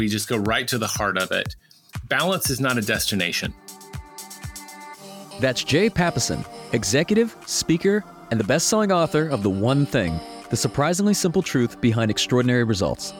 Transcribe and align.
We 0.00 0.08
just 0.08 0.30
go 0.30 0.38
right 0.38 0.66
to 0.68 0.78
the 0.78 0.86
heart 0.86 1.18
of 1.18 1.30
it. 1.30 1.56
Balance 2.08 2.48
is 2.48 2.58
not 2.58 2.78
a 2.78 2.80
destination. 2.80 3.52
That's 5.40 5.62
Jay 5.62 5.90
Papasan, 5.90 6.42
executive, 6.72 7.36
speaker, 7.44 8.02
and 8.30 8.40
the 8.40 8.44
best 8.44 8.68
selling 8.68 8.92
author 8.92 9.28
of 9.28 9.42
The 9.42 9.50
One 9.50 9.84
Thing 9.84 10.18
The 10.48 10.56
Surprisingly 10.56 11.12
Simple 11.12 11.42
Truth 11.42 11.82
Behind 11.82 12.10
Extraordinary 12.10 12.64
Results. 12.64 13.10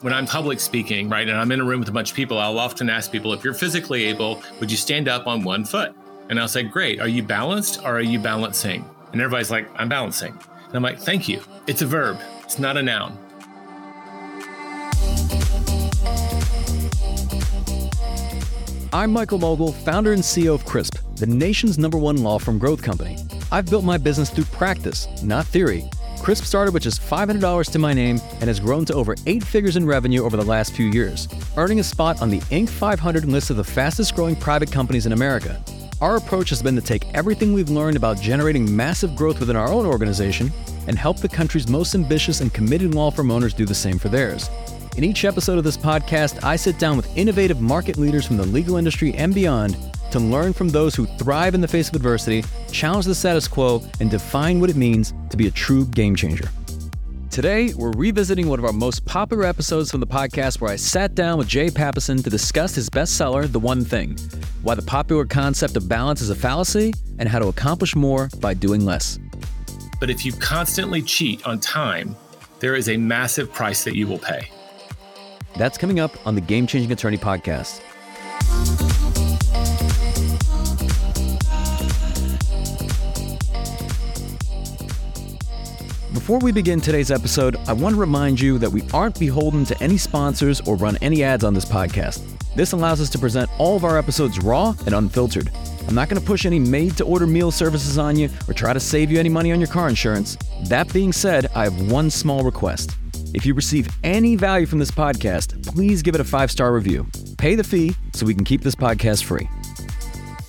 When 0.00 0.12
I'm 0.12 0.26
public 0.26 0.58
speaking, 0.58 1.08
right, 1.08 1.28
and 1.28 1.38
I'm 1.38 1.52
in 1.52 1.60
a 1.60 1.64
room 1.64 1.78
with 1.78 1.88
a 1.88 1.92
bunch 1.92 2.10
of 2.10 2.16
people, 2.16 2.36
I'll 2.36 2.58
often 2.58 2.90
ask 2.90 3.12
people, 3.12 3.32
if 3.32 3.44
you're 3.44 3.54
physically 3.54 4.06
able, 4.06 4.42
would 4.58 4.72
you 4.72 4.76
stand 4.76 5.06
up 5.06 5.28
on 5.28 5.44
one 5.44 5.64
foot? 5.64 5.94
And 6.30 6.40
I'll 6.40 6.48
say, 6.48 6.64
great. 6.64 7.00
Are 7.00 7.06
you 7.06 7.22
balanced 7.22 7.78
or 7.84 7.96
are 7.96 8.00
you 8.00 8.18
balancing? 8.18 8.84
And 9.12 9.20
everybody's 9.20 9.52
like, 9.52 9.68
I'm 9.76 9.88
balancing. 9.88 10.32
And 10.66 10.74
I'm 10.74 10.82
like, 10.82 10.98
thank 10.98 11.28
you. 11.28 11.42
It's 11.68 11.82
a 11.82 11.86
verb, 11.86 12.18
it's 12.42 12.58
not 12.58 12.76
a 12.76 12.82
noun. 12.82 13.16
I'm 18.94 19.10
Michael 19.10 19.38
Mogill, 19.38 19.72
founder 19.72 20.12
and 20.12 20.22
CEO 20.22 20.52
of 20.54 20.66
CRISP, 20.66 21.16
the 21.16 21.26
nation's 21.26 21.78
number 21.78 21.96
one 21.96 22.18
law 22.18 22.38
firm 22.38 22.58
growth 22.58 22.82
company. 22.82 23.16
I've 23.50 23.70
built 23.70 23.86
my 23.86 23.96
business 23.96 24.28
through 24.28 24.44
practice, 24.44 25.08
not 25.22 25.46
theory. 25.46 25.88
CRISP 26.18 26.44
started 26.44 26.74
with 26.74 26.82
just 26.82 27.00
$500 27.00 27.72
to 27.72 27.78
my 27.78 27.94
name 27.94 28.20
and 28.40 28.44
has 28.44 28.60
grown 28.60 28.84
to 28.84 28.92
over 28.92 29.16
eight 29.24 29.42
figures 29.42 29.76
in 29.76 29.86
revenue 29.86 30.22
over 30.24 30.36
the 30.36 30.44
last 30.44 30.74
few 30.74 30.88
years, 30.88 31.26
earning 31.56 31.80
a 31.80 31.82
spot 31.82 32.20
on 32.20 32.28
the 32.28 32.40
Inc. 32.50 32.68
500 32.68 33.24
list 33.24 33.48
of 33.48 33.56
the 33.56 33.64
fastest 33.64 34.14
growing 34.14 34.36
private 34.36 34.70
companies 34.70 35.06
in 35.06 35.14
America. 35.14 35.58
Our 36.02 36.16
approach 36.16 36.50
has 36.50 36.62
been 36.62 36.76
to 36.76 36.82
take 36.82 37.06
everything 37.14 37.54
we've 37.54 37.70
learned 37.70 37.96
about 37.96 38.20
generating 38.20 38.76
massive 38.76 39.16
growth 39.16 39.40
within 39.40 39.56
our 39.56 39.68
own 39.68 39.86
organization 39.86 40.52
and 40.86 40.98
help 40.98 41.16
the 41.16 41.28
country's 41.30 41.66
most 41.66 41.94
ambitious 41.94 42.42
and 42.42 42.52
committed 42.52 42.94
law 42.94 43.10
firm 43.10 43.30
owners 43.30 43.54
do 43.54 43.64
the 43.64 43.74
same 43.74 43.98
for 43.98 44.10
theirs. 44.10 44.50
In 44.96 45.04
each 45.04 45.24
episode 45.24 45.58
of 45.58 45.64
this 45.64 45.76
podcast, 45.76 46.44
I 46.44 46.56
sit 46.56 46.78
down 46.78 46.96
with 46.96 47.16
innovative 47.16 47.60
market 47.60 47.96
leaders 47.96 48.26
from 48.26 48.36
the 48.36 48.46
legal 48.46 48.76
industry 48.76 49.14
and 49.14 49.34
beyond 49.34 49.76
to 50.10 50.20
learn 50.20 50.52
from 50.52 50.68
those 50.68 50.94
who 50.94 51.06
thrive 51.18 51.54
in 51.54 51.60
the 51.60 51.68
face 51.68 51.88
of 51.88 51.94
adversity, 51.94 52.44
challenge 52.70 53.06
the 53.06 53.14
status 53.14 53.48
quo, 53.48 53.82
and 54.00 54.10
define 54.10 54.60
what 54.60 54.68
it 54.68 54.76
means 54.76 55.14
to 55.30 55.36
be 55.36 55.46
a 55.46 55.50
true 55.50 55.86
game 55.86 56.14
changer. 56.14 56.48
Today, 57.30 57.72
we're 57.74 57.92
revisiting 57.92 58.48
one 58.48 58.58
of 58.58 58.64
our 58.66 58.72
most 58.72 59.06
popular 59.06 59.44
episodes 59.44 59.90
from 59.90 60.00
the 60.00 60.06
podcast 60.06 60.60
where 60.60 60.70
I 60.70 60.76
sat 60.76 61.14
down 61.14 61.38
with 61.38 61.48
Jay 61.48 61.68
Papasan 61.68 62.22
to 62.22 62.28
discuss 62.28 62.74
his 62.74 62.90
bestseller, 62.90 63.50
The 63.50 63.60
One 63.60 63.84
Thing 63.84 64.18
why 64.62 64.74
the 64.74 64.82
popular 64.82 65.24
concept 65.24 65.76
of 65.76 65.88
balance 65.88 66.20
is 66.20 66.30
a 66.30 66.34
fallacy, 66.34 66.92
and 67.18 67.28
how 67.28 67.38
to 67.38 67.48
accomplish 67.48 67.94
more 67.94 68.30
by 68.38 68.54
doing 68.54 68.84
less. 68.84 69.18
But 70.00 70.10
if 70.10 70.24
you 70.24 70.32
constantly 70.32 71.02
cheat 71.02 71.44
on 71.46 71.60
time, 71.60 72.16
there 72.60 72.74
is 72.74 72.88
a 72.88 72.96
massive 72.96 73.52
price 73.52 73.84
that 73.84 73.96
you 73.96 74.06
will 74.06 74.18
pay. 74.18 74.48
That's 75.56 75.76
coming 75.76 76.00
up 76.00 76.12
on 76.26 76.34
the 76.34 76.40
Game 76.40 76.66
Changing 76.66 76.92
Attorney 76.92 77.18
podcast. 77.18 77.80
Before 86.14 86.38
we 86.38 86.52
begin 86.52 86.80
today's 86.80 87.10
episode, 87.10 87.56
I 87.66 87.72
want 87.72 87.94
to 87.96 88.00
remind 88.00 88.40
you 88.40 88.56
that 88.58 88.70
we 88.70 88.82
aren't 88.94 89.18
beholden 89.18 89.64
to 89.66 89.82
any 89.82 89.98
sponsors 89.98 90.60
or 90.62 90.76
run 90.76 90.96
any 91.02 91.22
ads 91.22 91.42
on 91.42 91.52
this 91.52 91.64
podcast. 91.64 92.22
This 92.54 92.72
allows 92.72 93.00
us 93.00 93.10
to 93.10 93.18
present 93.18 93.50
all 93.58 93.76
of 93.76 93.84
our 93.84 93.98
episodes 93.98 94.38
raw 94.38 94.74
and 94.86 94.94
unfiltered. 94.94 95.50
I'm 95.88 95.94
not 95.94 96.08
going 96.08 96.20
to 96.20 96.26
push 96.26 96.46
any 96.46 96.58
made 96.58 96.96
to 96.98 97.04
order 97.04 97.26
meal 97.26 97.50
services 97.50 97.98
on 97.98 98.16
you 98.16 98.30
or 98.48 98.54
try 98.54 98.72
to 98.72 98.80
save 98.80 99.10
you 99.10 99.18
any 99.18 99.28
money 99.28 99.52
on 99.52 99.60
your 99.60 99.68
car 99.68 99.88
insurance. 99.88 100.36
That 100.64 100.92
being 100.92 101.12
said, 101.12 101.48
I 101.54 101.64
have 101.64 101.90
one 101.90 102.08
small 102.08 102.44
request. 102.44 102.96
If 103.34 103.46
you 103.46 103.54
receive 103.54 103.88
any 104.04 104.36
value 104.36 104.66
from 104.66 104.78
this 104.78 104.90
podcast, 104.90 105.66
please 105.66 106.02
give 106.02 106.14
it 106.14 106.20
a 106.20 106.24
five 106.24 106.50
star 106.50 106.72
review. 106.72 107.06
Pay 107.38 107.54
the 107.54 107.64
fee 107.64 107.94
so 108.12 108.26
we 108.26 108.34
can 108.34 108.44
keep 108.44 108.60
this 108.60 108.74
podcast 108.74 109.24
free. 109.24 109.48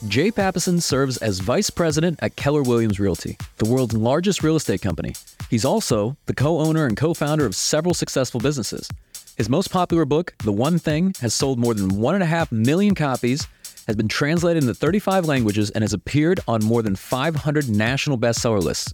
Jay 0.10 0.32
Papasan 0.32 0.82
serves 0.82 1.16
as 1.18 1.40
vice 1.40 1.70
president 1.70 2.20
at 2.22 2.36
Keller 2.36 2.62
Williams 2.62 3.00
Realty, 3.00 3.38
the 3.58 3.70
world's 3.70 3.96
largest 3.96 4.44
real 4.44 4.58
estate 4.58 4.82
company. 4.82 5.16
He's 5.50 5.64
also 5.64 6.18
the 6.26 6.36
co 6.36 6.60
owner 6.60 6.86
and 6.86 6.98
co 6.98 7.14
founder 7.14 7.46
of 7.46 7.56
several 7.56 7.94
successful 7.94 8.42
businesses. 8.42 8.90
His 9.38 9.50
most 9.50 9.72
popular 9.72 10.04
book, 10.04 10.36
The 10.44 10.52
One 10.52 10.78
Thing, 10.78 11.16
has 11.22 11.34
sold 11.34 11.58
more 11.58 11.74
than 11.74 11.90
1.5 11.92 12.52
million 12.52 12.96
copies, 12.96 13.48
has 13.88 13.96
been 13.96 14.10
translated 14.10 14.62
into 14.62 14.76
35 14.76 15.26
languages, 15.26 15.70
and 15.72 15.84
has 15.84 15.94
appeared 15.94 16.42
on 16.50 16.64
more 16.64 16.82
than 16.82 16.96
500 16.98 17.70
national 17.70 18.18
bestseller 18.18 18.62
lists. 18.62 18.94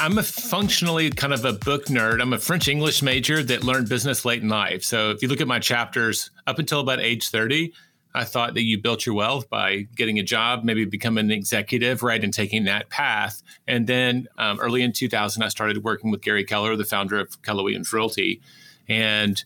I'm 0.00 0.16
a 0.16 0.22
functionally 0.22 1.10
kind 1.10 1.32
of 1.32 1.44
a 1.44 1.52
book 1.52 1.86
nerd. 1.86 2.20
I'm 2.20 2.32
a 2.32 2.38
French 2.38 2.68
English 2.68 3.02
major 3.02 3.42
that 3.42 3.64
learned 3.64 3.88
business 3.88 4.24
late 4.24 4.42
in 4.42 4.48
life. 4.48 4.84
So 4.84 5.10
if 5.10 5.22
you 5.22 5.28
look 5.28 5.40
at 5.40 5.48
my 5.48 5.58
chapters 5.58 6.30
up 6.46 6.60
until 6.60 6.78
about 6.78 7.00
age 7.00 7.30
30, 7.30 7.72
I 8.14 8.22
thought 8.22 8.54
that 8.54 8.62
you 8.62 8.80
built 8.80 9.04
your 9.04 9.16
wealth 9.16 9.50
by 9.50 9.88
getting 9.96 10.20
a 10.20 10.22
job, 10.22 10.62
maybe 10.62 10.84
becoming 10.84 11.24
an 11.24 11.30
executive, 11.32 12.04
right, 12.04 12.22
and 12.22 12.32
taking 12.32 12.64
that 12.64 12.90
path. 12.90 13.42
And 13.66 13.88
then 13.88 14.28
um, 14.38 14.60
early 14.60 14.82
in 14.82 14.92
2000, 14.92 15.42
I 15.42 15.48
started 15.48 15.82
working 15.82 16.12
with 16.12 16.22
Gary 16.22 16.44
Keller, 16.44 16.76
the 16.76 16.84
founder 16.84 17.18
of 17.18 17.42
Keller 17.42 17.64
Williams 17.64 17.92
Realty, 17.92 18.40
and 18.88 19.42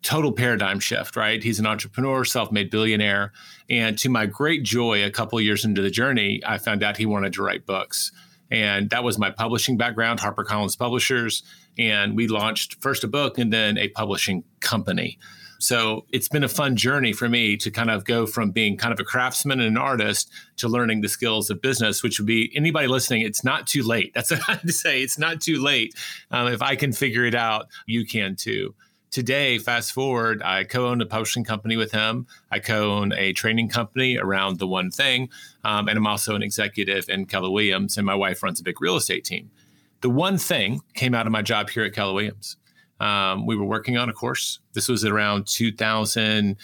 total 0.00 0.32
paradigm 0.32 0.80
shift, 0.80 1.14
right? 1.14 1.42
He's 1.42 1.60
an 1.60 1.66
entrepreneur, 1.66 2.24
self 2.24 2.50
made 2.50 2.70
billionaire. 2.70 3.32
And 3.68 3.98
to 3.98 4.08
my 4.08 4.24
great 4.24 4.62
joy, 4.62 5.04
a 5.04 5.10
couple 5.10 5.38
years 5.42 5.66
into 5.66 5.82
the 5.82 5.90
journey, 5.90 6.40
I 6.44 6.56
found 6.56 6.82
out 6.82 6.96
he 6.96 7.04
wanted 7.04 7.34
to 7.34 7.42
write 7.42 7.66
books. 7.66 8.12
And 8.54 8.88
that 8.90 9.02
was 9.02 9.18
my 9.18 9.30
publishing 9.30 9.76
background, 9.76 10.20
HarperCollins 10.20 10.78
Publishers. 10.78 11.42
And 11.76 12.16
we 12.16 12.28
launched 12.28 12.80
first 12.80 13.02
a 13.02 13.08
book 13.08 13.36
and 13.36 13.52
then 13.52 13.76
a 13.76 13.88
publishing 13.88 14.44
company. 14.60 15.18
So 15.58 16.04
it's 16.12 16.28
been 16.28 16.44
a 16.44 16.48
fun 16.48 16.76
journey 16.76 17.12
for 17.12 17.28
me 17.28 17.56
to 17.56 17.70
kind 17.70 17.90
of 17.90 18.04
go 18.04 18.26
from 18.26 18.52
being 18.52 18.76
kind 18.76 18.92
of 18.92 19.00
a 19.00 19.04
craftsman 19.04 19.58
and 19.58 19.76
an 19.76 19.76
artist 19.76 20.30
to 20.58 20.68
learning 20.68 21.00
the 21.00 21.08
skills 21.08 21.50
of 21.50 21.60
business, 21.62 22.02
which 22.02 22.20
would 22.20 22.26
be 22.26 22.52
anybody 22.54 22.86
listening, 22.86 23.22
it's 23.22 23.42
not 23.42 23.66
too 23.66 23.82
late. 23.82 24.12
That's 24.14 24.30
what 24.30 24.48
I 24.48 24.52
have 24.52 24.62
to 24.62 24.72
say. 24.72 25.02
It's 25.02 25.18
not 25.18 25.40
too 25.40 25.60
late. 25.60 25.94
Um, 26.30 26.46
if 26.46 26.62
I 26.62 26.76
can 26.76 26.92
figure 26.92 27.24
it 27.24 27.34
out, 27.34 27.66
you 27.86 28.06
can 28.06 28.36
too 28.36 28.74
today, 29.14 29.58
fast 29.58 29.92
forward, 29.92 30.42
I 30.42 30.64
co 30.64 30.88
own 30.88 31.00
a 31.00 31.06
publishing 31.06 31.44
company 31.44 31.76
with 31.76 31.92
him. 31.92 32.26
I 32.50 32.58
co 32.58 32.92
own 32.92 33.12
a 33.12 33.32
training 33.32 33.68
company 33.68 34.18
around 34.18 34.58
the 34.58 34.66
one 34.66 34.90
thing. 34.90 35.30
Um, 35.62 35.88
and 35.88 35.96
I'm 35.96 36.06
also 36.06 36.34
an 36.34 36.42
executive 36.42 37.08
in 37.08 37.26
Keller 37.26 37.50
Williams, 37.50 37.96
and 37.96 38.04
my 38.04 38.16
wife 38.16 38.42
runs 38.42 38.60
a 38.60 38.64
big 38.64 38.80
real 38.80 38.96
estate 38.96 39.24
team. 39.24 39.52
The 40.00 40.10
one 40.10 40.36
thing 40.36 40.80
came 40.94 41.14
out 41.14 41.26
of 41.26 41.32
my 41.32 41.42
job 41.42 41.70
here 41.70 41.84
at 41.84 41.94
Keller 41.94 42.12
Williams. 42.12 42.56
Um, 42.98 43.46
we 43.46 43.56
were 43.56 43.64
working 43.64 43.96
on 43.96 44.08
a 44.08 44.12
course. 44.12 44.58
This 44.72 44.88
was 44.88 45.04
around 45.04 45.46
2000 45.46 46.56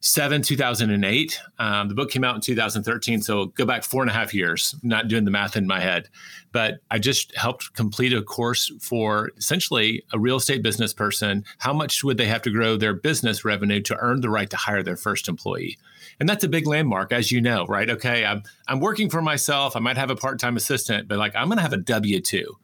seven, 0.00 0.40
2008. 0.40 1.40
Um, 1.58 1.88
the 1.88 1.94
book 1.94 2.10
came 2.10 2.24
out 2.24 2.34
in 2.34 2.40
2013. 2.40 3.22
So 3.22 3.46
go 3.46 3.66
back 3.66 3.84
four 3.84 4.02
and 4.02 4.10
a 4.10 4.14
half 4.14 4.32
years, 4.32 4.74
not 4.82 5.08
doing 5.08 5.24
the 5.24 5.30
math 5.30 5.56
in 5.56 5.66
my 5.66 5.80
head. 5.80 6.08
But 6.52 6.80
I 6.90 6.98
just 6.98 7.36
helped 7.36 7.74
complete 7.74 8.12
a 8.12 8.22
course 8.22 8.72
for 8.80 9.30
essentially 9.36 10.02
a 10.12 10.18
real 10.18 10.36
estate 10.36 10.62
business 10.62 10.94
person. 10.94 11.44
How 11.58 11.72
much 11.72 12.02
would 12.02 12.16
they 12.16 12.26
have 12.26 12.42
to 12.42 12.50
grow 12.50 12.76
their 12.76 12.94
business 12.94 13.44
revenue 13.44 13.80
to 13.82 13.96
earn 13.98 14.22
the 14.22 14.30
right 14.30 14.50
to 14.50 14.56
hire 14.56 14.82
their 14.82 14.96
first 14.96 15.28
employee? 15.28 15.78
And 16.18 16.28
that's 16.28 16.44
a 16.44 16.48
big 16.48 16.66
landmark, 16.66 17.12
as 17.12 17.30
you 17.30 17.40
know, 17.40 17.66
right? 17.66 17.88
Okay, 17.88 18.24
I'm, 18.24 18.42
I'm 18.68 18.80
working 18.80 19.10
for 19.10 19.22
myself. 19.22 19.76
I 19.76 19.80
might 19.80 19.96
have 19.96 20.10
a 20.10 20.16
part 20.16 20.38
time 20.38 20.56
assistant, 20.56 21.08
but 21.08 21.18
like 21.18 21.36
I'm 21.36 21.48
going 21.48 21.58
to 21.58 21.62
have 21.62 21.72
a 21.72 21.78
W 21.78 22.20
2. 22.20 22.56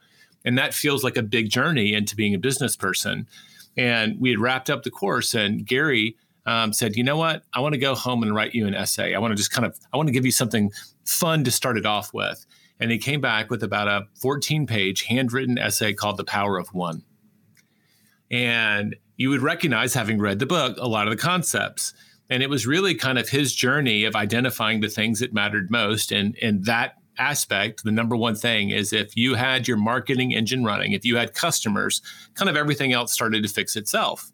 And 0.45 0.57
that 0.59 0.75
feels 0.75 1.05
like 1.05 1.17
a 1.17 1.23
big 1.23 1.51
journey 1.51 1.93
into 1.93 2.17
being 2.17 2.35
a 2.35 2.39
business 2.39 2.77
person. 2.77 3.27
And 3.77 4.19
we 4.21 4.31
had 4.31 4.39
wrapped 4.39 4.71
up 4.71 4.85
the 4.85 4.91
course, 4.91 5.35
and 5.35 5.67
Gary 5.67 6.17
um, 6.47 6.73
said, 6.73 6.97
you 6.97 7.03
know 7.03 7.17
what? 7.17 7.43
I 7.53 7.61
want 7.61 7.75
to 7.75 7.79
go 7.79 7.95
home 7.95 8.23
and 8.23 8.35
write 8.35 8.55
you 8.55 8.67
an 8.67 8.75
essay. 8.75 9.15
I 9.15 9.19
want 9.19 9.33
to 9.33 9.37
just 9.37 9.51
kind 9.51 9.67
of, 9.67 9.79
I 9.93 9.97
want 9.97 10.09
to 10.09 10.13
give 10.13 10.25
you 10.25 10.31
something 10.31 10.71
fun 11.05 11.45
to 11.45 11.51
start 11.51 11.77
it 11.77 11.85
off 11.85 12.15
with. 12.15 12.47
And 12.79 12.91
he 12.91 12.99
came 12.99 13.21
back 13.21 13.51
with 13.51 13.63
about 13.63 13.89
a 13.89 14.07
14 14.21 14.67
page 14.67 15.03
handwritten 15.03 15.59
essay 15.59 15.93
called 15.93 16.17
The 16.17 16.25
Power 16.25 16.59
of 16.59 16.69
One. 16.69 17.03
And 18.31 18.97
you 19.17 19.31
would 19.31 19.43
recognize, 19.43 19.95
having 19.95 20.19
read 20.19 20.39
the 20.39 20.47
book, 20.47 20.77
a 20.79 20.89
lot 20.89 21.07
of 21.07 21.11
the 21.11 21.17
concepts. 21.21 21.95
And 22.29 22.43
it 22.43 22.51
was 22.51 22.67
really 22.67 22.95
kind 22.95 23.19
of 23.19 23.29
his 23.29 23.55
journey 23.55 24.05
of 24.05 24.15
identifying 24.15 24.81
the 24.81 24.89
things 24.89 25.21
that 25.21 25.33
mattered 25.33 25.71
most. 25.71 26.13
And, 26.13 26.37
and 26.43 26.65
that 26.67 26.97
aspect, 27.19 27.83
the 27.85 27.93
number 27.93 28.17
one 28.17 28.35
thing 28.35 28.71
is 28.71 28.93
if 28.93 29.17
you 29.17 29.35
had 29.35 29.67
your 29.67 29.77
marketing 29.77 30.35
engine 30.35 30.65
running, 30.65 30.93
if 30.93 31.05
you 31.05 31.17
had 31.17 31.35
customers, 31.35 32.03
kind 32.35 32.51
of 32.51 32.57
everything 32.57 32.93
else 32.93 33.13
started 33.13 33.43
to 33.43 33.49
fix 33.49 33.77
itself. 33.77 34.33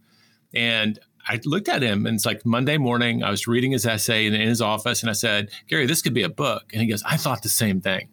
And 0.55 0.99
I 1.29 1.41
looked 1.45 1.69
at 1.69 1.83
him 1.83 2.07
and 2.07 2.17
it's 2.17 2.27
like 2.27 2.45
Monday 2.45 2.79
morning, 2.79 3.23
I 3.23 3.31
was 3.31 3.47
reading 3.47 3.73
his 3.73 3.87
essay 3.87 4.27
in, 4.27 4.35
in 4.35 4.49
his 4.49 4.61
office 4.61 5.03
and 5.03 5.11
I 5.11 5.15
said, 5.15 5.51
Gary, 5.69 5.87
this 5.87 6.03
could 6.03 6.15
be 6.15 6.23
a 6.23 6.29
book. 6.29 6.65
And 6.73 6.83
he 6.83 6.89
goes, 6.89 7.03
I 7.05 7.17
thought 7.17 7.43
the 7.43 7.49
same 7.49 7.81
thing. 7.81 8.09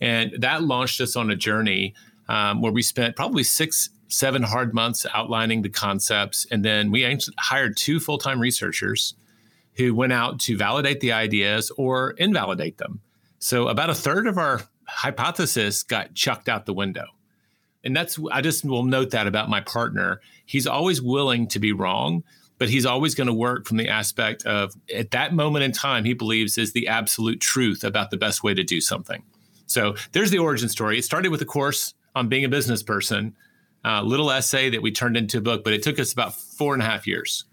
And 0.00 0.32
that 0.38 0.64
launched 0.64 1.00
us 1.00 1.14
on 1.14 1.30
a 1.30 1.36
journey 1.36 1.94
um, 2.28 2.60
where 2.60 2.72
we 2.72 2.82
spent 2.82 3.14
probably 3.14 3.44
six, 3.44 3.90
seven 4.08 4.42
hard 4.42 4.74
months 4.74 5.06
outlining 5.14 5.62
the 5.62 5.68
concepts. 5.68 6.46
And 6.50 6.64
then 6.64 6.90
we 6.90 7.18
hired 7.38 7.76
two 7.76 8.00
full 8.00 8.18
time 8.18 8.40
researchers 8.40 9.14
who 9.74 9.94
went 9.94 10.12
out 10.12 10.40
to 10.40 10.56
validate 10.56 11.00
the 11.00 11.12
ideas 11.12 11.70
or 11.76 12.10
invalidate 12.12 12.78
them. 12.78 13.00
So 13.38 13.68
about 13.68 13.90
a 13.90 13.94
third 13.94 14.26
of 14.26 14.38
our 14.38 14.62
hypothesis 14.86 15.82
got 15.82 16.14
chucked 16.14 16.48
out 16.48 16.66
the 16.66 16.74
window 16.74 17.06
and 17.84 17.96
that's 17.96 18.18
I 18.30 18.40
just 18.40 18.64
will 18.64 18.84
note 18.84 19.10
that 19.10 19.26
about 19.26 19.48
my 19.48 19.60
partner. 19.60 20.20
He's 20.46 20.66
always 20.66 21.00
willing 21.00 21.48
to 21.48 21.58
be 21.58 21.72
wrong, 21.72 22.24
but 22.58 22.68
he's 22.68 22.86
always 22.86 23.14
going 23.14 23.26
to 23.26 23.32
work 23.32 23.66
from 23.66 23.76
the 23.76 23.88
aspect 23.88 24.44
of 24.46 24.74
at 24.94 25.10
that 25.12 25.34
moment 25.34 25.64
in 25.64 25.72
time, 25.72 26.04
he 26.04 26.14
believes 26.14 26.58
is 26.58 26.72
the 26.72 26.88
absolute 26.88 27.40
truth 27.40 27.84
about 27.84 28.10
the 28.10 28.16
best 28.16 28.42
way 28.42 28.54
to 28.54 28.62
do 28.62 28.80
something. 28.80 29.22
So 29.66 29.96
there's 30.12 30.30
the 30.30 30.38
origin 30.38 30.68
story. 30.68 30.98
It 30.98 31.04
started 31.04 31.30
with 31.30 31.42
a 31.42 31.46
course 31.46 31.94
on 32.14 32.28
being 32.28 32.44
a 32.44 32.48
business 32.48 32.82
person, 32.82 33.34
a 33.84 34.02
little 34.02 34.30
essay 34.30 34.70
that 34.70 34.82
we 34.82 34.92
turned 34.92 35.16
into 35.16 35.38
a 35.38 35.40
book, 35.40 35.64
but 35.64 35.72
it 35.72 35.82
took 35.82 35.98
us 35.98 36.12
about 36.12 36.34
four 36.34 36.74
and 36.74 36.82
a 36.82 36.86
half 36.86 37.06
years. 37.06 37.46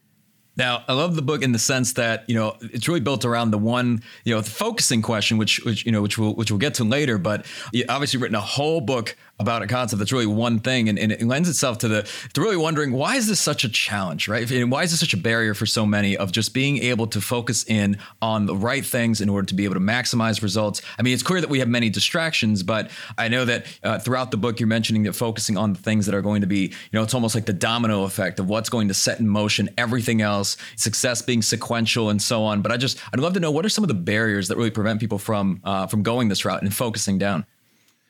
Now, 0.59 0.83
I 0.89 0.93
love 0.93 1.15
the 1.15 1.21
book 1.21 1.41
in 1.41 1.53
the 1.53 1.59
sense 1.59 1.93
that 1.93 2.25
you 2.27 2.35
know 2.35 2.57
it's 2.59 2.87
really 2.87 2.99
built 2.99 3.23
around 3.23 3.51
the 3.51 3.57
one 3.57 4.03
you 4.25 4.35
know 4.35 4.41
the 4.41 4.49
focusing 4.49 5.01
question, 5.01 5.37
which 5.37 5.63
which 5.63 5.85
you 5.85 5.91
know 5.93 6.01
which 6.01 6.17
we'll 6.17 6.33
which 6.35 6.51
we'll 6.51 6.57
get 6.59 6.73
to 6.75 6.83
later. 6.83 7.17
But 7.17 7.45
you 7.71 7.85
obviously 7.87 8.19
written 8.19 8.35
a 8.35 8.41
whole 8.41 8.81
book 8.81 9.15
about 9.39 9.62
a 9.62 9.68
concept 9.68 10.00
that's 10.00 10.12
really 10.12 10.25
one 10.25 10.59
thing, 10.59 10.89
and, 10.89 11.00
and 11.00 11.12
it 11.12 11.21
lends 11.24 11.47
itself 11.47 11.77
to 11.80 11.88
the 11.88 12.09
to 12.33 12.41
really 12.41 12.57
wondering 12.57 12.91
why 12.91 13.15
is 13.15 13.27
this 13.27 13.39
such 13.39 13.63
a 13.63 13.69
challenge, 13.69 14.27
right? 14.27 14.50
And 14.51 14.71
why 14.71 14.83
is 14.83 14.91
this 14.91 15.00
such 15.00 15.13
a 15.13 15.18
barrier 15.18 15.53
for 15.53 15.65
so 15.65 15.86
many 15.86 16.18
of 16.18 16.31
just 16.31 16.53
being 16.53 16.77
able 16.80 17.07
to 17.07 17.21
focus 17.21 17.63
in 17.65 17.97
on 18.21 18.45
the 18.45 18.56
right 18.56 18.86
things 18.86 19.21
in 19.21 19.30
order 19.30 19.45
to 19.47 19.53
be 19.53 19.63
able 19.63 19.75
to 19.75 19.80
maximize 19.80 20.41
results? 20.41 20.81
I 20.97 21.03
mean, 21.03 21.13
it's 21.13 21.24
clear 21.24 21.39
that 21.41 21.50
we 21.50 21.59
have 21.59 21.69
many 21.69 21.89
distractions, 21.89 22.63
but 22.63 22.91
I 23.18 23.30
know 23.30 23.45
that 23.45 23.65
uh, 23.83 24.00
throughout 24.00 24.31
the 24.31 24.38
book 24.38 24.59
you're 24.59 24.68
mentioning 24.68 25.03
that 25.03 25.13
focusing 25.13 25.57
on 25.57 25.74
the 25.74 25.80
things 25.80 26.06
that 26.06 26.15
are 26.15 26.21
going 26.21 26.41
to 26.41 26.47
be, 26.47 26.68
you 26.68 26.94
know, 26.94 27.03
it's 27.03 27.13
almost 27.13 27.33
like 27.33 27.45
the 27.45 27.53
domino 27.53 28.03
effect 28.03 28.39
of 28.39 28.50
what's 28.50 28.69
going 28.69 28.89
to 28.89 28.94
set 28.94 29.19
in 29.19 29.27
motion 29.27 29.69
everything 29.77 30.21
else, 30.21 30.57
success 30.75 31.21
being 31.21 31.41
sequential 31.41 32.09
and 32.09 32.21
so 32.21 32.44
on. 32.44 32.62
But 32.62 32.74
I 32.74 32.77
just 32.77 33.00
I'd 33.13 33.19
love 33.19 33.33
to 33.33 33.39
know 33.39 33.51
what 33.51 33.65
are 33.65 33.69
some 33.69 33.83
of 33.83 33.88
the 33.88 33.94
barriers 33.94 34.50
that 34.50 34.57
really 34.57 34.71
prevent 34.71 35.00
people 35.00 35.18
from 35.18 35.62
uh, 35.63 35.88
from 35.88 36.03
going 36.03 36.27
this 36.27 36.44
route 36.44 36.62
and 36.62 36.74
focusing 36.74 37.18
down. 37.18 37.45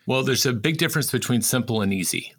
Well, 0.10 0.24
there's 0.24 0.48
a 0.48 0.54
big 0.54 0.80
difference 0.80 1.12
between 1.12 1.44
simple 1.44 1.84
and 1.84 1.94
easy. 1.94 2.34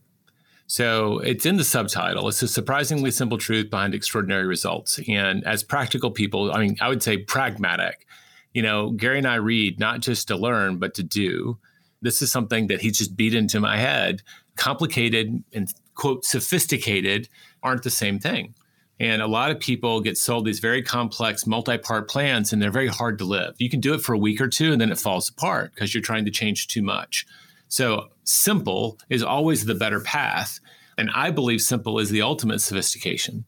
So 0.67 1.21
it's 1.21 1.47
in 1.47 1.57
the 1.57 1.63
subtitle. 1.63 2.27
It's 2.27 2.43
a 2.43 2.49
surprisingly 2.49 3.13
simple 3.13 3.39
truth 3.39 3.71
behind 3.71 3.95
extraordinary 3.95 4.45
results. 4.45 4.99
And 5.09 5.47
as 5.47 5.63
practical 5.63 6.11
people, 6.11 6.53
I 6.53 6.59
mean, 6.59 6.77
I 6.81 6.89
would 6.89 7.01
say 7.01 7.19
pragmatic. 7.19 8.09
You 8.53 8.63
know, 8.63 8.91
Gary 8.91 9.19
and 9.19 9.27
I 9.27 9.37
read 9.37 9.79
not 9.79 10.01
just 10.01 10.27
to 10.29 10.37
learn, 10.37 10.79
but 10.79 10.95
to 10.95 11.05
do. 11.05 11.61
This 12.03 12.23
is 12.23 12.33
something 12.33 12.67
that 12.67 12.81
he 12.81 12.91
just 12.91 13.15
beat 13.15 13.35
into 13.35 13.61
my 13.61 13.77
head. 13.77 14.23
Complicated 14.57 15.45
and 15.53 15.73
quote 15.95 16.25
sophisticated 16.25 17.29
aren't 17.63 17.85
the 17.85 17.91
same 17.91 18.19
thing. 18.19 18.53
And 18.99 19.23
a 19.23 19.29
lot 19.29 19.53
of 19.53 19.61
people 19.61 20.01
get 20.01 20.19
sold 20.19 20.45
these 20.45 20.59
very 20.59 20.83
complex 20.83 21.47
multi 21.47 21.79
part 21.79 22.11
plans 22.11 22.53
and 22.53 22.61
they're 22.61 22.73
very 22.73 22.89
hard 22.89 23.17
to 23.19 23.25
live. 23.25 23.55
You 23.59 23.71
can 23.71 23.79
do 23.79 23.95
it 23.95 24.01
for 24.01 24.13
a 24.13 24.19
week 24.19 24.41
or 24.41 24.49
two 24.49 24.73
and 24.73 24.81
then 24.81 24.91
it 24.91 24.99
falls 24.99 25.29
apart 25.29 25.73
because 25.73 25.95
you're 25.95 26.03
trying 26.03 26.25
to 26.25 26.33
change 26.33 26.67
too 26.67 26.83
much. 26.83 27.25
So 27.71 28.09
simple 28.25 28.99
is 29.09 29.23
always 29.23 29.65
the 29.65 29.75
better 29.75 30.01
path. 30.01 30.61
And 30.99 31.09
I 31.15 31.31
believe 31.31 31.63
simple 31.63 31.99
is 31.99 32.11
the 32.11 32.21
ultimate 32.21 32.59
sophistication. 32.59 33.45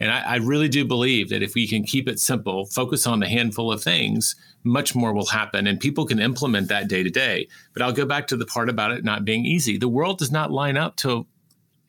And 0.00 0.10
I, 0.10 0.20
I, 0.20 0.36
really 0.36 0.68
do 0.68 0.84
believe 0.84 1.28
that 1.28 1.42
if 1.42 1.54
we 1.54 1.68
can 1.68 1.84
keep 1.84 2.08
it 2.08 2.18
simple, 2.18 2.66
focus 2.66 3.06
on 3.06 3.20
the 3.20 3.28
handful 3.28 3.70
of 3.70 3.82
things, 3.82 4.34
much 4.64 4.94
more 4.94 5.12
will 5.12 5.26
happen 5.26 5.66
and 5.66 5.78
people 5.78 6.04
can 6.04 6.18
implement 6.18 6.68
that 6.68 6.88
day 6.88 7.02
to 7.02 7.10
day. 7.10 7.48
But 7.72 7.82
I'll 7.82 7.92
go 7.92 8.06
back 8.06 8.26
to 8.28 8.36
the 8.36 8.46
part 8.46 8.68
about 8.68 8.92
it 8.92 9.04
not 9.04 9.24
being 9.24 9.44
easy. 9.44 9.76
The 9.76 9.88
world 9.88 10.18
does 10.18 10.32
not 10.32 10.50
line 10.50 10.76
up 10.76 10.96
to 10.96 11.26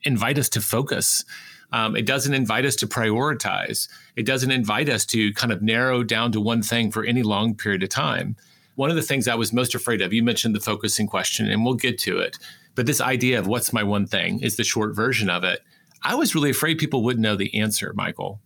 invite 0.04 0.38
us 0.38 0.50
to 0.50 0.62
focus. 0.62 1.24
Um, 1.72 1.96
it 1.96 2.06
doesn't 2.06 2.34
invite 2.34 2.66
us 2.66 2.76
to 2.78 2.88
prioritize. 2.88 3.88
It 4.16 4.26
doesn't 4.26 4.52
invite 4.52 4.90
us 4.90 5.06
to 5.08 5.34
kind 5.34 5.52
of 5.52 5.62
narrow 5.62 6.04
down 6.04 6.32
to 6.34 6.42
one 6.42 6.62
thing 6.62 6.92
for 6.92 7.04
any 7.04 7.24
long 7.24 7.56
period 7.56 7.84
of 7.84 7.90
time 7.90 8.36
one 8.76 8.90
of 8.90 8.96
the 8.96 9.02
things 9.02 9.28
I 9.28 9.36
was 9.36 9.54
most 9.54 9.76
afraid 9.76 10.02
of, 10.02 10.14
you 10.14 10.24
mentioned 10.24 10.56
the 10.56 10.60
focusing 10.60 11.08
question, 11.08 11.50
and 11.50 11.66
we'll 11.66 11.76
get 11.76 11.98
to 12.00 12.20
it. 12.20 12.38
But 12.76 12.86
this 12.86 13.02
idea 13.02 13.40
of 13.40 13.48
what's 13.48 13.74
my 13.74 13.84
one 13.84 14.06
thing 14.06 14.42
is 14.42 14.58
the 14.58 14.64
short 14.64 14.96
version 14.96 15.30
of 15.30 15.44
it. 15.44 15.62
I 16.04 16.16
was 16.16 16.36
really 16.36 16.50
afraid 16.50 16.78
people 16.78 17.04
wouldn't 17.04 17.24
know 17.24 17.36
the 17.36 17.60
answer, 17.60 17.94
Michael. 17.96 18.42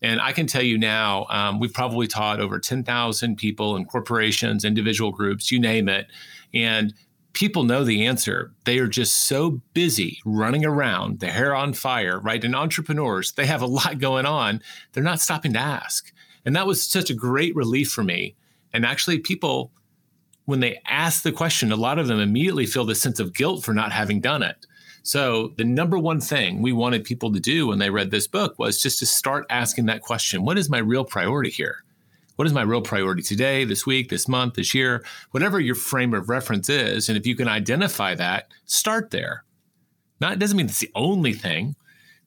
And 0.00 0.20
I 0.20 0.32
can 0.32 0.46
tell 0.46 0.62
you 0.62 0.78
now, 0.78 1.26
um, 1.30 1.60
we've 1.60 1.72
probably 1.72 2.06
taught 2.06 2.40
over 2.40 2.58
10,000 2.58 3.36
people 3.36 3.76
in 3.76 3.84
corporations, 3.84 4.64
individual 4.64 5.12
groups, 5.12 5.52
you 5.52 5.60
name 5.60 5.88
it. 5.88 6.06
And 6.52 6.94
people 7.34 7.62
know 7.62 7.84
the 7.84 8.06
answer. 8.06 8.52
They 8.64 8.78
are 8.78 8.88
just 8.88 9.26
so 9.26 9.62
busy 9.74 10.20
running 10.24 10.64
around, 10.64 11.20
the 11.20 11.28
hair 11.28 11.54
on 11.54 11.72
fire, 11.72 12.18
right? 12.18 12.42
And 12.42 12.54
entrepreneurs, 12.54 13.32
they 13.32 13.46
have 13.46 13.62
a 13.62 13.66
lot 13.66 13.98
going 14.00 14.26
on. 14.26 14.60
They're 14.92 15.02
not 15.02 15.20
stopping 15.20 15.52
to 15.52 15.60
ask. 15.60 16.12
And 16.44 16.56
that 16.56 16.66
was 16.66 16.82
such 16.82 17.10
a 17.10 17.14
great 17.14 17.54
relief 17.54 17.90
for 17.90 18.02
me 18.02 18.34
and 18.72 18.86
actually, 18.86 19.18
people, 19.18 19.72
when 20.44 20.60
they 20.60 20.80
ask 20.86 21.22
the 21.22 21.32
question, 21.32 21.72
a 21.72 21.76
lot 21.76 21.98
of 21.98 22.06
them 22.06 22.20
immediately 22.20 22.66
feel 22.66 22.84
this 22.84 23.00
sense 23.00 23.20
of 23.20 23.34
guilt 23.34 23.64
for 23.64 23.74
not 23.74 23.92
having 23.92 24.20
done 24.20 24.42
it. 24.42 24.66
So, 25.02 25.52
the 25.56 25.64
number 25.64 25.98
one 25.98 26.20
thing 26.20 26.62
we 26.62 26.72
wanted 26.72 27.04
people 27.04 27.32
to 27.32 27.40
do 27.40 27.66
when 27.66 27.78
they 27.78 27.90
read 27.90 28.10
this 28.10 28.28
book 28.28 28.58
was 28.58 28.80
just 28.80 29.00
to 29.00 29.06
start 29.06 29.46
asking 29.50 29.86
that 29.86 30.02
question 30.02 30.44
What 30.44 30.58
is 30.58 30.70
my 30.70 30.78
real 30.78 31.04
priority 31.04 31.50
here? 31.50 31.84
What 32.36 32.46
is 32.46 32.52
my 32.54 32.62
real 32.62 32.82
priority 32.82 33.22
today, 33.22 33.64
this 33.64 33.84
week, 33.84 34.08
this 34.08 34.26
month, 34.26 34.54
this 34.54 34.74
year, 34.74 35.04
whatever 35.32 35.60
your 35.60 35.74
frame 35.74 36.14
of 36.14 36.28
reference 36.28 36.68
is? 36.68 37.08
And 37.08 37.18
if 37.18 37.26
you 37.26 37.36
can 37.36 37.48
identify 37.48 38.14
that, 38.14 38.48
start 38.64 39.10
there. 39.10 39.44
Not, 40.20 40.34
it 40.34 40.38
doesn't 40.38 40.56
mean 40.56 40.66
it's 40.66 40.80
the 40.80 40.90
only 40.94 41.34
thing, 41.34 41.74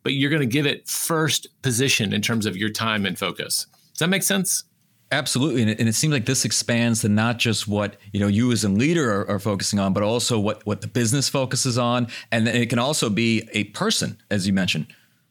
but 0.03 0.13
you're 0.13 0.29
going 0.29 0.41
to 0.41 0.45
give 0.45 0.67
it 0.67 0.87
first 0.87 1.47
position 1.63 2.13
in 2.13 2.21
terms 2.21 2.45
of 2.45 2.55
your 2.55 2.69
time 2.69 3.05
and 3.05 3.17
focus. 3.17 3.65
Does 3.93 3.99
that 3.99 4.09
make 4.09 4.23
sense? 4.23 4.65
Absolutely, 5.11 5.61
and 5.61 5.71
it, 5.71 5.79
and 5.79 5.87
it, 5.87 5.93
seems 5.93 6.11
like 6.11 6.25
this 6.25 6.45
expands 6.45 7.01
to 7.01 7.09
not 7.09 7.37
just 7.37 7.67
what 7.67 7.95
you 8.11 8.19
know 8.19 8.27
you 8.27 8.51
as 8.51 8.63
a 8.63 8.69
leader 8.69 9.11
are, 9.11 9.29
are, 9.29 9.39
focusing 9.39 9.77
on, 9.77 9.93
but 9.93 10.01
also 10.01 10.39
what 10.39 10.65
what 10.65 10.81
the 10.81 10.87
business 10.87 11.29
focuses 11.29 11.77
on, 11.77 12.07
and 12.31 12.47
it 12.47 12.69
can 12.69 12.79
also 12.79 13.09
be 13.09 13.47
a 13.53 13.65
person, 13.65 14.17
as 14.31 14.47
you 14.47 14.53
mentioned. 14.53 14.87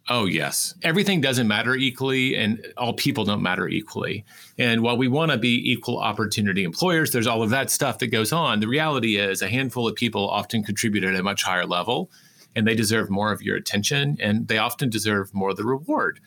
Oh 0.09 0.27
yes, 0.27 0.75
everything 0.83 1.21
doesn't 1.21 1.49
matter 1.49 1.75
equally, 1.75 2.37
and 2.37 2.65
all 2.77 2.93
people 2.93 3.25
don't 3.25 3.43
matter 3.43 3.67
equally. 3.67 4.25
And 4.59 4.81
while 4.83 4.97
we 4.97 5.09
want 5.09 5.33
to 5.33 5.39
be 5.39 5.73
equal 5.73 5.99
opportunity 5.99 6.63
employers, 6.63 7.11
there's 7.11 7.27
all 7.27 7.43
of 7.43 7.51
that 7.51 7.69
stuff 7.69 7.99
that 7.99 8.09
goes 8.09 8.33
on. 8.33 8.61
The 8.61 8.69
reality 8.69 9.17
is, 9.17 9.43
a 9.43 9.49
handful 9.49 9.89
of 9.89 9.97
people 9.97 10.29
often 10.29 10.63
contribute 10.63 11.05
at 11.05 11.17
a 11.17 11.23
much 11.23 11.43
higher 11.43 11.67
level, 11.67 12.11
and 12.55 12.67
they 12.67 12.77
deserve 12.77 13.11
more 13.11 13.33
of 13.33 13.43
your 13.43 13.57
attention, 13.57 14.19
and 14.21 14.47
they 14.47 14.59
often 14.59 14.89
deserve 14.89 15.35
more 15.35 15.51
of 15.51 15.57
the 15.57 15.65
reward. 15.65 16.21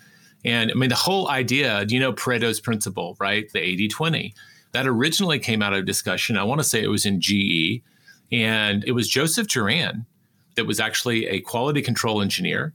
And 0.48 0.72
I 0.72 0.76
mean, 0.76 0.88
the 0.88 0.96
whole 0.96 1.28
idea, 1.28 1.86
you 1.90 2.00
know, 2.00 2.14
Pareto's 2.14 2.62
principle, 2.62 3.18
right? 3.20 3.52
The 3.52 3.60
80 3.60 3.90
20, 3.90 4.34
that 4.72 4.88
originally 4.88 5.40
came 5.40 5.62
out 5.62 5.74
of 5.74 5.86
discussion. 5.86 6.38
I 6.38 6.46
want 6.46 6.62
to 6.62 6.64
say 6.64 6.82
it 6.82 6.88
was 6.88 7.06
in 7.06 7.20
GE, 7.20 7.84
and 8.32 8.86
it 8.86 8.94
was 8.94 9.10
Joseph 9.10 9.48
Juran 9.48 10.06
that 10.56 10.66
was 10.66 10.80
actually 10.80 11.28
a 11.28 11.42
quality 11.42 11.82
control 11.82 12.22
engineer. 12.22 12.74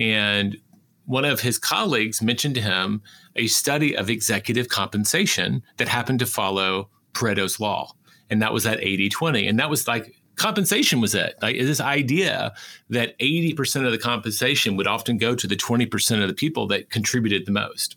And 0.00 0.56
one 1.04 1.26
of 1.26 1.40
his 1.40 1.58
colleagues 1.58 2.22
mentioned 2.22 2.54
to 2.54 2.62
him 2.62 3.02
a 3.36 3.46
study 3.46 3.94
of 3.94 4.08
executive 4.08 4.68
compensation 4.68 5.62
that 5.76 5.88
happened 5.88 6.18
to 6.20 6.26
follow 6.26 6.88
Pareto's 7.12 7.60
law. 7.60 7.92
And 8.30 8.40
that 8.40 8.54
was 8.54 8.64
at 8.64 8.82
80 8.82 9.10
20. 9.10 9.46
And 9.46 9.58
that 9.58 9.68
was 9.68 9.86
like 9.86 10.14
compensation 10.42 11.00
was 11.00 11.14
it? 11.14 11.36
Like 11.40 11.56
this 11.56 11.80
idea 11.80 12.52
that 12.90 13.16
80% 13.20 13.86
of 13.86 13.92
the 13.92 13.98
compensation 13.98 14.76
would 14.76 14.88
often 14.88 15.16
go 15.16 15.36
to 15.36 15.46
the 15.46 15.56
20% 15.56 16.20
of 16.20 16.28
the 16.28 16.34
people 16.34 16.66
that 16.66 16.90
contributed 16.90 17.46
the 17.46 17.52
most. 17.52 17.96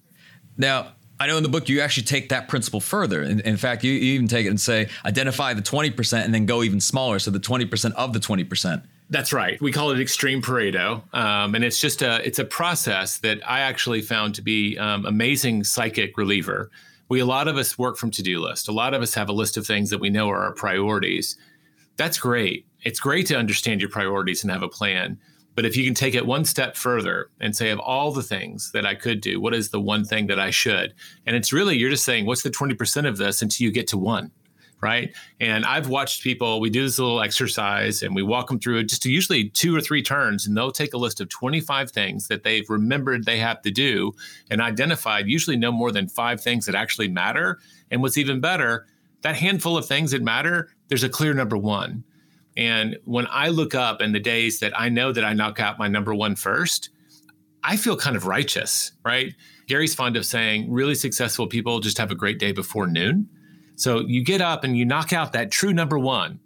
Now, 0.55 0.93
I 1.19 1.25
know 1.25 1.37
in 1.37 1.43
the 1.43 1.49
book 1.49 1.69
you 1.69 1.81
actually 1.81 2.03
take 2.03 2.29
that 2.29 2.47
principle 2.47 2.79
further. 2.79 3.23
In, 3.23 3.39
in 3.39 3.57
fact, 3.57 3.83
you, 3.83 3.93
you, 3.93 4.13
even 4.13 4.27
take 4.27 4.45
it 4.45 4.49
and 4.49 4.61
say 4.61 4.89
identify 5.05 5.53
the 5.53 5.61
20% 5.61 6.23
and 6.23 6.33
then 6.33 6.45
go 6.45 6.61
even 6.61 6.79
smaller. 6.79 7.17
So 7.17 7.31
the 7.31 7.39
20% 7.39 7.93
of 7.93 8.13
the 8.13 8.19
20%. 8.19 8.83
That's 9.09 9.33
right. 9.33 9.59
We 9.61 9.71
call 9.71 9.91
it 9.91 9.99
extreme 9.99 10.41
Pareto, 10.41 11.01
um, 11.13 11.53
and 11.53 11.63
it's 11.63 11.79
just 11.79 12.01
a 12.01 12.25
it's 12.25 12.39
a 12.39 12.45
process 12.45 13.19
that 13.19 13.39
I 13.47 13.59
actually 13.59 14.01
found 14.01 14.33
to 14.35 14.41
be 14.41 14.79
um, 14.79 15.05
amazing 15.05 15.63
psychic 15.63 16.17
reliever. 16.17 16.71
We 17.07 17.19
a 17.19 17.25
lot 17.25 17.47
of 17.47 17.55
us 17.55 17.77
work 17.77 17.97
from 17.97 18.09
to 18.09 18.23
do 18.23 18.39
list. 18.39 18.67
A 18.67 18.71
lot 18.71 18.95
of 18.95 19.03
us 19.03 19.13
have 19.13 19.29
a 19.29 19.31
list 19.31 19.57
of 19.57 19.67
things 19.67 19.91
that 19.91 19.99
we 19.99 20.09
know 20.09 20.27
are 20.29 20.41
our 20.43 20.53
priorities, 20.53 21.37
that's 21.97 22.19
great. 22.19 22.65
It's 22.83 22.99
great 22.99 23.25
to 23.27 23.37
understand 23.37 23.81
your 23.81 23.89
priorities 23.89 24.43
and 24.43 24.51
have 24.51 24.63
a 24.63 24.69
plan. 24.69 25.19
But 25.55 25.65
if 25.65 25.77
you 25.77 25.85
can 25.85 25.93
take 25.93 26.15
it 26.15 26.25
one 26.25 26.43
step 26.43 26.75
further 26.75 27.29
and 27.39 27.55
say, 27.55 27.69
of 27.69 27.79
all 27.79 28.11
the 28.11 28.21
things 28.21 28.71
that 28.73 28.85
I 28.85 28.93
could 28.93 29.21
do, 29.21 29.39
what 29.39 29.55
is 29.55 29.69
the 29.69 29.79
one 29.79 30.03
thing 30.03 30.27
that 30.27 30.39
I 30.39 30.49
should? 30.51 30.93
And 31.25 31.35
it's 31.35 31.53
really, 31.53 31.77
you're 31.77 31.89
just 31.89 32.03
saying, 32.03 32.25
what's 32.25 32.43
the 32.43 32.49
20% 32.49 33.07
of 33.07 33.17
this 33.17 33.41
until 33.41 33.63
you 33.63 33.71
get 33.71 33.87
to 33.87 33.97
one, 33.97 34.31
right? 34.81 35.15
And 35.39 35.65
I've 35.65 35.87
watched 35.87 36.23
people, 36.23 36.59
we 36.59 36.69
do 36.69 36.83
this 36.83 36.99
little 36.99 37.21
exercise 37.21 38.03
and 38.03 38.13
we 38.13 38.21
walk 38.21 38.49
them 38.49 38.59
through 38.59 38.79
it 38.79 38.89
just 38.89 39.05
usually 39.05 39.49
two 39.49 39.73
or 39.73 39.79
three 39.79 40.03
turns, 40.03 40.45
and 40.45 40.57
they'll 40.57 40.73
take 40.73 40.93
a 40.93 40.97
list 40.97 41.21
of 41.21 41.29
25 41.29 41.89
things 41.89 42.27
that 42.27 42.43
they've 42.43 42.69
remembered 42.69 43.23
they 43.23 43.37
have 43.37 43.61
to 43.61 43.71
do 43.71 44.11
and 44.49 44.59
identified, 44.59 45.27
usually 45.27 45.55
no 45.55 45.71
more 45.71 45.93
than 45.93 46.09
five 46.09 46.41
things 46.41 46.65
that 46.65 46.75
actually 46.75 47.07
matter. 47.07 47.59
And 47.89 48.01
what's 48.01 48.17
even 48.17 48.41
better, 48.41 48.87
that 49.25 49.35
handful 49.35 49.75
of 49.75 49.87
things 49.87 50.11
that 50.11 50.21
matter, 50.21 50.69
there's 50.87 51.01
a 51.01 51.09
clear 51.09 51.33
number 51.33 51.57
one. 51.57 52.03
And 52.55 52.95
when 53.05 53.25
I 53.31 53.47
look 53.49 53.73
up 53.73 53.99
in 53.99 54.11
the 54.11 54.19
days 54.19 54.59
that 54.59 54.79
I 54.79 54.87
know 54.87 55.11
that 55.11 55.25
I 55.25 55.33
knock 55.33 55.59
out 55.59 55.79
my 55.79 55.87
number 55.87 56.13
one 56.13 56.35
first, 56.35 56.91
I 57.63 57.75
feel 57.75 57.97
kind 57.97 58.15
of 58.15 58.27
righteous, 58.27 58.91
right? 59.03 59.33
Gary's 59.65 59.95
fond 59.95 60.15
of 60.15 60.27
saying 60.27 60.71
really 60.71 60.93
successful 60.93 61.47
people 61.47 61.79
just 61.79 61.97
have 61.97 62.11
a 62.11 62.15
great 62.15 62.37
day 62.37 62.51
before 62.51 62.85
noon. 62.85 63.27
So 63.77 64.01
you 64.01 64.23
get 64.23 64.41
up 64.41 64.63
and 64.63 64.77
you 64.77 64.85
knock 64.85 65.11
out 65.11 65.33
that 65.33 65.49
true 65.49 65.73
number 65.73 65.97
one. 65.97 66.39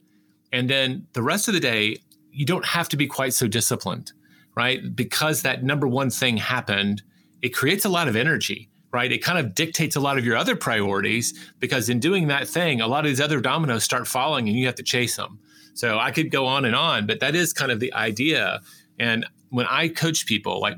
And 0.53 0.69
then 0.69 1.05
the 1.11 1.21
rest 1.21 1.49
of 1.49 1.55
the 1.55 1.59
day, 1.59 1.97
you 2.31 2.45
don't 2.45 2.65
have 2.65 2.87
to 2.89 2.95
be 2.95 3.07
quite 3.07 3.33
so 3.33 3.45
disciplined, 3.45 4.13
right? 4.55 4.95
Because 4.95 5.41
that 5.41 5.65
number 5.65 5.85
one 5.85 6.11
thing 6.11 6.37
happened, 6.37 7.01
it 7.41 7.49
creates 7.49 7.83
a 7.83 7.89
lot 7.89 8.07
of 8.07 8.15
energy, 8.15 8.69
right? 8.91 9.11
It 9.11 9.19
kind 9.23 9.37
of 9.37 9.53
dictates 9.53 9.95
a 9.95 9.99
lot 9.99 10.17
of 10.17 10.25
your 10.25 10.35
other 10.35 10.55
priorities 10.55 11.51
because 11.59 11.89
in 11.89 11.99
doing 11.99 12.27
that 12.27 12.47
thing, 12.47 12.81
a 12.81 12.87
lot 12.87 13.05
of 13.05 13.11
these 13.11 13.21
other 13.21 13.39
dominoes 13.39 13.83
start 13.83 14.07
falling 14.07 14.47
and 14.47 14.57
you 14.57 14.65
have 14.65 14.75
to 14.75 14.83
chase 14.83 15.15
them. 15.15 15.39
So 15.73 15.99
I 15.99 16.11
could 16.11 16.31
go 16.31 16.45
on 16.45 16.65
and 16.65 16.75
on, 16.75 17.05
but 17.05 17.19
that 17.19 17.35
is 17.35 17.53
kind 17.53 17.71
of 17.71 17.79
the 17.79 17.93
idea. 17.93 18.61
And 18.97 19.25
when 19.49 19.65
I 19.67 19.87
coach 19.87 20.25
people, 20.25 20.59
like 20.59 20.75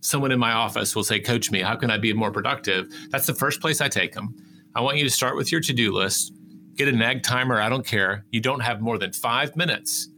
someone 0.00 0.30
in 0.30 0.38
my 0.38 0.52
office 0.52 0.94
will 0.94 1.04
say, 1.04 1.18
Coach 1.18 1.50
me, 1.50 1.60
how 1.60 1.76
can 1.76 1.90
I 1.90 1.98
be 1.98 2.12
more 2.12 2.30
productive? 2.30 2.88
That's 3.10 3.26
the 3.26 3.34
first 3.34 3.60
place 3.60 3.80
I 3.80 3.88
take 3.88 4.12
them. 4.12 4.34
I 4.74 4.80
want 4.80 4.98
you 4.98 5.04
to 5.04 5.10
start 5.10 5.36
with 5.36 5.50
your 5.50 5.60
to 5.62 5.72
do 5.72 5.92
list, 5.92 6.32
get 6.76 6.88
a 6.88 6.92
nag 6.92 7.22
timer. 7.22 7.60
I 7.60 7.68
don't 7.68 7.86
care. 7.86 8.24
You 8.30 8.40
don't 8.40 8.60
have 8.60 8.80
more 8.80 8.98
than 8.98 9.12
five 9.12 9.56
minutes. 9.56 10.08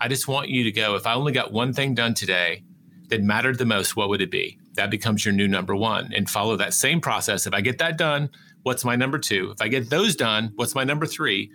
I 0.00 0.08
just 0.08 0.28
want 0.28 0.48
you 0.48 0.64
to 0.64 0.72
go, 0.72 0.94
if 0.96 1.06
I 1.06 1.14
only 1.14 1.32
got 1.32 1.52
one 1.52 1.72
thing 1.72 1.94
done 1.94 2.14
today 2.14 2.64
that 3.08 3.22
mattered 3.22 3.58
the 3.58 3.66
most, 3.66 3.96
what 3.96 4.08
would 4.08 4.20
it 4.20 4.30
be? 4.30 4.58
That 4.74 4.90
becomes 4.90 5.24
your 5.24 5.34
new 5.34 5.48
number 5.48 5.74
one. 5.76 6.12
And 6.14 6.28
follow 6.28 6.56
that 6.56 6.74
same 6.74 7.00
process. 7.00 7.46
If 7.46 7.54
I 7.54 7.60
get 7.60 7.78
that 7.78 7.96
done, 7.96 8.30
what's 8.62 8.84
my 8.84 8.96
number 8.96 9.18
two? 9.18 9.50
If 9.52 9.62
I 9.62 9.68
get 9.68 9.90
those 9.90 10.16
done, 10.16 10.52
what's 10.56 10.74
my 10.74 10.84
number 10.84 11.06
three? 11.06 11.50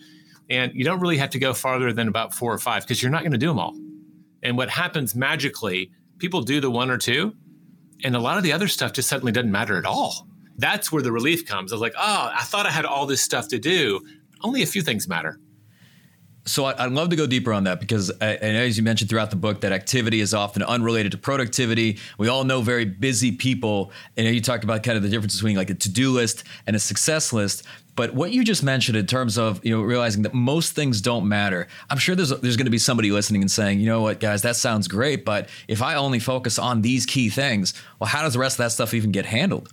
And 0.50 0.74
you 0.74 0.84
don't 0.84 1.00
really 1.00 1.18
have 1.18 1.30
to 1.32 1.40
go 1.40 1.54
farther 1.54 1.94
than 1.94 2.08
about 2.08 2.34
four 2.34 2.54
or 2.54 2.58
five 2.58 2.84
because 2.84 3.02
you're 3.02 3.12
not 3.12 3.22
going 3.22 3.34
to 3.34 3.38
do 3.38 3.48
them 3.48 3.60
all. 3.60 3.76
And 4.42 4.58
what 4.58 4.70
happens 4.70 5.16
magically, 5.16 5.92
people 6.18 6.42
do 6.42 6.60
the 6.62 6.72
one 6.72 6.90
or 6.90 6.98
two, 6.98 7.36
and 8.04 8.16
a 8.16 8.20
lot 8.20 8.38
of 8.38 8.44
the 8.44 8.54
other 8.54 8.68
stuff 8.68 8.94
just 8.94 9.10
suddenly 9.10 9.32
doesn't 9.32 9.52
matter 9.52 9.78
at 9.78 9.86
all. 9.86 10.28
That's 10.58 10.92
where 10.92 11.04
the 11.04 11.12
relief 11.12 11.46
comes. 11.46 11.72
I 11.72 11.76
was 11.76 11.82
like, 11.82 11.96
oh, 11.98 12.32
I 12.34 12.44
thought 12.44 12.66
I 12.66 12.72
had 12.72 12.86
all 12.86 13.06
this 13.06 13.22
stuff 13.22 13.48
to 13.50 13.60
do. 13.60 14.02
Only 14.42 14.62
a 14.62 14.66
few 14.66 14.82
things 14.82 15.08
matter. 15.08 15.40
So 16.50 16.66
I'd 16.66 16.92
love 16.92 17.10
to 17.10 17.16
go 17.16 17.28
deeper 17.28 17.54
on 17.54 17.66
that 17.66 17.80
because 17.80 18.12
I, 18.20 18.32
I 18.32 18.36
as 18.36 18.76
you 18.76 18.84
mentioned 18.84 19.08
throughout 19.08 19.30
the 19.30 19.36
book, 19.36 19.62
that 19.62 19.72
activity 19.72 20.20
is 20.20 20.34
often 20.34 20.64
unrelated 20.64 21.12
to 21.12 21.18
productivity. 21.20 22.00
We 22.18 22.28
all 22.28 22.44
know 22.44 22.62
very 22.62 22.86
busy 22.86 23.32
people, 23.32 23.92
and 24.18 24.26
you 24.26 24.42
talked 24.42 24.64
about 24.64 24.82
kind 24.82 24.98
of 24.98 25.04
the 25.04 25.10
difference 25.10 25.36
between 25.36 25.56
like 25.56 25.70
a 25.70 25.76
to-do 25.76 26.10
list 26.10 26.44
and 26.66 26.76
a 26.76 26.80
success 26.80 27.32
list. 27.32 27.68
But 27.96 28.16
what 28.16 28.32
you 28.32 28.44
just 28.44 28.64
mentioned 28.64 28.98
in 28.98 29.06
terms 29.06 29.38
of 29.38 29.64
you 29.64 29.78
know 29.78 29.84
realizing 29.84 30.24
that 30.24 30.34
most 30.34 30.74
things 30.74 31.02
don't 31.02 31.28
matter, 31.28 31.68
I'm 31.92 32.00
sure 32.00 32.16
there's 32.16 32.30
there's 32.30 32.58
going 32.58 32.66
to 32.66 32.72
be 32.72 32.80
somebody 32.80 33.12
listening 33.12 33.42
and 33.42 33.52
saying, 33.52 33.80
you 33.80 33.86
know 33.86 34.02
what, 34.02 34.20
guys, 34.20 34.42
that 34.42 34.56
sounds 34.56 34.88
great, 34.88 35.26
but 35.26 35.50
if 35.68 35.84
I 35.84 35.96
only 35.96 36.18
focus 36.18 36.58
on 36.58 36.82
these 36.82 37.06
key 37.06 37.30
things, 37.30 37.76
well, 38.00 38.08
how 38.08 38.24
does 38.24 38.34
the 38.34 38.40
rest 38.40 38.56
of 38.56 38.66
that 38.66 38.72
stuff 38.72 38.96
even 38.96 39.12
get 39.12 39.28
handled? 39.28 39.72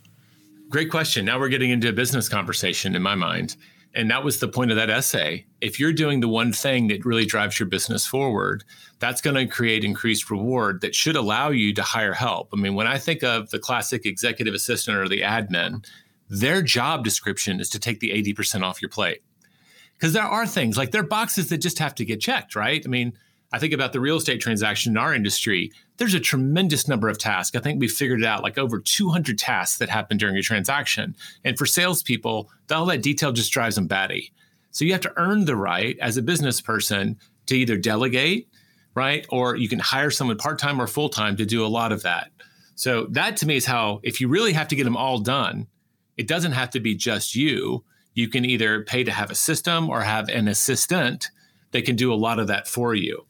Great 0.69 0.91
question. 0.91 1.25
Now 1.25 1.39
we're 1.39 1.49
getting 1.49 1.71
into 1.71 1.89
a 1.89 1.93
business 1.93 2.29
conversation 2.29 2.95
in 2.95 3.01
my 3.01 3.15
mind. 3.15 3.57
And 3.97 4.11
that 4.11 4.23
was 4.23 4.41
the 4.41 4.49
point 4.49 4.71
of 4.71 4.77
that 4.77 4.91
essay. 4.91 5.47
If 5.63 5.81
you're 5.81 5.93
doing 5.93 6.21
the 6.21 6.29
one 6.29 6.53
thing 6.53 6.89
that 6.89 7.07
really 7.07 7.25
drives 7.25 7.59
your 7.59 7.67
business 7.67 8.07
forward, 8.07 8.63
that's 8.99 9.23
going 9.23 9.37
to 9.37 9.47
create 9.47 9.85
increased 9.85 10.31
reward 10.31 10.83
that 10.83 10.95
should 10.95 11.17
allow 11.17 11.49
you 11.49 11.73
to 11.73 11.83
hire 11.83 12.13
help. 12.13 12.51
I 12.53 12.57
mean, 12.57 12.75
when 12.75 12.87
I 12.87 12.99
think 12.99 13.25
of 13.25 13.49
the 13.49 13.59
classic 13.59 14.05
executive 14.05 14.53
assistant 14.53 14.99
or 14.99 15.09
the 15.09 15.23
admin, 15.23 15.83
their 16.29 16.61
job 16.61 17.05
description 17.05 17.59
is 17.59 17.71
to 17.71 17.79
take 17.79 18.01
the 18.01 18.11
80% 18.11 18.63
off 18.63 18.83
your 18.83 18.91
plate. 18.91 19.23
Because 19.95 20.13
there 20.13 20.23
are 20.23 20.47
things 20.47 20.77
like 20.77 20.91
there 20.91 21.01
are 21.01 21.07
boxes 21.07 21.49
that 21.49 21.59
just 21.59 21.79
have 21.79 21.95
to 21.95 22.05
get 22.05 22.21
checked, 22.21 22.55
right? 22.55 22.83
I 22.85 22.89
mean, 22.89 23.15
I 23.51 23.59
think 23.59 23.73
about 23.73 23.95
the 23.95 24.01
real 24.01 24.19
estate 24.19 24.43
transaction 24.43 24.93
in 24.93 24.99
our 24.99 25.15
industry. 25.15 25.73
There's 25.99 26.15
a 26.15 26.21
tremendous 26.21 26.89
number 26.89 27.09
of 27.09 27.19
tasks. 27.19 27.57
I 27.57 27.61
think 27.61 27.81
we 27.81 27.89
figured 27.89 28.21
it 28.21 28.27
out 28.27 28.43
like 28.43 28.59
over 28.59 28.79
200 28.79 29.39
tasks 29.39 29.79
that 29.79 29.89
happen 29.89 30.19
during 30.19 30.37
a 30.37 30.43
transaction. 30.43 31.17
And 31.45 31.57
for 31.57 31.67
salespeople, 31.67 32.51
all 32.71 32.87
that 32.87 33.03
detail 33.03 33.33
just 33.33 33.53
drives 33.53 33.77
them 33.77 33.87
batty. 33.87 34.33
So 34.71 34.85
you 34.85 34.93
have 34.93 35.01
to 35.03 35.13
earn 35.17 35.47
the 35.47 35.57
right 35.57 35.97
as 36.01 36.17
a 36.17 36.23
business 36.23 36.61
person 36.61 37.19
to 37.47 37.57
either 37.57 37.79
delegate, 37.79 38.49
right? 38.95 39.27
Or 39.31 39.57
you 39.57 39.69
can 39.69 39.79
hire 39.79 40.11
someone 40.11 40.37
part 40.37 40.59
time 40.59 40.81
or 40.81 40.87
full 40.87 41.09
time 41.09 41.37
to 41.37 41.47
do 41.47 41.65
a 41.65 41.69
lot 41.69 41.93
of 41.93 42.03
that. 42.03 42.31
So 42.75 43.07
that 43.13 43.39
to 43.39 43.47
me 43.47 43.57
is 43.57 43.65
how, 43.65 44.01
if 44.03 44.21
you 44.21 44.29
really 44.29 44.53
have 44.53 44.69
to 44.69 44.77
get 44.77 44.85
them 44.85 44.97
all 44.97 45.19
done, 45.19 45.67
it 46.19 46.29
doesn't 46.29 46.53
have 46.53 46.71
to 46.71 46.81
be 46.81 46.95
just 46.95 47.35
you. 47.35 47.85
You 48.13 48.29
can 48.29 48.45
either 48.45 48.83
pay 48.85 49.05
to 49.05 49.13
have 49.13 49.31
a 49.31 49.35
system 49.35 49.89
or 49.89 50.03
have 50.03 50.29
an 50.29 50.49
assistant 50.49 51.31
that 51.73 51.87
can 51.87 51.97
do 51.97 52.13
a 52.13 52.15
lot 52.15 52.39
of 52.39 52.49
that 52.49 52.69
for 52.69 52.95
you. 52.95 53.27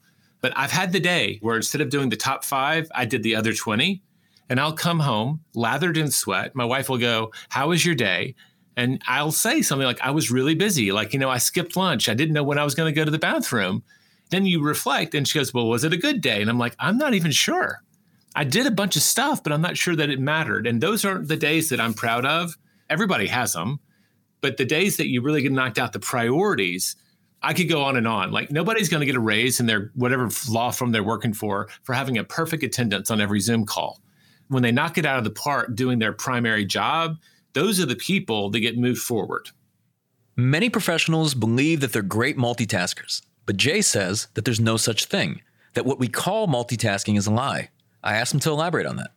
But 0.46 0.56
I've 0.56 0.70
had 0.70 0.92
the 0.92 1.00
day 1.00 1.40
where 1.42 1.56
instead 1.56 1.80
of 1.80 1.90
doing 1.90 2.08
the 2.08 2.16
top 2.16 2.44
five, 2.44 2.88
I 2.94 3.04
did 3.04 3.24
the 3.24 3.34
other 3.34 3.52
20. 3.52 4.00
And 4.48 4.60
I'll 4.60 4.72
come 4.72 5.00
home 5.00 5.40
lathered 5.54 5.96
in 5.96 6.08
sweat. 6.08 6.54
My 6.54 6.64
wife 6.64 6.88
will 6.88 6.98
go, 6.98 7.32
How 7.48 7.70
was 7.70 7.84
your 7.84 7.96
day? 7.96 8.36
And 8.76 9.02
I'll 9.08 9.32
say 9.32 9.60
something 9.60 9.84
like, 9.84 10.00
I 10.00 10.12
was 10.12 10.30
really 10.30 10.54
busy. 10.54 10.92
Like, 10.92 11.12
you 11.12 11.18
know, 11.18 11.28
I 11.28 11.38
skipped 11.38 11.74
lunch. 11.74 12.08
I 12.08 12.14
didn't 12.14 12.32
know 12.32 12.44
when 12.44 12.58
I 12.58 12.62
was 12.62 12.76
going 12.76 12.88
to 12.88 12.96
go 12.96 13.04
to 13.04 13.10
the 13.10 13.18
bathroom. 13.18 13.82
Then 14.30 14.46
you 14.46 14.62
reflect, 14.62 15.16
and 15.16 15.26
she 15.26 15.36
goes, 15.36 15.52
Well, 15.52 15.66
was 15.66 15.82
it 15.82 15.92
a 15.92 15.96
good 15.96 16.20
day? 16.20 16.40
And 16.40 16.48
I'm 16.48 16.60
like, 16.60 16.76
I'm 16.78 16.96
not 16.96 17.14
even 17.14 17.32
sure. 17.32 17.82
I 18.36 18.44
did 18.44 18.66
a 18.66 18.70
bunch 18.70 18.94
of 18.94 19.02
stuff, 19.02 19.42
but 19.42 19.52
I'm 19.52 19.62
not 19.62 19.76
sure 19.76 19.96
that 19.96 20.10
it 20.10 20.20
mattered. 20.20 20.68
And 20.68 20.80
those 20.80 21.04
aren't 21.04 21.26
the 21.26 21.36
days 21.36 21.70
that 21.70 21.80
I'm 21.80 21.92
proud 21.92 22.24
of 22.24 22.56
everybody 22.88 23.26
has 23.26 23.52
them, 23.52 23.80
but 24.40 24.58
the 24.58 24.64
days 24.64 24.96
that 24.98 25.08
you 25.08 25.22
really 25.22 25.42
get 25.42 25.50
knocked 25.50 25.76
out 25.76 25.92
the 25.92 25.98
priorities, 25.98 26.94
I 27.42 27.54
could 27.54 27.68
go 27.68 27.82
on 27.82 27.96
and 27.96 28.08
on. 28.08 28.32
Like 28.32 28.50
nobody's 28.50 28.88
going 28.88 29.00
to 29.00 29.06
get 29.06 29.14
a 29.14 29.20
raise 29.20 29.60
in 29.60 29.66
their 29.66 29.90
whatever 29.94 30.28
law 30.48 30.70
firm 30.70 30.92
they're 30.92 31.02
working 31.02 31.32
for 31.32 31.68
for 31.82 31.92
having 31.94 32.18
a 32.18 32.24
perfect 32.24 32.62
attendance 32.62 33.10
on 33.10 33.20
every 33.20 33.40
Zoom 33.40 33.66
call. 33.66 34.00
When 34.48 34.62
they 34.62 34.72
knock 34.72 34.96
it 34.98 35.06
out 35.06 35.18
of 35.18 35.24
the 35.24 35.30
park 35.30 35.74
doing 35.74 35.98
their 35.98 36.12
primary 36.12 36.64
job, 36.64 37.16
those 37.52 37.80
are 37.80 37.86
the 37.86 37.96
people 37.96 38.50
that 38.50 38.60
get 38.60 38.78
moved 38.78 39.00
forward. 39.00 39.50
Many 40.36 40.68
professionals 40.68 41.34
believe 41.34 41.80
that 41.80 41.92
they're 41.92 42.02
great 42.02 42.36
multitaskers, 42.36 43.22
but 43.46 43.56
Jay 43.56 43.80
says 43.80 44.28
that 44.34 44.44
there's 44.44 44.60
no 44.60 44.76
such 44.76 45.06
thing, 45.06 45.40
that 45.74 45.86
what 45.86 45.98
we 45.98 46.08
call 46.08 46.46
multitasking 46.46 47.16
is 47.16 47.26
a 47.26 47.32
lie. 47.32 47.70
I 48.04 48.16
asked 48.16 48.34
him 48.34 48.40
to 48.40 48.50
elaborate 48.50 48.86
on 48.86 48.96
that 48.96 49.15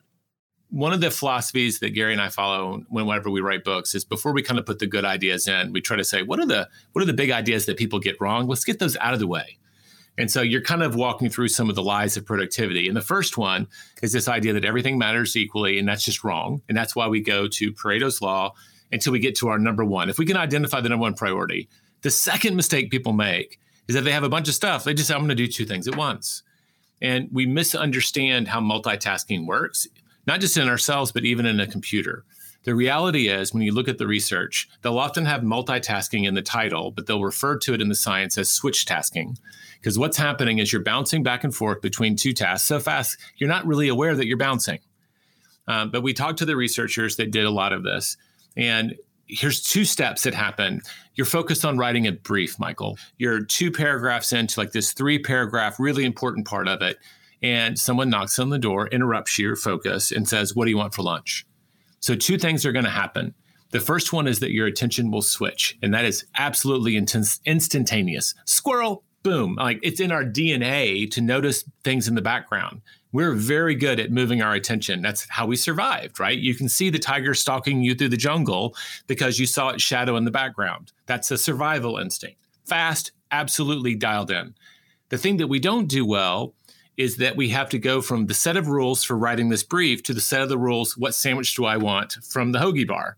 one 0.69 0.93
of 0.93 1.01
the 1.01 1.09
philosophies 1.09 1.79
that 1.79 1.91
Gary 1.91 2.13
and 2.13 2.21
I 2.21 2.29
follow 2.29 2.83
whenever 2.89 3.29
we 3.29 3.41
write 3.41 3.63
books 3.63 3.95
is 3.95 4.05
before 4.05 4.33
we 4.33 4.43
kind 4.43 4.59
of 4.59 4.65
put 4.65 4.79
the 4.79 4.87
good 4.87 5.05
ideas 5.05 5.47
in, 5.47 5.73
we 5.73 5.81
try 5.81 5.97
to 5.97 6.03
say, 6.03 6.21
what 6.21 6.39
are 6.39 6.45
the 6.45 6.69
what 6.93 7.01
are 7.01 7.05
the 7.05 7.13
big 7.13 7.31
ideas 7.31 7.65
that 7.65 7.77
people 7.77 7.99
get 7.99 8.19
wrong? 8.21 8.47
Let's 8.47 8.65
get 8.65 8.79
those 8.79 8.95
out 8.97 9.13
of 9.13 9.19
the 9.19 9.27
way. 9.27 9.57
And 10.17 10.29
so 10.29 10.41
you're 10.41 10.61
kind 10.61 10.83
of 10.83 10.95
walking 10.95 11.29
through 11.29 11.47
some 11.47 11.69
of 11.69 11.75
the 11.75 11.81
lies 11.81 12.17
of 12.17 12.25
productivity. 12.25 12.87
And 12.87 12.97
the 12.97 13.01
first 13.01 13.37
one 13.37 13.67
is 14.03 14.11
this 14.11 14.27
idea 14.27 14.51
that 14.53 14.65
everything 14.65 14.97
matters 14.97 15.35
equally, 15.37 15.79
and 15.79 15.87
that's 15.87 16.03
just 16.03 16.25
wrong. 16.25 16.61
And 16.67 16.77
that's 16.77 16.95
why 16.95 17.07
we 17.07 17.21
go 17.21 17.47
to 17.47 17.71
Pareto's 17.71 18.21
law 18.21 18.53
until 18.91 19.13
we 19.13 19.19
get 19.19 19.35
to 19.37 19.47
our 19.47 19.57
number 19.57 19.85
one. 19.85 20.09
If 20.09 20.19
we 20.19 20.25
can 20.25 20.35
identify 20.35 20.81
the 20.81 20.89
number 20.89 21.03
one 21.03 21.13
priority, 21.13 21.69
the 22.01 22.11
second 22.11 22.55
mistake 22.55 22.91
people 22.91 23.13
make 23.13 23.59
is 23.87 23.95
that 23.95 24.01
they 24.01 24.11
have 24.11 24.23
a 24.23 24.29
bunch 24.29 24.49
of 24.49 24.53
stuff. 24.53 24.83
They 24.83 24.93
just 24.93 25.07
say, 25.07 25.13
I'm 25.13 25.21
going 25.21 25.29
to 25.29 25.35
do 25.35 25.47
two 25.47 25.65
things 25.65 25.87
at 25.87 25.95
once. 25.95 26.43
And 27.01 27.29
we 27.31 27.45
misunderstand 27.45 28.49
how 28.49 28.59
multitasking 28.59 29.45
works 29.45 29.87
not 30.29 30.41
just 30.41 30.57
in 30.57 30.69
ourselves, 30.69 31.11
but 31.11 31.25
even 31.25 31.47
in 31.47 31.59
a 31.59 31.65
computer. 31.65 32.23
The 32.63 32.75
reality 32.75 33.29
is, 33.29 33.51
when 33.51 33.63
you 33.63 33.73
look 33.73 33.87
at 33.87 33.97
the 33.97 34.05
research, 34.05 34.69
they'll 34.83 34.99
often 34.99 35.25
have 35.25 35.41
multitasking 35.41 36.27
in 36.27 36.35
the 36.35 36.43
title, 36.43 36.91
but 36.91 37.07
they'll 37.07 37.23
refer 37.23 37.57
to 37.57 37.73
it 37.73 37.81
in 37.81 37.89
the 37.89 37.95
science 37.95 38.37
as 38.37 38.51
switch 38.51 38.85
tasking. 38.85 39.39
Because 39.79 39.97
what's 39.97 40.17
happening 40.17 40.59
is 40.59 40.71
you're 40.71 40.83
bouncing 40.83 41.23
back 41.23 41.43
and 41.43 41.55
forth 41.55 41.81
between 41.81 42.15
two 42.15 42.31
tasks 42.31 42.67
so 42.67 42.79
fast, 42.79 43.17
you're 43.37 43.49
not 43.49 43.65
really 43.65 43.87
aware 43.87 44.15
that 44.15 44.27
you're 44.27 44.37
bouncing. 44.37 44.77
Um, 45.67 45.89
but 45.89 46.03
we 46.03 46.13
talked 46.13 46.37
to 46.39 46.45
the 46.45 46.55
researchers 46.55 47.15
that 47.15 47.31
did 47.31 47.45
a 47.45 47.51
lot 47.51 47.73
of 47.73 47.81
this. 47.81 48.15
And 48.55 48.97
here's 49.25 49.63
two 49.63 49.83
steps 49.83 50.21
that 50.23 50.35
happen. 50.35 50.81
You're 51.15 51.25
focused 51.25 51.65
on 51.65 51.79
writing 51.79 52.05
a 52.05 52.11
brief, 52.11 52.59
Michael. 52.59 52.99
You're 53.17 53.43
two 53.43 53.71
paragraphs 53.71 54.31
into 54.31 54.59
like 54.59 54.73
this 54.73 54.93
three 54.93 55.17
paragraph, 55.17 55.79
really 55.79 56.05
important 56.05 56.45
part 56.45 56.67
of 56.67 56.83
it 56.83 56.97
and 57.41 57.79
someone 57.79 58.09
knocks 58.09 58.39
on 58.39 58.49
the 58.49 58.59
door, 58.59 58.87
interrupts 58.87 59.39
your 59.39 59.55
focus, 59.55 60.11
and 60.11 60.27
says, 60.27 60.55
What 60.55 60.65
do 60.65 60.71
you 60.71 60.77
want 60.77 60.93
for 60.93 61.03
lunch? 61.03 61.45
So, 61.99 62.15
two 62.15 62.37
things 62.37 62.65
are 62.65 62.71
going 62.71 62.85
to 62.85 62.91
happen. 62.91 63.33
The 63.71 63.79
first 63.79 64.13
one 64.13 64.27
is 64.27 64.39
that 64.39 64.51
your 64.51 64.65
attention 64.65 65.11
will 65.11 65.21
switch, 65.21 65.77
and 65.83 65.93
that 65.93 66.05
is 66.05 66.25
absolutely 66.37 66.95
intense, 66.95 67.39
instantaneous. 67.45 68.33
Squirrel, 68.45 69.03
boom. 69.21 69.55
Like 69.55 69.79
it's 69.83 69.99
in 69.99 70.11
our 70.11 70.23
DNA 70.23 71.09
to 71.11 71.21
notice 71.21 71.63
things 71.83 72.07
in 72.07 72.15
the 72.15 72.21
background. 72.21 72.81
We're 73.11 73.33
very 73.33 73.75
good 73.75 73.99
at 73.99 74.11
moving 74.11 74.41
our 74.41 74.53
attention. 74.53 75.01
That's 75.01 75.27
how 75.29 75.47
we 75.47 75.55
survived, 75.55 76.19
right? 76.19 76.37
You 76.37 76.53
can 76.53 76.69
see 76.69 76.89
the 76.89 76.99
tiger 76.99 77.33
stalking 77.33 77.81
you 77.81 77.95
through 77.95 78.09
the 78.09 78.17
jungle 78.17 78.75
because 79.07 79.39
you 79.39 79.47
saw 79.47 79.69
its 79.69 79.83
shadow 79.83 80.15
in 80.15 80.25
the 80.25 80.31
background. 80.31 80.91
That's 81.07 81.31
a 81.31 81.37
survival 81.37 81.97
instinct. 81.97 82.37
Fast, 82.65 83.11
absolutely 83.31 83.95
dialed 83.95 84.29
in. 84.29 84.53
The 85.09 85.17
thing 85.17 85.37
that 85.37 85.47
we 85.47 85.59
don't 85.59 85.87
do 85.87 86.05
well 86.05 86.53
is 86.99 87.15
that 87.15 87.37
we 87.37 87.47
have 87.47 87.69
to 87.69 87.79
go 87.79 88.01
from 88.01 88.25
the 88.25 88.33
set 88.33 88.57
of 88.57 88.67
rules 88.67 89.05
for 89.05 89.17
writing 89.17 89.47
this 89.47 89.63
brief 89.63 90.03
to 90.03 90.13
the 90.13 90.19
set 90.19 90.41
of 90.41 90.49
the 90.49 90.57
rules 90.57 90.97
what 90.97 91.15
sandwich 91.15 91.55
do 91.55 91.63
I 91.63 91.77
want 91.77 92.17
from 92.21 92.51
the 92.51 92.59
hoagie 92.59 92.85
bar, 92.85 93.15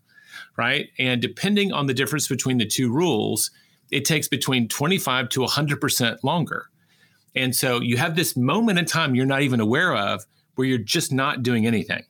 right? 0.56 0.88
And 1.00 1.20
depending 1.20 1.72
on 1.72 1.86
the 1.86 1.92
difference 1.92 2.28
between 2.28 2.58
the 2.58 2.64
two 2.64 2.92
rules, 2.92 3.50
it 3.90 4.04
takes 4.04 4.28
between 4.28 4.68
25 4.68 5.28
to 5.30 5.40
100% 5.40 6.22
longer. 6.22 6.66
And 7.34 7.56
so 7.56 7.80
you 7.80 7.96
have 7.96 8.14
this 8.14 8.36
moment 8.36 8.78
in 8.78 8.84
time 8.84 9.16
you're 9.16 9.26
not 9.26 9.42
even 9.42 9.58
aware 9.58 9.96
of 9.96 10.24
where 10.54 10.68
you're 10.68 10.78
just 10.78 11.12
not 11.12 11.42
doing 11.42 11.66
anything. 11.66 12.04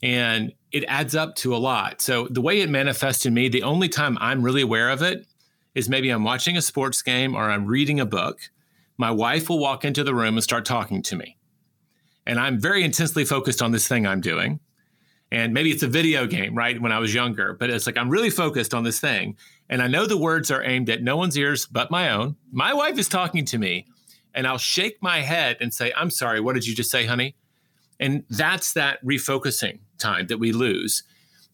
And 0.00 0.52
it 0.70 0.84
adds 0.86 1.16
up 1.16 1.34
to 1.36 1.56
a 1.56 1.58
lot. 1.58 2.02
So 2.02 2.28
the 2.30 2.40
way 2.40 2.60
it 2.60 2.70
manifests 2.70 3.26
in 3.26 3.34
me, 3.34 3.48
the 3.48 3.64
only 3.64 3.88
time 3.88 4.16
I'm 4.20 4.44
really 4.44 4.62
aware 4.62 4.90
of 4.90 5.02
it 5.02 5.26
is 5.74 5.88
maybe 5.88 6.10
I'm 6.10 6.22
watching 6.22 6.56
a 6.56 6.62
sports 6.62 7.02
game 7.02 7.34
or 7.34 7.50
I'm 7.50 7.66
reading 7.66 7.98
a 7.98 8.06
book 8.06 8.38
my 8.96 9.10
wife 9.10 9.48
will 9.48 9.58
walk 9.58 9.84
into 9.84 10.04
the 10.04 10.14
room 10.14 10.34
and 10.34 10.42
start 10.42 10.64
talking 10.64 11.02
to 11.02 11.16
me. 11.16 11.36
And 12.26 12.38
I'm 12.38 12.60
very 12.60 12.84
intensely 12.84 13.24
focused 13.24 13.60
on 13.60 13.72
this 13.72 13.86
thing 13.86 14.06
I'm 14.06 14.20
doing. 14.20 14.60
And 15.30 15.52
maybe 15.52 15.70
it's 15.70 15.82
a 15.82 15.88
video 15.88 16.26
game, 16.26 16.54
right? 16.54 16.80
When 16.80 16.92
I 16.92 16.98
was 16.98 17.12
younger, 17.12 17.54
but 17.54 17.70
it's 17.70 17.86
like 17.86 17.96
I'm 17.96 18.08
really 18.08 18.30
focused 18.30 18.72
on 18.72 18.84
this 18.84 19.00
thing. 19.00 19.36
And 19.68 19.82
I 19.82 19.88
know 19.88 20.06
the 20.06 20.16
words 20.16 20.50
are 20.50 20.62
aimed 20.62 20.88
at 20.90 21.02
no 21.02 21.16
one's 21.16 21.36
ears 21.36 21.66
but 21.66 21.90
my 21.90 22.10
own. 22.10 22.36
My 22.52 22.72
wife 22.72 22.98
is 22.98 23.08
talking 23.08 23.44
to 23.46 23.58
me, 23.58 23.86
and 24.34 24.46
I'll 24.46 24.58
shake 24.58 24.98
my 25.02 25.20
head 25.22 25.56
and 25.60 25.74
say, 25.74 25.92
I'm 25.96 26.10
sorry, 26.10 26.40
what 26.40 26.54
did 26.54 26.66
you 26.66 26.74
just 26.74 26.90
say, 26.90 27.06
honey? 27.06 27.34
And 27.98 28.24
that's 28.30 28.74
that 28.74 29.04
refocusing 29.04 29.80
time 29.98 30.26
that 30.28 30.38
we 30.38 30.52
lose. 30.52 31.02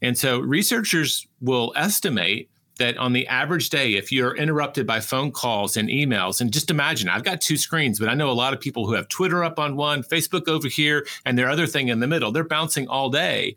And 0.02 0.18
so 0.18 0.40
researchers 0.40 1.26
will 1.40 1.72
estimate 1.76 2.50
that 2.80 2.96
on 2.96 3.12
the 3.12 3.26
average 3.28 3.70
day, 3.70 3.92
if 3.92 4.10
you're 4.10 4.36
interrupted 4.36 4.86
by 4.86 5.00
phone 5.00 5.30
calls 5.30 5.76
and 5.76 5.88
emails, 5.88 6.40
and 6.40 6.52
just 6.52 6.70
imagine, 6.70 7.08
I've 7.08 7.24
got 7.24 7.40
two 7.40 7.56
screens, 7.56 8.00
but 8.00 8.08
I 8.08 8.14
know 8.14 8.30
a 8.30 8.32
lot 8.32 8.52
of 8.52 8.60
people 8.60 8.86
who 8.86 8.94
have 8.94 9.08
Twitter 9.08 9.44
up 9.44 9.58
on 9.58 9.76
one, 9.76 10.02
Facebook 10.02 10.48
over 10.48 10.66
here, 10.66 11.06
and 11.24 11.38
their 11.38 11.48
other 11.48 11.66
thing 11.66 11.88
in 11.88 12.00
the 12.00 12.08
middle. 12.08 12.32
They're 12.32 12.42
bouncing 12.42 12.88
all 12.88 13.10
day 13.10 13.56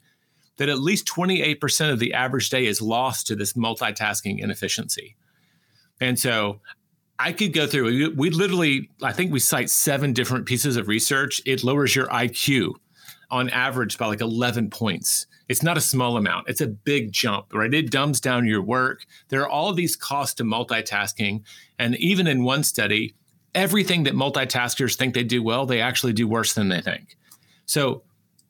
that 0.58 0.70
at 0.70 0.80
least 0.80 1.08
28% 1.08 1.92
of 1.92 2.00
the 2.00 2.14
average 2.14 2.50
day 2.50 2.66
is 2.66 2.82
lost 2.82 3.26
to 3.28 3.36
this 3.36 3.54
multitasking 3.54 4.40
inefficiency. 4.40 5.16
And 6.00 6.20
so 6.20 6.60
I 7.18 7.32
could 7.32 7.54
go 7.54 7.66
through, 7.66 7.86
we, 7.86 8.08
we 8.10 8.30
literally, 8.30 8.90
I 9.02 9.14
think 9.14 9.32
we 9.32 9.40
cite 9.40 9.70
seven 9.70 10.14
different 10.14 10.46
pieces 10.46 10.78
of 10.78 10.88
research. 10.88 11.42
It 11.46 11.64
lowers 11.64 11.96
your 11.96 12.08
IQ 12.08 12.74
on 13.32 13.50
average 13.50 13.98
by 13.98 14.08
like 14.08 14.22
11 14.22 14.70
points. 14.70 15.26
It's 15.54 15.62
not 15.62 15.78
a 15.78 15.82
small 15.82 16.18
amount, 16.18 16.50
it's 16.50 16.62
a 16.62 16.68
big 16.68 17.12
jump, 17.12 17.54
right? 17.54 17.72
It 17.72 17.92
dumbs 17.92 18.20
down 18.20 18.48
your 18.48 18.64
work. 18.64 19.06
There 19.30 19.44
are 19.44 19.48
all 19.48 19.72
these 19.72 19.96
costs 19.96 20.34
to 20.38 20.44
multitasking. 20.44 21.44
And 21.78 21.96
even 21.98 22.26
in 22.26 22.44
one 22.44 22.64
study, 22.64 23.14
everything 23.54 24.02
that 24.06 24.16
multitaskers 24.16 24.96
think 24.96 25.14
they 25.14 25.24
do 25.24 25.44
well, 25.44 25.68
they 25.68 25.80
actually 25.80 26.14
do 26.14 26.28
worse 26.28 26.56
than 26.56 26.70
they 26.70 26.82
think. 26.82 27.18
So 27.68 28.02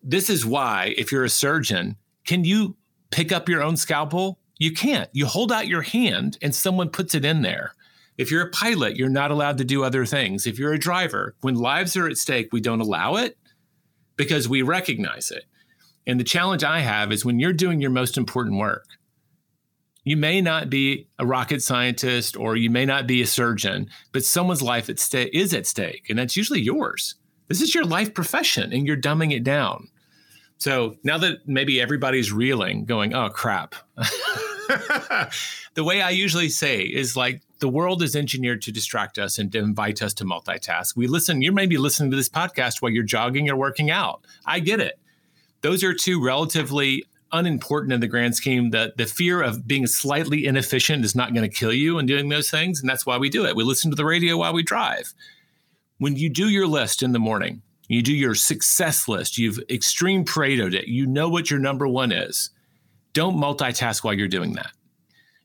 this 0.01 0.29
is 0.29 0.45
why, 0.45 0.93
if 0.97 1.11
you're 1.11 1.25
a 1.25 1.29
surgeon, 1.29 1.97
can 2.25 2.45
you 2.45 2.77
pick 3.11 3.33
up 3.33 3.49
your 3.49 3.61
own 3.61 3.75
scalpel? 3.75 4.39
You 4.57 4.71
can't. 4.71 5.09
You 5.11 5.25
hold 5.25 5.51
out 5.51 5.67
your 5.67 5.81
hand 5.81 6.37
and 6.41 6.55
someone 6.55 6.87
puts 6.87 7.13
it 7.15 7.25
in 7.25 7.41
there. 7.41 7.73
If 8.17 8.31
you're 8.31 8.47
a 8.47 8.51
pilot, 8.51 8.95
you're 8.95 9.09
not 9.09 9.29
allowed 9.29 9.57
to 9.57 9.65
do 9.65 9.83
other 9.83 10.05
things. 10.05 10.47
If 10.47 10.57
you're 10.57 10.71
a 10.71 10.79
driver, 10.79 11.35
when 11.41 11.55
lives 11.55 11.97
are 11.97 12.07
at 12.07 12.15
stake, 12.15 12.53
we 12.53 12.61
don't 12.61 12.79
allow 12.79 13.17
it 13.17 13.37
because 14.15 14.47
we 14.47 14.61
recognize 14.61 15.31
it. 15.31 15.43
And 16.05 16.19
the 16.19 16.25
challenge 16.25 16.63
I 16.63 16.79
have 16.79 17.11
is 17.11 17.23
when 17.23 17.39
you're 17.39 17.53
doing 17.53 17.79
your 17.79 17.91
most 17.91 18.17
important 18.17 18.59
work, 18.59 18.85
you 20.03 20.17
may 20.17 20.41
not 20.41 20.69
be 20.69 21.07
a 21.17 21.25
rocket 21.25 21.63
scientist 21.63 22.35
or 22.35 22.57
you 22.57 22.69
may 22.69 22.85
not 22.85 23.07
be 23.07 23.21
a 23.21 23.27
surgeon, 23.27 23.89
but 24.11 24.25
someone's 24.25 24.61
life 24.61 24.89
at 24.89 24.99
is 25.13 25.53
at 25.53 25.65
stake, 25.65 26.09
and 26.09 26.19
that's 26.19 26.35
usually 26.35 26.61
yours. 26.61 27.15
This 27.47 27.61
is 27.61 27.73
your 27.73 27.85
life 27.85 28.13
profession, 28.13 28.73
and 28.73 28.85
you're 28.85 28.97
dumbing 28.97 29.33
it 29.33 29.43
down. 29.43 29.89
So 30.57 30.95
now 31.03 31.17
that 31.19 31.47
maybe 31.47 31.81
everybody's 31.81 32.31
reeling, 32.31 32.85
going, 32.85 33.13
oh 33.13 33.29
crap. 33.29 33.75
the 35.73 35.83
way 35.83 36.01
I 36.01 36.11
usually 36.11 36.49
say 36.49 36.81
is 36.81 37.17
like 37.17 37.41
the 37.59 37.67
world 37.67 38.01
is 38.01 38.15
engineered 38.15 38.61
to 38.63 38.71
distract 38.71 39.17
us 39.17 39.37
and 39.37 39.51
to 39.51 39.59
invite 39.59 40.01
us 40.01 40.13
to 40.15 40.25
multitask. 40.25 40.95
We 40.95 41.07
listen, 41.07 41.41
you 41.41 41.51
may 41.51 41.65
be 41.65 41.77
listening 41.77 42.11
to 42.11 42.17
this 42.17 42.29
podcast 42.29 42.81
while 42.81 42.91
you're 42.91 43.03
jogging 43.03 43.49
or 43.49 43.55
working 43.55 43.91
out. 43.91 44.25
I 44.45 44.59
get 44.59 44.79
it. 44.79 44.99
Those 45.63 45.83
are 45.83 45.93
two 45.93 46.23
relatively 46.23 47.03
unimportant 47.31 47.93
in 47.93 47.99
the 47.99 48.07
grand 48.07 48.35
scheme. 48.35 48.69
The, 48.69 48.93
the 48.95 49.05
fear 49.05 49.41
of 49.41 49.65
being 49.65 49.87
slightly 49.87 50.45
inefficient 50.45 51.03
is 51.03 51.15
not 51.15 51.33
going 51.33 51.49
to 51.49 51.55
kill 51.55 51.73
you 51.73 51.97
in 51.97 52.05
doing 52.05 52.29
those 52.29 52.51
things. 52.51 52.79
And 52.79 52.89
that's 52.89 53.05
why 53.05 53.17
we 53.17 53.29
do 53.29 53.45
it. 53.45 53.55
We 53.55 53.63
listen 53.63 53.89
to 53.89 53.95
the 53.95 54.05
radio 54.05 54.37
while 54.37 54.53
we 54.53 54.61
drive. 54.61 55.13
When 55.97 56.15
you 56.15 56.29
do 56.29 56.49
your 56.49 56.67
list 56.67 57.01
in 57.01 57.13
the 57.13 57.19
morning, 57.19 57.61
you 57.87 58.01
do 58.01 58.13
your 58.13 58.35
success 58.35 59.07
list, 59.07 59.37
you've 59.37 59.59
extreme 59.69 60.25
Paretoed 60.25 60.73
it, 60.73 60.87
you 60.87 61.05
know 61.05 61.29
what 61.29 61.49
your 61.49 61.59
number 61.59 61.87
one 61.87 62.11
is. 62.11 62.49
Don't 63.13 63.37
multitask 63.37 64.03
while 64.03 64.13
you're 64.13 64.27
doing 64.27 64.53
that. 64.53 64.71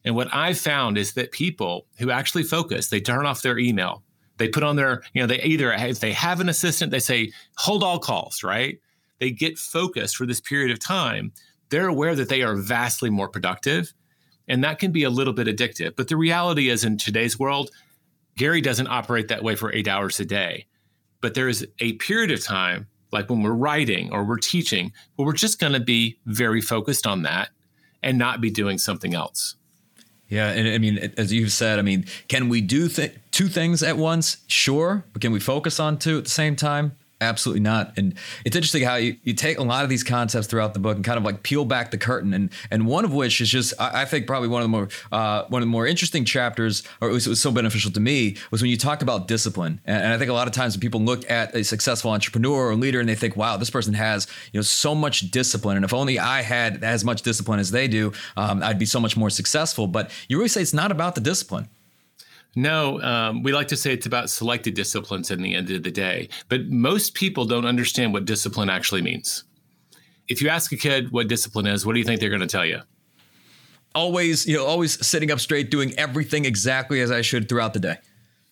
And 0.04 0.14
what 0.14 0.32
I've 0.32 0.58
found 0.58 0.98
is 0.98 1.14
that 1.14 1.32
people 1.32 1.86
who 1.98 2.10
actually 2.10 2.44
focus, 2.44 2.88
they 2.88 3.00
turn 3.00 3.26
off 3.26 3.42
their 3.42 3.58
email. 3.58 4.02
They 4.38 4.48
put 4.48 4.62
on 4.62 4.76
their, 4.76 5.02
you 5.12 5.20
know, 5.20 5.26
they 5.26 5.42
either, 5.42 5.72
if 5.72 6.00
they 6.00 6.12
have 6.12 6.40
an 6.40 6.48
assistant, 6.48 6.90
they 6.90 7.00
say, 7.00 7.32
hold 7.56 7.82
all 7.82 7.98
calls, 7.98 8.42
right? 8.42 8.78
They 9.20 9.30
get 9.30 9.58
focused 9.58 10.16
for 10.16 10.26
this 10.26 10.40
period 10.40 10.70
of 10.70 10.78
time. 10.78 11.32
They're 11.70 11.88
aware 11.88 12.14
that 12.14 12.28
they 12.28 12.42
are 12.42 12.56
vastly 12.56 13.10
more 13.10 13.28
productive. 13.28 13.92
And 14.46 14.64
that 14.64 14.78
can 14.78 14.92
be 14.92 15.04
a 15.04 15.10
little 15.10 15.34
bit 15.34 15.46
addictive. 15.46 15.94
But 15.96 16.08
the 16.08 16.16
reality 16.16 16.70
is, 16.70 16.84
in 16.84 16.96
today's 16.96 17.38
world, 17.38 17.70
Gary 18.36 18.60
doesn't 18.60 18.86
operate 18.86 19.28
that 19.28 19.42
way 19.42 19.54
for 19.56 19.72
eight 19.72 19.88
hours 19.88 20.18
a 20.20 20.24
day. 20.24 20.66
But 21.20 21.34
there 21.34 21.48
is 21.48 21.66
a 21.80 21.94
period 21.94 22.30
of 22.30 22.42
time, 22.42 22.86
like 23.12 23.28
when 23.28 23.42
we're 23.42 23.52
writing 23.52 24.10
or 24.12 24.24
we're 24.24 24.38
teaching, 24.38 24.92
where 25.16 25.26
we're 25.26 25.32
just 25.32 25.58
going 25.58 25.74
to 25.74 25.80
be 25.80 26.18
very 26.24 26.60
focused 26.60 27.06
on 27.06 27.22
that 27.22 27.50
and 28.02 28.16
not 28.16 28.40
be 28.40 28.50
doing 28.50 28.78
something 28.78 29.14
else. 29.14 29.56
Yeah, 30.28 30.50
and 30.50 30.68
I 30.68 30.78
mean, 30.78 30.98
as 31.16 31.32
you've 31.32 31.52
said, 31.52 31.78
I 31.78 31.82
mean, 31.82 32.04
can 32.28 32.48
we 32.48 32.60
do 32.60 32.88
th- 32.88 33.14
two 33.30 33.48
things 33.48 33.82
at 33.82 33.96
once? 33.96 34.38
Sure, 34.46 35.04
but 35.12 35.22
can 35.22 35.32
we 35.32 35.40
focus 35.40 35.80
on 35.80 35.98
two 35.98 36.18
at 36.18 36.24
the 36.24 36.30
same 36.30 36.54
time? 36.54 36.96
Absolutely 37.20 37.60
not. 37.60 37.98
And 37.98 38.14
it's 38.44 38.54
interesting 38.54 38.84
how 38.84 38.94
you, 38.94 39.16
you 39.24 39.32
take 39.32 39.58
a 39.58 39.62
lot 39.64 39.82
of 39.82 39.90
these 39.90 40.04
concepts 40.04 40.46
throughout 40.46 40.72
the 40.72 40.78
book 40.78 40.94
and 40.94 41.04
kind 41.04 41.18
of 41.18 41.24
like 41.24 41.42
peel 41.42 41.64
back 41.64 41.90
the 41.90 41.98
curtain. 41.98 42.32
And 42.32 42.50
and 42.70 42.86
one 42.86 43.04
of 43.04 43.12
which 43.12 43.40
is 43.40 43.48
just 43.48 43.74
I, 43.80 44.02
I 44.02 44.04
think 44.04 44.28
probably 44.28 44.48
one 44.48 44.62
of 44.62 44.64
the 44.64 44.68
more 44.68 44.88
uh, 45.10 45.42
one 45.48 45.60
of 45.60 45.66
the 45.66 45.70
more 45.70 45.84
interesting 45.84 46.24
chapters, 46.24 46.84
or 47.00 47.10
it 47.10 47.12
was, 47.12 47.26
it 47.26 47.30
was, 47.30 47.40
so 47.40 47.50
beneficial 47.50 47.90
to 47.90 47.98
me, 47.98 48.36
was 48.52 48.62
when 48.62 48.70
you 48.70 48.76
talked 48.76 49.02
about 49.02 49.26
discipline. 49.26 49.80
And, 49.84 50.04
and, 50.04 50.12
I 50.12 50.18
think 50.18 50.30
a 50.30 50.34
lot 50.34 50.46
of 50.46 50.54
times 50.54 50.74
when 50.74 50.80
people 50.80 51.00
look 51.00 51.28
at 51.28 51.54
a 51.56 51.64
successful 51.64 52.12
entrepreneur 52.12 52.68
or 52.70 52.76
leader 52.76 53.00
and 53.00 53.08
they 53.08 53.16
think, 53.16 53.36
wow, 53.36 53.56
this 53.56 53.70
person 53.70 53.94
has 53.94 54.28
you 54.52 54.58
know 54.58 54.62
so 54.62 54.94
much 54.94 55.32
discipline, 55.32 55.76
and 55.76 55.84
if 55.84 55.92
only 55.92 56.20
I 56.20 56.42
had 56.42 56.84
as 56.84 57.04
much 57.04 57.22
discipline 57.22 57.58
as 57.58 57.72
they 57.72 57.88
do, 57.88 58.12
um, 58.36 58.62
I'd 58.62 58.78
be 58.78 58.86
so 58.86 59.00
much 59.00 59.16
more 59.16 59.30
successful. 59.30 59.88
But 59.88 60.12
you 60.28 60.36
really 60.36 60.48
say 60.48 60.62
it's 60.62 60.72
not 60.72 60.92
about 60.92 61.16
the 61.16 61.20
discipline. 61.20 61.68
No, 62.56 63.00
um, 63.02 63.42
we 63.42 63.52
like 63.52 63.68
to 63.68 63.76
say 63.76 63.92
it's 63.92 64.06
about 64.06 64.30
selected 64.30 64.74
disciplines 64.74 65.30
in 65.30 65.42
the 65.42 65.54
end 65.54 65.70
of 65.70 65.82
the 65.82 65.90
day. 65.90 66.28
But 66.48 66.66
most 66.66 67.14
people 67.14 67.44
don't 67.44 67.66
understand 67.66 68.12
what 68.12 68.24
discipline 68.24 68.70
actually 68.70 69.02
means. 69.02 69.44
If 70.28 70.42
you 70.42 70.48
ask 70.48 70.72
a 70.72 70.76
kid 70.76 71.10
what 71.10 71.28
discipline 71.28 71.66
is, 71.66 71.86
what 71.86 71.92
do 71.94 71.98
you 71.98 72.04
think 72.04 72.20
they're 72.20 72.30
going 72.30 72.40
to 72.40 72.46
tell 72.46 72.66
you? 72.66 72.80
Always, 73.94 74.46
you 74.46 74.56
know, 74.56 74.66
always 74.66 75.04
sitting 75.06 75.30
up 75.30 75.40
straight, 75.40 75.70
doing 75.70 75.96
everything 75.98 76.44
exactly 76.44 77.00
as 77.00 77.10
I 77.10 77.22
should 77.22 77.48
throughout 77.48 77.74
the 77.74 77.80
day. 77.80 77.96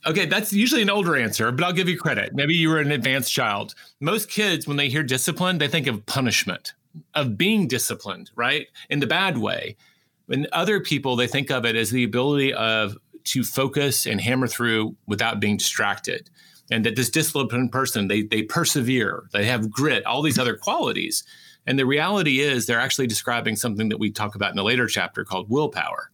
Okay, 0.07 0.27
that's 0.27 0.53
usually 0.53 0.83
an 0.83 0.91
older 0.91 1.17
answer, 1.17 1.51
but 1.51 1.65
I'll 1.65 1.73
give 1.73 1.89
you 1.89 1.99
credit. 1.99 2.33
Maybe 2.33 2.55
you 2.55 2.69
were 2.69 2.79
an 2.79 2.93
advanced 2.93 3.33
child. 3.33 3.75
Most 4.01 4.31
kids, 4.31 4.67
when 4.67 4.77
they 4.77 4.89
hear 4.89 5.03
discipline, 5.03 5.59
they 5.59 5.69
think 5.69 5.89
of 5.89 6.07
punishment, 6.07 6.75
of 7.15 7.37
being 7.37 7.67
disciplined, 7.67 8.31
right? 8.37 8.69
In 8.89 9.01
the 9.01 9.07
bad 9.07 9.39
way. 9.39 9.77
And 10.29 10.47
other 10.53 10.81
people, 10.81 11.17
they 11.17 11.27
think 11.27 11.51
of 11.51 11.65
it 11.65 11.77
as 11.77 11.91
the 11.91 12.05
ability 12.05 12.53
of 12.55 12.97
to 13.27 13.45
focus 13.45 14.07
and 14.07 14.21
hammer 14.21 14.47
through 14.47 14.97
without 15.07 15.41
being 15.41 15.57
distracted. 15.57 16.31
And 16.71 16.85
that 16.85 16.97
this 16.97 17.11
disciplined 17.11 17.71
person, 17.71 18.09
they, 18.09 18.23
they 18.23 18.43
persevere, 18.43 19.29
they 19.33 19.45
have 19.47 19.71
grit, 19.71 20.05
all 20.05 20.23
these 20.23 20.39
other 20.39 20.57
qualities. 20.57 21.23
And 21.67 21.79
the 21.79 21.87
reality 21.87 22.41
is, 22.41 22.67
they're 22.67 22.81
actually 22.81 23.07
describing 23.07 23.57
something 23.57 23.89
that 23.89 23.99
we 23.99 24.11
talk 24.11 24.35
about 24.35 24.53
in 24.53 24.59
a 24.59 24.65
later 24.65 24.87
chapter 24.87 25.25
called 25.25 25.51
willpower. 25.51 26.11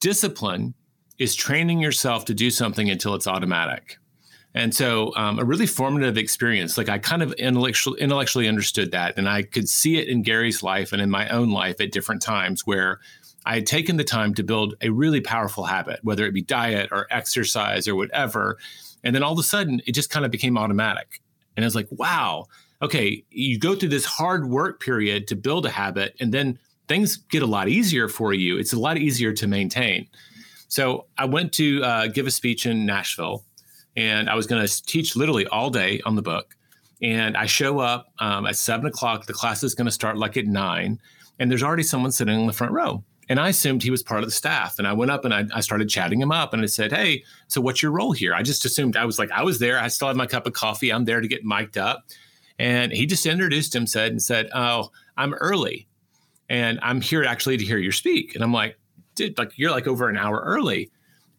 Discipline 0.00 0.74
is 1.18 1.34
training 1.34 1.80
yourself 1.80 2.24
to 2.26 2.34
do 2.34 2.50
something 2.50 2.90
until 2.90 3.14
it's 3.14 3.26
automatic. 3.26 3.98
And 4.54 4.74
so, 4.74 5.14
um, 5.16 5.38
a 5.38 5.44
really 5.44 5.66
formative 5.66 6.16
experience. 6.16 6.78
Like 6.78 6.88
I 6.88 6.98
kind 6.98 7.22
of 7.22 7.32
intellectually, 7.34 8.00
intellectually 8.00 8.48
understood 8.48 8.90
that, 8.92 9.18
and 9.18 9.28
I 9.28 9.42
could 9.42 9.68
see 9.68 9.98
it 9.98 10.08
in 10.08 10.22
Gary's 10.22 10.62
life 10.62 10.92
and 10.92 11.02
in 11.02 11.10
my 11.10 11.28
own 11.28 11.50
life 11.50 11.80
at 11.80 11.92
different 11.92 12.22
times 12.22 12.66
where 12.66 13.00
I 13.46 13.54
had 13.54 13.66
taken 13.66 13.96
the 13.96 14.04
time 14.04 14.34
to 14.34 14.42
build 14.42 14.74
a 14.80 14.90
really 14.90 15.20
powerful 15.20 15.64
habit, 15.64 16.00
whether 16.02 16.26
it 16.26 16.34
be 16.34 16.42
diet 16.42 16.88
or 16.90 17.06
exercise 17.10 17.86
or 17.86 17.94
whatever. 17.94 18.58
And 19.04 19.14
then 19.14 19.22
all 19.22 19.32
of 19.32 19.38
a 19.38 19.44
sudden, 19.44 19.80
it 19.86 19.92
just 19.92 20.10
kind 20.10 20.24
of 20.24 20.32
became 20.32 20.58
automatic. 20.58 21.22
And 21.56 21.64
I 21.64 21.66
was 21.66 21.76
like, 21.76 21.88
wow, 21.92 22.46
okay, 22.82 23.24
you 23.30 23.58
go 23.58 23.76
through 23.76 23.90
this 23.90 24.04
hard 24.04 24.50
work 24.50 24.80
period 24.80 25.28
to 25.28 25.36
build 25.36 25.64
a 25.64 25.70
habit, 25.70 26.16
and 26.20 26.34
then 26.34 26.58
things 26.88 27.16
get 27.16 27.42
a 27.42 27.46
lot 27.46 27.68
easier 27.68 28.08
for 28.08 28.34
you. 28.34 28.58
It's 28.58 28.72
a 28.72 28.78
lot 28.78 28.98
easier 28.98 29.32
to 29.32 29.46
maintain. 29.46 30.08
So 30.68 31.06
I 31.16 31.24
went 31.24 31.52
to 31.54 31.82
uh, 31.84 32.06
give 32.08 32.26
a 32.26 32.30
speech 32.32 32.66
in 32.66 32.84
Nashville, 32.84 33.44
and 33.96 34.28
I 34.28 34.34
was 34.34 34.48
going 34.48 34.66
to 34.66 34.82
teach 34.84 35.14
literally 35.14 35.46
all 35.46 35.70
day 35.70 36.00
on 36.04 36.16
the 36.16 36.22
book. 36.22 36.56
And 37.00 37.36
I 37.36 37.46
show 37.46 37.78
up 37.78 38.12
um, 38.18 38.46
at 38.46 38.56
seven 38.56 38.86
o'clock. 38.86 39.26
The 39.26 39.32
class 39.32 39.62
is 39.62 39.74
going 39.74 39.86
to 39.86 39.92
start 39.92 40.18
like 40.18 40.36
at 40.36 40.46
nine, 40.46 40.98
and 41.38 41.48
there's 41.48 41.62
already 41.62 41.84
someone 41.84 42.10
sitting 42.10 42.38
in 42.40 42.46
the 42.46 42.52
front 42.52 42.72
row. 42.72 43.04
And 43.28 43.40
I 43.40 43.48
assumed 43.48 43.82
he 43.82 43.90
was 43.90 44.02
part 44.02 44.22
of 44.22 44.28
the 44.28 44.32
staff. 44.32 44.78
And 44.78 44.86
I 44.86 44.92
went 44.92 45.10
up 45.10 45.24
and 45.24 45.34
I, 45.34 45.44
I, 45.52 45.60
started 45.60 45.88
chatting 45.88 46.20
him 46.20 46.30
up 46.30 46.52
and 46.52 46.62
I 46.62 46.66
said, 46.66 46.92
Hey, 46.92 47.24
so 47.48 47.60
what's 47.60 47.82
your 47.82 47.92
role 47.92 48.12
here? 48.12 48.34
I 48.34 48.42
just 48.42 48.64
assumed 48.64 48.96
I 48.96 49.04
was 49.04 49.18
like, 49.18 49.30
I 49.32 49.42
was 49.42 49.58
there. 49.58 49.80
I 49.80 49.88
still 49.88 50.08
have 50.08 50.16
my 50.16 50.26
cup 50.26 50.46
of 50.46 50.52
coffee. 50.52 50.92
I'm 50.92 51.04
there 51.04 51.20
to 51.20 51.28
get 51.28 51.44
mic'd 51.44 51.76
up. 51.76 52.04
And 52.58 52.92
he 52.92 53.04
just 53.06 53.26
introduced 53.26 53.72
himself 53.72 54.10
and 54.10 54.22
said, 54.22 54.48
Oh, 54.54 54.90
I'm 55.16 55.34
early 55.34 55.88
and 56.48 56.78
I'm 56.82 57.00
here 57.00 57.24
actually 57.24 57.56
to 57.56 57.64
hear 57.64 57.78
you 57.78 57.92
speak. 57.92 58.34
And 58.34 58.44
I'm 58.44 58.52
like, 58.52 58.78
Dude, 59.14 59.36
like 59.38 59.52
you're 59.56 59.70
like 59.70 59.86
over 59.86 60.08
an 60.08 60.16
hour 60.16 60.42
early. 60.44 60.90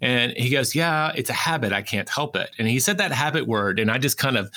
And 0.01 0.33
he 0.33 0.49
goes, 0.49 0.75
Yeah, 0.75 1.11
it's 1.15 1.29
a 1.29 1.33
habit. 1.33 1.71
I 1.71 1.81
can't 1.81 2.09
help 2.09 2.35
it. 2.35 2.49
And 2.59 2.67
he 2.67 2.79
said 2.79 2.97
that 2.97 3.11
habit 3.11 3.47
word. 3.47 3.79
And 3.79 3.89
I 3.89 3.97
just 3.97 4.17
kind 4.17 4.37
of, 4.37 4.51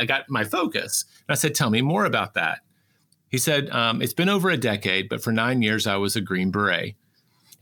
I 0.00 0.04
got 0.04 0.28
my 0.28 0.44
focus. 0.44 1.06
And 1.26 1.32
I 1.32 1.34
said, 1.34 1.54
Tell 1.54 1.70
me 1.70 1.80
more 1.80 2.04
about 2.04 2.34
that 2.34 2.60
He 3.30 3.38
said, 3.38 3.70
um, 3.70 4.02
It's 4.02 4.12
been 4.12 4.28
over 4.28 4.50
a 4.50 4.56
decade, 4.56 5.08
but 5.08 5.22
for 5.22 5.32
nine 5.32 5.62
years 5.62 5.86
I 5.86 5.96
was 5.96 6.16
a 6.16 6.20
Green 6.20 6.50
Beret. 6.50 6.96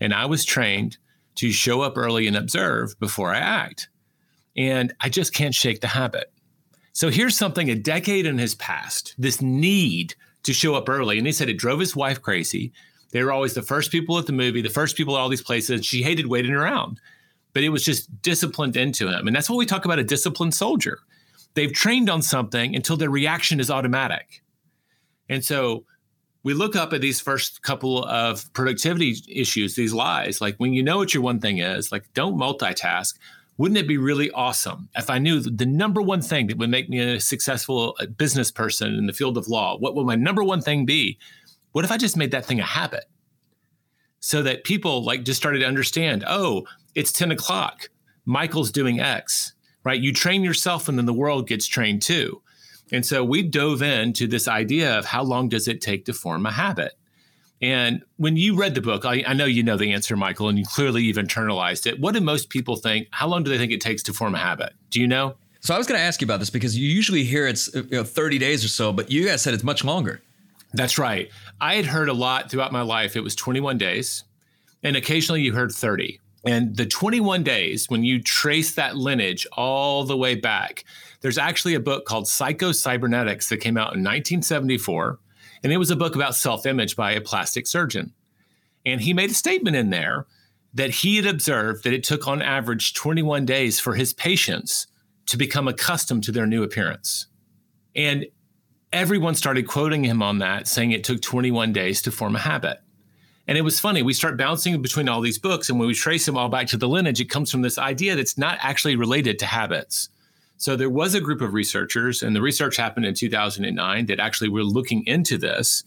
And 0.00 0.14
I 0.14 0.26
was 0.26 0.44
trained 0.44 0.96
to 1.36 1.52
show 1.52 1.82
up 1.82 1.96
early 1.96 2.26
and 2.26 2.36
observe 2.36 2.98
before 2.98 3.32
I 3.32 3.38
act. 3.38 3.88
And 4.56 4.92
I 5.00 5.08
just 5.08 5.32
can't 5.32 5.54
shake 5.54 5.80
the 5.80 5.88
habit. 5.88 6.32
So 6.92 7.10
here's 7.10 7.36
something 7.36 7.70
a 7.70 7.76
decade 7.76 8.26
in 8.26 8.38
his 8.38 8.56
past 8.56 9.14
this 9.18 9.40
need 9.40 10.16
to 10.42 10.52
show 10.52 10.74
up 10.74 10.88
early. 10.88 11.18
And 11.18 11.26
he 11.26 11.32
said 11.32 11.48
it 11.48 11.58
drove 11.58 11.78
his 11.78 11.94
wife 11.94 12.20
crazy. 12.20 12.72
They 13.12 13.22
were 13.22 13.32
always 13.32 13.54
the 13.54 13.62
first 13.62 13.92
people 13.92 14.18
at 14.18 14.26
the 14.26 14.32
movie, 14.32 14.62
the 14.62 14.68
first 14.68 14.96
people 14.96 15.16
at 15.16 15.20
all 15.20 15.28
these 15.28 15.42
places. 15.42 15.86
She 15.86 16.02
hated 16.02 16.26
waiting 16.26 16.54
around, 16.54 17.00
but 17.52 17.62
it 17.62 17.68
was 17.68 17.84
just 17.84 18.20
disciplined 18.22 18.76
into 18.76 19.08
him. 19.08 19.26
And 19.26 19.36
that's 19.36 19.48
what 19.48 19.56
we 19.58 19.66
talk 19.66 19.84
about 19.84 19.98
a 19.98 20.04
disciplined 20.04 20.54
soldier. 20.54 21.00
They've 21.54 21.72
trained 21.72 22.10
on 22.10 22.22
something 22.22 22.74
until 22.74 22.96
their 22.96 23.10
reaction 23.10 23.60
is 23.60 23.70
automatic. 23.70 24.42
And 25.28 25.44
so 25.44 25.84
we 26.42 26.54
look 26.54 26.76
up 26.76 26.92
at 26.92 27.00
these 27.00 27.20
first 27.20 27.62
couple 27.62 28.04
of 28.04 28.50
productivity 28.52 29.16
issues, 29.28 29.74
these 29.74 29.92
lies, 29.92 30.40
like 30.40 30.56
when 30.56 30.72
you 30.72 30.82
know 30.82 30.96
what 30.98 31.12
your 31.12 31.22
one 31.22 31.40
thing 31.40 31.58
is, 31.58 31.92
like 31.92 32.12
don't 32.14 32.38
multitask. 32.38 33.14
Wouldn't 33.58 33.78
it 33.78 33.88
be 33.88 33.98
really 33.98 34.30
awesome 34.30 34.88
if 34.96 35.10
I 35.10 35.18
knew 35.18 35.40
the 35.40 35.66
number 35.66 36.00
one 36.00 36.22
thing 36.22 36.46
that 36.46 36.58
would 36.58 36.70
make 36.70 36.88
me 36.88 37.00
a 37.00 37.20
successful 37.20 37.96
uh, 38.00 38.06
business 38.06 38.52
person 38.52 38.94
in 38.94 39.06
the 39.06 39.12
field 39.12 39.36
of 39.36 39.48
law? 39.48 39.76
What 39.76 39.96
would 39.96 40.06
my 40.06 40.14
number 40.14 40.44
one 40.44 40.60
thing 40.60 40.86
be? 40.86 41.18
What 41.72 41.84
if 41.84 41.90
I 41.90 41.96
just 41.96 42.16
made 42.16 42.30
that 42.30 42.46
thing 42.46 42.60
a 42.60 42.64
habit? 42.64 43.06
So 44.20 44.42
that 44.42 44.64
people 44.64 45.04
like 45.04 45.24
just 45.24 45.38
started 45.40 45.58
to 45.60 45.66
understand, 45.66 46.24
oh, 46.26 46.66
it's 46.94 47.12
10 47.12 47.32
o'clock. 47.32 47.90
Michael's 48.24 48.70
doing 48.70 49.00
X, 49.00 49.54
right? 49.84 50.00
You 50.00 50.12
train 50.12 50.44
yourself 50.44 50.88
and 50.88 50.96
then 50.96 51.06
the 51.06 51.12
world 51.12 51.48
gets 51.48 51.66
trained 51.66 52.02
too. 52.02 52.40
And 52.92 53.04
so 53.04 53.22
we 53.22 53.42
dove 53.42 53.82
into 53.82 54.26
this 54.26 54.48
idea 54.48 54.98
of 54.98 55.04
how 55.04 55.22
long 55.22 55.48
does 55.48 55.68
it 55.68 55.80
take 55.80 56.04
to 56.06 56.12
form 56.12 56.46
a 56.46 56.52
habit? 56.52 56.92
And 57.60 58.02
when 58.16 58.36
you 58.36 58.54
read 58.54 58.74
the 58.74 58.80
book, 58.80 59.04
I, 59.04 59.24
I, 59.26 59.34
know 59.34 59.44
you 59.44 59.64
know 59.64 59.76
the 59.76 59.92
answer, 59.92 60.16
Michael, 60.16 60.48
and 60.48 60.58
you 60.58 60.64
clearly 60.64 61.02
you've 61.02 61.16
internalized 61.16 61.86
it. 61.86 61.98
What 61.98 62.14
do 62.14 62.20
most 62.20 62.50
people 62.50 62.76
think? 62.76 63.08
How 63.10 63.26
long 63.26 63.42
do 63.42 63.50
they 63.50 63.58
think 63.58 63.72
it 63.72 63.80
takes 63.80 64.02
to 64.04 64.12
form 64.12 64.34
a 64.36 64.38
habit? 64.38 64.74
Do 64.90 65.00
you 65.00 65.08
know? 65.08 65.34
So 65.60 65.74
I 65.74 65.78
was 65.78 65.88
going 65.88 65.98
to 65.98 66.04
ask 66.04 66.20
you 66.20 66.26
about 66.26 66.38
this 66.38 66.50
because 66.50 66.78
you 66.78 66.88
usually 66.88 67.24
hear 67.24 67.48
it's 67.48 67.74
you 67.74 67.82
know, 67.90 68.04
30 68.04 68.38
days 68.38 68.64
or 68.64 68.68
so, 68.68 68.92
but 68.92 69.10
you 69.10 69.26
guys 69.26 69.42
said 69.42 69.54
it's 69.54 69.64
much 69.64 69.84
longer. 69.84 70.22
That's 70.72 70.98
right. 70.98 71.30
I 71.60 71.74
had 71.74 71.86
heard 71.86 72.08
a 72.08 72.12
lot 72.12 72.50
throughout 72.50 72.72
my 72.72 72.82
life. 72.82 73.16
It 73.16 73.24
was 73.24 73.34
21 73.34 73.78
days, 73.78 74.24
and 74.84 74.96
occasionally 74.96 75.42
you 75.42 75.52
heard 75.52 75.72
30. 75.72 76.20
And 76.44 76.76
the 76.76 76.86
21 76.86 77.42
days, 77.42 77.90
when 77.90 78.04
you 78.04 78.22
trace 78.22 78.74
that 78.74 78.96
lineage 78.96 79.46
all 79.52 80.04
the 80.04 80.16
way 80.16 80.36
back, 80.36 80.84
there's 81.20 81.38
actually 81.38 81.74
a 81.74 81.80
book 81.80 82.04
called 82.04 82.28
Psycho 82.28 82.72
Cybernetics 82.72 83.48
that 83.48 83.58
came 83.58 83.76
out 83.76 83.94
in 83.94 84.00
1974 84.00 85.18
and 85.62 85.72
it 85.72 85.78
was 85.78 85.90
a 85.90 85.96
book 85.96 86.14
about 86.14 86.34
self 86.34 86.66
image 86.66 86.96
by 86.96 87.12
a 87.12 87.20
plastic 87.20 87.66
surgeon. 87.66 88.12
And 88.86 89.00
he 89.00 89.12
made 89.12 89.30
a 89.30 89.34
statement 89.34 89.76
in 89.76 89.90
there 89.90 90.26
that 90.74 90.90
he 90.90 91.16
had 91.16 91.26
observed 91.26 91.84
that 91.84 91.92
it 91.92 92.04
took 92.04 92.28
on 92.28 92.42
average 92.42 92.94
21 92.94 93.44
days 93.44 93.80
for 93.80 93.94
his 93.94 94.12
patients 94.12 94.86
to 95.26 95.36
become 95.36 95.68
accustomed 95.68 96.24
to 96.24 96.32
their 96.32 96.46
new 96.46 96.62
appearance. 96.62 97.26
And 97.96 98.26
everyone 98.92 99.34
started 99.34 99.66
quoting 99.66 100.04
him 100.04 100.22
on 100.22 100.38
that, 100.38 100.68
saying 100.68 100.92
it 100.92 101.04
took 101.04 101.20
21 101.20 101.72
days 101.72 102.00
to 102.02 102.10
form 102.12 102.36
a 102.36 102.40
habit. 102.40 102.78
And 103.46 103.56
it 103.56 103.62
was 103.62 103.80
funny. 103.80 104.02
We 104.02 104.12
start 104.12 104.36
bouncing 104.36 104.80
between 104.82 105.08
all 105.08 105.22
these 105.22 105.38
books, 105.38 105.70
and 105.70 105.78
when 105.78 105.88
we 105.88 105.94
trace 105.94 106.26
them 106.26 106.36
all 106.36 106.50
back 106.50 106.66
to 106.68 106.76
the 106.76 106.88
lineage, 106.88 107.20
it 107.20 107.30
comes 107.30 107.50
from 107.50 107.62
this 107.62 107.78
idea 107.78 108.14
that's 108.14 108.36
not 108.36 108.58
actually 108.60 108.96
related 108.96 109.38
to 109.38 109.46
habits. 109.46 110.10
So 110.58 110.76
there 110.76 110.90
was 110.90 111.14
a 111.14 111.20
group 111.20 111.40
of 111.40 111.54
researchers, 111.54 112.22
and 112.22 112.34
the 112.34 112.42
research 112.42 112.76
happened 112.76 113.06
in 113.06 113.14
2009 113.14 114.06
that 114.06 114.20
actually 114.20 114.50
were 114.50 114.64
looking 114.64 115.06
into 115.06 115.38
this, 115.38 115.84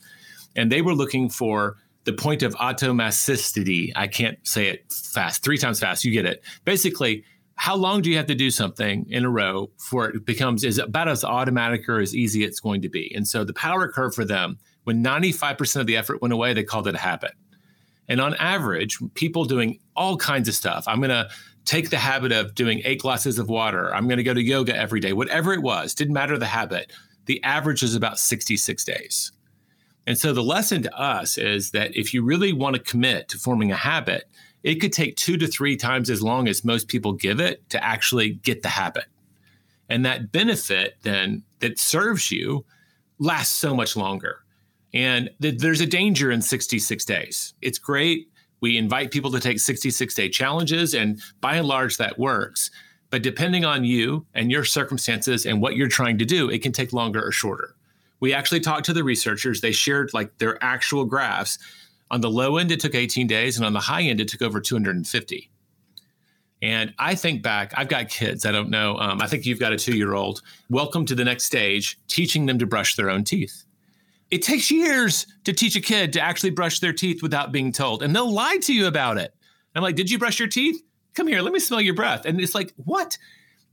and 0.55 0.71
they 0.71 0.81
were 0.81 0.95
looking 0.95 1.29
for 1.29 1.75
the 2.05 2.13
point 2.13 2.41
of 2.41 2.55
automaticity. 2.55 3.91
I 3.95 4.07
can't 4.07 4.39
say 4.47 4.69
it 4.69 4.91
fast, 4.91 5.43
three 5.43 5.57
times 5.57 5.79
fast. 5.79 6.03
You 6.03 6.11
get 6.11 6.25
it. 6.25 6.43
Basically, 6.65 7.23
how 7.55 7.75
long 7.75 8.01
do 8.01 8.09
you 8.09 8.17
have 8.17 8.25
to 8.27 8.35
do 8.35 8.49
something 8.49 9.05
in 9.09 9.23
a 9.23 9.29
row 9.29 9.69
for 9.77 10.09
it 10.09 10.25
becomes 10.25 10.63
is 10.63 10.79
about 10.79 11.07
as 11.07 11.23
automatic 11.23 11.87
or 11.87 11.99
as 11.99 12.15
easy 12.15 12.43
it's 12.43 12.59
going 12.59 12.81
to 12.81 12.89
be? 12.89 13.13
And 13.13 13.27
so 13.27 13.43
the 13.43 13.53
power 13.53 13.87
curve 13.87 14.15
for 14.15 14.25
them, 14.25 14.57
when 14.85 15.03
95% 15.03 15.81
of 15.81 15.85
the 15.85 15.95
effort 15.95 16.21
went 16.21 16.33
away, 16.33 16.53
they 16.53 16.63
called 16.63 16.87
it 16.87 16.95
a 16.95 16.97
habit. 16.97 17.33
And 18.11 18.19
on 18.19 18.33
average, 18.35 18.97
people 19.13 19.45
doing 19.45 19.79
all 19.95 20.17
kinds 20.17 20.49
of 20.49 20.53
stuff. 20.53 20.83
I'm 20.85 20.97
going 20.97 21.11
to 21.11 21.29
take 21.63 21.91
the 21.91 21.97
habit 21.97 22.33
of 22.33 22.53
doing 22.55 22.81
eight 22.83 22.99
glasses 22.99 23.39
of 23.39 23.47
water. 23.47 23.95
I'm 23.95 24.05
going 24.09 24.17
to 24.17 24.23
go 24.23 24.33
to 24.33 24.43
yoga 24.43 24.75
every 24.75 24.99
day, 24.99 25.13
whatever 25.13 25.53
it 25.53 25.61
was, 25.61 25.95
didn't 25.95 26.13
matter 26.13 26.37
the 26.37 26.45
habit. 26.45 26.91
The 27.27 27.41
average 27.41 27.83
is 27.83 27.95
about 27.95 28.19
66 28.19 28.83
days. 28.83 29.31
And 30.05 30.17
so 30.17 30.33
the 30.33 30.43
lesson 30.43 30.83
to 30.83 30.93
us 30.93 31.37
is 31.37 31.71
that 31.71 31.95
if 31.95 32.13
you 32.13 32.21
really 32.21 32.51
want 32.51 32.75
to 32.75 32.81
commit 32.81 33.29
to 33.29 33.37
forming 33.37 33.71
a 33.71 33.77
habit, 33.77 34.25
it 34.61 34.81
could 34.81 34.91
take 34.91 35.15
two 35.15 35.37
to 35.37 35.47
three 35.47 35.77
times 35.77 36.09
as 36.09 36.21
long 36.21 36.49
as 36.49 36.65
most 36.65 36.89
people 36.89 37.13
give 37.13 37.39
it 37.39 37.69
to 37.69 37.81
actually 37.81 38.31
get 38.31 38.61
the 38.61 38.67
habit. 38.67 39.05
And 39.87 40.03
that 40.05 40.33
benefit 40.33 40.97
then 41.03 41.43
that 41.59 41.79
serves 41.79 42.29
you 42.29 42.65
lasts 43.19 43.55
so 43.55 43.73
much 43.73 43.95
longer. 43.95 44.43
And 44.93 45.29
th- 45.41 45.59
there's 45.59 45.81
a 45.81 45.85
danger 45.85 46.31
in 46.31 46.41
66 46.41 47.05
days. 47.05 47.53
It's 47.61 47.79
great 47.79 48.27
we 48.61 48.77
invite 48.77 49.11
people 49.11 49.31
to 49.31 49.39
take 49.39 49.59
66 49.59 50.13
day 50.13 50.29
challenges, 50.29 50.93
and 50.93 51.19
by 51.41 51.55
and 51.55 51.67
large, 51.67 51.97
that 51.97 52.19
works. 52.19 52.69
But 53.09 53.23
depending 53.23 53.65
on 53.65 53.83
you 53.83 54.25
and 54.33 54.51
your 54.51 54.63
circumstances 54.63 55.45
and 55.45 55.61
what 55.61 55.75
you're 55.75 55.89
trying 55.89 56.19
to 56.19 56.25
do, 56.25 56.49
it 56.49 56.61
can 56.61 56.71
take 56.71 56.93
longer 56.93 57.21
or 57.25 57.31
shorter. 57.31 57.75
We 58.19 58.33
actually 58.33 58.61
talked 58.61 58.85
to 58.85 58.93
the 58.93 59.03
researchers. 59.03 59.59
They 59.59 59.71
shared 59.71 60.13
like 60.13 60.37
their 60.37 60.63
actual 60.63 61.05
graphs. 61.05 61.57
On 62.11 62.21
the 62.21 62.29
low 62.29 62.57
end, 62.57 62.71
it 62.71 62.79
took 62.79 62.93
18 62.93 63.25
days, 63.25 63.57
and 63.57 63.65
on 63.65 63.73
the 63.73 63.79
high 63.79 64.03
end, 64.03 64.21
it 64.21 64.27
took 64.27 64.43
over 64.43 64.61
250. 64.61 65.49
And 66.61 66.93
I 66.99 67.15
think 67.15 67.41
back, 67.41 67.73
I've 67.75 67.87
got 67.87 68.09
kids. 68.09 68.45
I 68.45 68.51
don't 68.51 68.69
know. 68.69 68.95
Um, 68.97 69.19
I 69.19 69.25
think 69.25 69.47
you've 69.47 69.59
got 69.59 69.73
a 69.73 69.77
two 69.77 69.97
year 69.97 70.13
old. 70.13 70.43
Welcome 70.69 71.07
to 71.07 71.15
the 71.15 71.25
next 71.25 71.45
stage, 71.45 71.97
teaching 72.07 72.45
them 72.45 72.59
to 72.59 72.67
brush 72.67 72.95
their 72.95 73.09
own 73.09 73.23
teeth. 73.23 73.63
It 74.31 74.41
takes 74.41 74.71
years 74.71 75.27
to 75.43 75.51
teach 75.51 75.75
a 75.75 75.81
kid 75.81 76.13
to 76.13 76.21
actually 76.21 76.51
brush 76.51 76.79
their 76.79 76.93
teeth 76.93 77.21
without 77.21 77.51
being 77.51 77.73
told, 77.73 78.01
and 78.01 78.15
they'll 78.15 78.31
lie 78.31 78.57
to 78.63 78.73
you 78.73 78.87
about 78.87 79.17
it. 79.17 79.35
I'm 79.75 79.83
like, 79.83 79.95
Did 79.95 80.09
you 80.09 80.17
brush 80.17 80.39
your 80.39 80.47
teeth? 80.47 80.81
Come 81.13 81.27
here, 81.27 81.41
let 81.41 81.53
me 81.53 81.59
smell 81.59 81.81
your 81.81 81.93
breath. 81.93 82.25
And 82.25 82.39
it's 82.39 82.55
like, 82.55 82.73
What? 82.77 83.17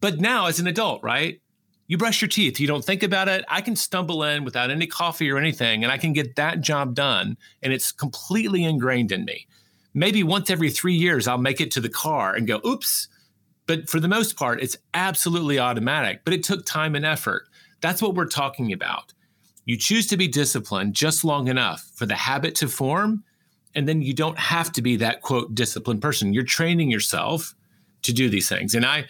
But 0.01 0.21
now, 0.21 0.47
as 0.47 0.59
an 0.61 0.67
adult, 0.67 1.03
right? 1.03 1.41
You 1.87 1.97
brush 1.97 2.21
your 2.21 2.29
teeth, 2.29 2.61
you 2.61 2.67
don't 2.67 2.85
think 2.85 3.03
about 3.03 3.29
it. 3.29 3.45
I 3.49 3.61
can 3.61 3.75
stumble 3.75 4.23
in 4.25 4.45
without 4.45 4.71
any 4.71 4.87
coffee 4.87 5.31
or 5.31 5.39
anything, 5.39 5.85
and 5.85 5.93
I 5.93 5.97
can 5.97 6.13
get 6.13 6.37
that 6.37 6.61
job 6.61 6.95
done. 6.95 7.37
And 7.63 7.73
it's 7.73 7.93
completely 7.93 8.65
ingrained 8.65 9.13
in 9.13 9.25
me. 9.25 9.47
Maybe 9.95 10.23
once 10.23 10.51
every 10.51 10.71
three 10.71 10.95
years, 10.95 11.27
I'll 11.27 11.39
make 11.39 11.61
it 11.61 11.71
to 11.73 11.81
the 11.81 11.89
car 11.89 12.35
and 12.35 12.47
go, 12.47 12.61
Oops. 12.67 13.09
But 13.67 13.89
for 13.89 14.01
the 14.01 14.09
most 14.09 14.37
part, 14.37 14.63
it's 14.63 14.79
absolutely 14.95 15.59
automatic. 15.59 16.23
But 16.25 16.35
it 16.35 16.43
took 16.43 16.65
time 16.65 16.95
and 16.95 17.05
effort. 17.05 17.45
That's 17.81 18.03
what 18.03 18.15
we're 18.15 18.27
talking 18.27 18.73
about. 18.73 19.13
You 19.69 19.77
choose 19.77 20.07
to 20.07 20.17
be 20.17 20.29
disciplined 20.29 20.95
just 20.95 21.25
long 21.25 21.47
enough 21.47 21.91
for 21.95 22.07
the 22.07 22.15
habit 22.15 22.55
to 22.55 22.69
form. 22.69 23.23
And 23.75 23.87
then 23.87 24.01
you 24.01 24.15
don't 24.15 24.39
have 24.39 24.73
to 24.73 24.81
be 24.81 24.97
that 24.97 25.21
quote 25.21 25.55
disciplined 25.55 26.01
person. 26.01 26.33
You're 26.33 26.43
training 26.43 26.91
yourself 26.91 27.55
to 28.01 28.15
do 28.15 28.31
these 28.31 28.49
things. 28.49 28.75
And 28.75 28.87
I, 28.87 29.05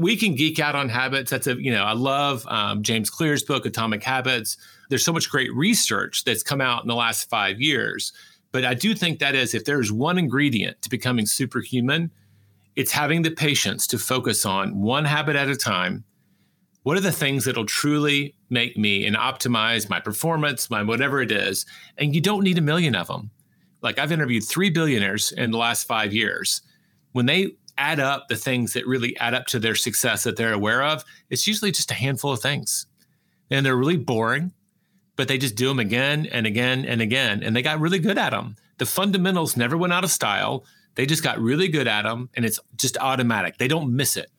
we 0.00 0.16
can 0.16 0.34
geek 0.34 0.58
out 0.58 0.74
on 0.74 0.88
habits. 0.88 1.30
That's 1.30 1.46
a, 1.46 1.54
you 1.62 1.70
know, 1.70 1.84
I 1.84 1.92
love 1.92 2.44
um, 2.48 2.82
James 2.82 3.08
Clear's 3.08 3.44
book, 3.44 3.64
Atomic 3.64 4.02
Habits. 4.02 4.56
There's 4.88 5.04
so 5.04 5.12
much 5.12 5.30
great 5.30 5.54
research 5.54 6.24
that's 6.24 6.42
come 6.42 6.60
out 6.60 6.82
in 6.82 6.88
the 6.88 6.96
last 6.96 7.30
five 7.30 7.60
years. 7.60 8.12
But 8.50 8.64
I 8.64 8.74
do 8.74 8.96
think 8.96 9.20
that 9.20 9.36
is, 9.36 9.54
if 9.54 9.64
there's 9.64 9.92
one 9.92 10.18
ingredient 10.18 10.82
to 10.82 10.90
becoming 10.90 11.24
superhuman, 11.24 12.10
it's 12.74 12.90
having 12.90 13.22
the 13.22 13.30
patience 13.30 13.86
to 13.86 13.96
focus 13.96 14.44
on 14.44 14.80
one 14.80 15.04
habit 15.04 15.36
at 15.36 15.48
a 15.48 15.54
time 15.54 16.02
what 16.82 16.96
are 16.96 17.00
the 17.00 17.12
things 17.12 17.44
that'll 17.44 17.66
truly 17.66 18.34
make 18.48 18.76
me 18.76 19.06
and 19.06 19.16
optimize 19.16 19.90
my 19.90 20.00
performance, 20.00 20.70
my 20.70 20.82
whatever 20.82 21.20
it 21.20 21.30
is? 21.30 21.66
And 21.98 22.14
you 22.14 22.20
don't 22.20 22.44
need 22.44 22.58
a 22.58 22.62
million 22.62 22.94
of 22.94 23.08
them. 23.08 23.30
Like 23.82 23.98
I've 23.98 24.12
interviewed 24.12 24.44
three 24.44 24.70
billionaires 24.70 25.32
in 25.32 25.50
the 25.50 25.58
last 25.58 25.86
five 25.86 26.12
years. 26.12 26.62
When 27.12 27.26
they 27.26 27.52
add 27.76 28.00
up 28.00 28.28
the 28.28 28.36
things 28.36 28.72
that 28.74 28.86
really 28.86 29.16
add 29.18 29.34
up 29.34 29.46
to 29.46 29.58
their 29.58 29.74
success 29.74 30.24
that 30.24 30.36
they're 30.36 30.52
aware 30.52 30.82
of, 30.82 31.04
it's 31.28 31.46
usually 31.46 31.72
just 31.72 31.90
a 31.90 31.94
handful 31.94 32.32
of 32.32 32.40
things. 32.40 32.86
And 33.50 33.64
they're 33.64 33.76
really 33.76 33.96
boring, 33.96 34.52
but 35.16 35.28
they 35.28 35.38
just 35.38 35.56
do 35.56 35.68
them 35.68 35.78
again 35.78 36.26
and 36.26 36.46
again 36.46 36.84
and 36.84 37.00
again. 37.00 37.42
And 37.42 37.54
they 37.54 37.62
got 37.62 37.80
really 37.80 37.98
good 37.98 38.18
at 38.18 38.30
them. 38.30 38.56
The 38.78 38.86
fundamentals 38.86 39.56
never 39.56 39.76
went 39.76 39.92
out 39.92 40.04
of 40.04 40.10
style. 40.10 40.64
They 40.94 41.04
just 41.04 41.22
got 41.22 41.38
really 41.38 41.68
good 41.68 41.88
at 41.88 42.02
them 42.02 42.30
and 42.34 42.44
it's 42.44 42.60
just 42.76 42.96
automatic. 42.98 43.58
They 43.58 43.68
don't 43.68 43.94
miss 43.94 44.16
it. 44.16 44.30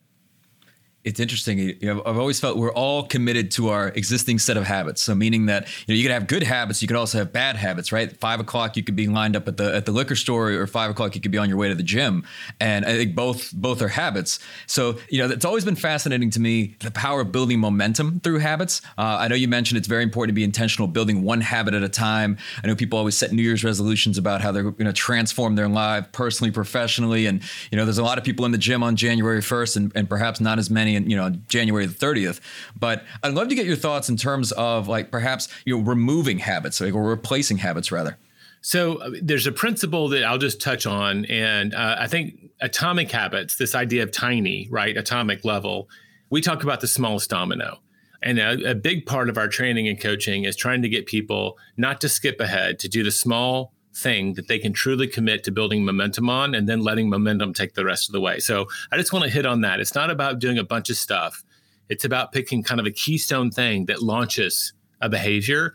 It's 1.03 1.19
interesting. 1.19 1.57
You 1.57 1.77
know, 1.81 2.03
I've 2.05 2.17
always 2.17 2.39
felt 2.39 2.57
we're 2.57 2.73
all 2.73 3.03
committed 3.03 3.51
to 3.51 3.69
our 3.69 3.89
existing 3.89 4.39
set 4.39 4.57
of 4.57 4.65
habits. 4.65 5.01
So 5.01 5.15
meaning 5.15 5.47
that 5.47 5.67
you 5.87 5.93
know 5.93 5.97
you 5.97 6.03
can 6.03 6.11
have 6.11 6.27
good 6.27 6.43
habits, 6.43 6.81
you 6.81 6.87
can 6.87 6.97
also 6.97 7.17
have 7.17 7.33
bad 7.33 7.55
habits, 7.55 7.91
right? 7.91 8.15
Five 8.17 8.39
o'clock 8.39 8.77
you 8.77 8.83
could 8.83 8.95
be 8.95 9.07
lined 9.07 9.35
up 9.35 9.47
at 9.47 9.57
the 9.57 9.75
at 9.75 9.85
the 9.85 9.91
liquor 9.91 10.15
store, 10.15 10.51
or 10.51 10.67
five 10.67 10.91
o'clock 10.91 11.15
you 11.15 11.21
could 11.21 11.31
be 11.31 11.37
on 11.37 11.49
your 11.49 11.57
way 11.57 11.69
to 11.69 11.75
the 11.75 11.83
gym, 11.83 12.23
and 12.59 12.85
I 12.85 12.95
think 12.95 13.15
both 13.15 13.51
both 13.51 13.81
are 13.81 13.87
habits. 13.87 14.39
So 14.67 14.99
you 15.09 15.19
know 15.19 15.33
it's 15.33 15.45
always 15.45 15.65
been 15.65 15.75
fascinating 15.75 16.29
to 16.31 16.39
me 16.39 16.75
the 16.79 16.91
power 16.91 17.21
of 17.21 17.31
building 17.31 17.59
momentum 17.59 18.19
through 18.19 18.39
habits. 18.39 18.81
Uh, 18.97 19.17
I 19.19 19.27
know 19.27 19.35
you 19.35 19.47
mentioned 19.47 19.77
it's 19.79 19.87
very 19.87 20.03
important 20.03 20.31
to 20.31 20.35
be 20.35 20.43
intentional, 20.43 20.87
building 20.87 21.23
one 21.23 21.41
habit 21.41 21.73
at 21.73 21.83
a 21.83 21.89
time. 21.89 22.37
I 22.63 22.67
know 22.67 22.75
people 22.75 22.99
always 22.99 23.17
set 23.17 23.31
New 23.31 23.41
Year's 23.41 23.63
resolutions 23.63 24.17
about 24.17 24.41
how 24.41 24.51
they're 24.51 24.63
going 24.63 24.85
to 24.85 24.93
transform 24.93 25.55
their 25.55 25.69
life 25.69 26.11
personally, 26.11 26.51
professionally, 26.51 27.25
and 27.25 27.41
you 27.71 27.77
know 27.77 27.85
there's 27.85 27.97
a 27.97 28.03
lot 28.03 28.19
of 28.19 28.23
people 28.23 28.45
in 28.45 28.51
the 28.51 28.57
gym 28.59 28.83
on 28.83 28.95
January 28.95 29.41
1st, 29.41 29.77
and, 29.77 29.91
and 29.95 30.07
perhaps 30.07 30.39
not 30.39 30.59
as 30.59 30.69
many 30.69 30.90
you 30.93 31.15
know 31.15 31.29
January 31.47 31.85
the 31.85 31.93
30th. 31.93 32.39
But 32.77 33.03
I'd 33.23 33.33
love 33.33 33.49
to 33.49 33.55
get 33.55 33.65
your 33.65 33.75
thoughts 33.75 34.09
in 34.09 34.17
terms 34.17 34.51
of 34.53 34.87
like 34.87 35.11
perhaps 35.11 35.47
you 35.65 35.77
know 35.77 35.83
removing 35.83 36.39
habits 36.39 36.81
like, 36.81 36.93
or 36.93 37.03
replacing 37.03 37.57
habits 37.57 37.91
rather. 37.91 38.17
So 38.61 38.97
uh, 38.97 39.11
there's 39.21 39.47
a 39.47 39.51
principle 39.51 40.07
that 40.09 40.23
I'll 40.23 40.37
just 40.37 40.61
touch 40.61 40.85
on, 40.85 41.25
and 41.25 41.73
uh, 41.73 41.95
I 41.99 42.07
think 42.07 42.51
atomic 42.61 43.11
habits, 43.11 43.55
this 43.55 43.73
idea 43.73 44.03
of 44.03 44.11
tiny, 44.11 44.67
right, 44.69 44.95
atomic 44.95 45.43
level. 45.43 45.89
We 46.29 46.41
talk 46.41 46.63
about 46.63 46.79
the 46.79 46.87
smallest 46.87 47.29
domino. 47.29 47.79
And 48.23 48.37
a, 48.37 48.71
a, 48.71 48.75
big 48.75 49.07
part 49.07 49.29
of 49.29 49.37
our 49.37 49.47
training 49.47 49.87
and 49.87 49.99
coaching 49.99 50.43
is 50.45 50.55
trying 50.55 50.83
to 50.83 50.89
get 50.89 51.07
people 51.07 51.57
not 51.75 51.99
to 52.01 52.07
skip 52.07 52.39
ahead, 52.39 52.77
to 52.79 52.87
do 52.87 53.03
the 53.03 53.09
small 53.09 53.73
thing 53.93 54.33
that 54.35 54.47
they 54.47 54.59
can 54.59 54.73
truly 54.73 55.07
commit 55.07 55.43
to 55.43 55.51
building 55.51 55.83
momentum 55.83 56.29
on 56.29 56.55
and 56.55 56.67
then 56.67 56.81
letting 56.81 57.09
momentum 57.09 57.53
take 57.53 57.73
the 57.73 57.85
rest 57.85 58.07
of 58.07 58.13
the 58.13 58.21
way. 58.21 58.39
So 58.39 58.67
I 58.91 58.97
just 58.97 59.11
want 59.13 59.25
to 59.25 59.31
hit 59.31 59.45
on 59.45 59.61
that. 59.61 59.79
It's 59.79 59.95
not 59.95 60.09
about 60.09 60.39
doing 60.39 60.57
a 60.57 60.63
bunch 60.63 60.89
of 60.89 60.97
stuff, 60.97 61.43
it's 61.89 62.05
about 62.05 62.31
picking 62.31 62.63
kind 62.63 62.79
of 62.79 62.85
a 62.85 62.91
keystone 62.91 63.51
thing 63.51 63.85
that 63.85 64.01
launches 64.01 64.73
a 65.01 65.09
behavior. 65.09 65.73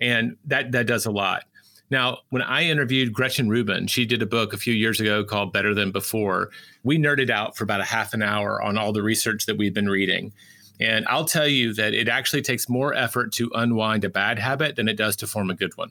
And 0.00 0.36
that, 0.46 0.72
that 0.72 0.86
does 0.86 1.06
a 1.06 1.10
lot. 1.10 1.44
Now, 1.90 2.18
when 2.30 2.42
I 2.42 2.64
interviewed 2.64 3.12
Gretchen 3.12 3.48
Rubin, 3.48 3.86
she 3.86 4.04
did 4.04 4.22
a 4.22 4.26
book 4.26 4.52
a 4.52 4.58
few 4.58 4.74
years 4.74 5.00
ago 5.00 5.24
called 5.24 5.52
Better 5.52 5.74
Than 5.74 5.90
Before. 5.90 6.50
We 6.84 6.98
nerded 6.98 7.30
out 7.30 7.56
for 7.56 7.64
about 7.64 7.80
a 7.80 7.84
half 7.84 8.14
an 8.14 8.22
hour 8.22 8.62
on 8.62 8.78
all 8.78 8.92
the 8.92 9.02
research 9.02 9.46
that 9.46 9.56
we've 9.56 9.74
been 9.74 9.88
reading. 9.88 10.32
And 10.80 11.06
I'll 11.08 11.24
tell 11.24 11.48
you 11.48 11.74
that 11.74 11.94
it 11.94 12.08
actually 12.08 12.42
takes 12.42 12.68
more 12.68 12.94
effort 12.94 13.32
to 13.34 13.50
unwind 13.54 14.04
a 14.04 14.10
bad 14.10 14.38
habit 14.38 14.76
than 14.76 14.86
it 14.86 14.96
does 14.96 15.16
to 15.16 15.26
form 15.26 15.50
a 15.50 15.54
good 15.54 15.76
one 15.76 15.90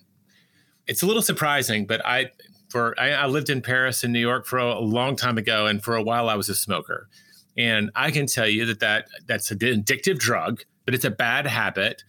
it's 0.88 1.04
a 1.04 1.06
little 1.06 1.22
surprising, 1.22 1.86
but 1.86 2.06
I 2.06 2.32
for 2.70 3.00
I, 3.00 3.12
I, 3.12 3.26
lived 3.28 3.50
in 3.50 3.62
Paris 3.62 4.04
and 4.04 4.12
New 4.12 4.20
York 4.20 4.46
for 4.46 4.60
a, 4.60 4.74
a, 4.74 4.80
long 4.80 5.16
time 5.16 5.38
ago, 5.38 5.66
and 5.66 5.84
for 5.84 5.96
a 5.96 6.04
while 6.04 6.30
I 6.30 6.36
was 6.36 6.50
a 6.50 6.56
smoker, 6.56 7.08
and 7.58 7.92
I 7.96 8.12
can 8.12 8.26
tell 8.26 8.48
you 8.48 8.66
that 8.66 8.80
that 8.80 9.08
that's 9.26 9.52
an 9.52 9.60
addictive 9.60 10.18
drug, 10.18 10.64
but 10.86 10.94
it's 10.94 11.06
a 11.06 11.12
bad 11.12 11.48
habit, 11.48 12.04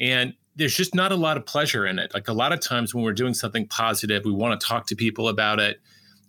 and 0.00 0.34
there's 0.56 0.76
just 0.76 0.94
not 0.94 1.12
a 1.12 1.16
lot 1.16 1.36
of 1.36 1.46
pleasure 1.46 1.86
in 1.86 1.98
it. 1.98 2.12
Like 2.14 2.28
a 2.28 2.32
lot 2.32 2.52
of 2.52 2.60
times 2.60 2.94
when 2.94 3.02
we're 3.02 3.12
doing 3.12 3.34
something 3.34 3.66
positive, 3.68 4.24
we 4.24 4.32
want 4.32 4.60
to 4.60 4.66
talk 4.66 4.86
to 4.86 4.96
people 4.96 5.28
about 5.28 5.58
it. 5.58 5.80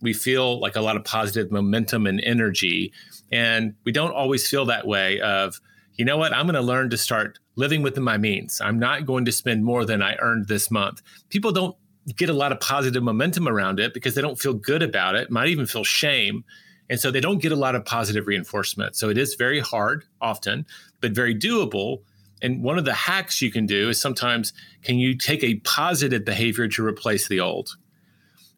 We 0.02 0.14
feel 0.14 0.60
like 0.60 0.76
a 0.76 0.82
lot 0.82 0.96
of 0.96 1.04
positive 1.04 1.52
momentum 1.52 2.08
and 2.08 2.22
energy, 2.22 2.92
and 3.32 3.76
we 3.84 3.92
don't 3.92 4.14
always 4.14 4.48
feel 4.48 4.66
that 4.66 4.88
way. 4.88 5.20
Of 5.20 5.60
you 5.96 6.06
know 6.06 6.18
what, 6.18 6.34
I'm 6.34 6.46
going 6.46 6.56
to 6.56 6.62
learn 6.62 6.90
to 6.90 6.98
start 6.98 7.40
living 7.56 7.82
within 7.82 8.04
my 8.04 8.18
means. 8.18 8.60
I'm 8.62 8.80
not 8.80 9.06
going 9.06 9.26
to 9.26 9.32
spend 9.32 9.64
more 9.64 9.86
than 9.86 10.02
I 10.02 10.16
earned 10.20 10.48
this 10.48 10.70
month. 10.70 11.02
People 11.30 11.52
don't 11.52 11.76
get 12.14 12.30
a 12.30 12.34
lot 12.34 12.52
of 12.52 12.60
positive 12.60 13.04
momentum 13.04 13.48
around 13.48 13.80
it 13.80 13.94
because 13.94 14.16
they 14.16 14.22
don't 14.22 14.40
feel 14.40 14.54
good 14.54 14.84
about 14.84 15.16
it, 15.16 15.32
might 15.32 15.48
even 15.48 15.66
feel 15.66 15.84
shame. 15.84 16.44
And 16.90 17.00
so 17.00 17.10
they 17.10 17.20
don't 17.20 17.42
get 17.42 17.52
a 17.52 17.56
lot 17.56 17.76
of 17.76 17.84
positive 17.84 18.28
reinforcement. 18.28 18.96
So 18.96 19.10
it 19.10 19.18
is 19.18 19.36
very 19.36 19.60
hard 19.60 20.06
often, 20.22 20.68
but 21.02 21.14
very 21.14 21.36
doable. 21.36 22.02
And 22.42 22.62
one 22.62 22.78
of 22.78 22.86
the 22.86 22.94
hacks 22.94 23.42
you 23.42 23.52
can 23.52 23.66
do 23.66 23.90
is 23.90 24.00
sometimes 24.00 24.54
can 24.84 25.00
you 25.00 25.16
take 25.18 25.44
a 25.44 25.56
positive 25.56 26.24
behavior 26.24 26.68
to 26.68 26.86
replace 26.86 27.28
the 27.28 27.40
old? 27.40 27.76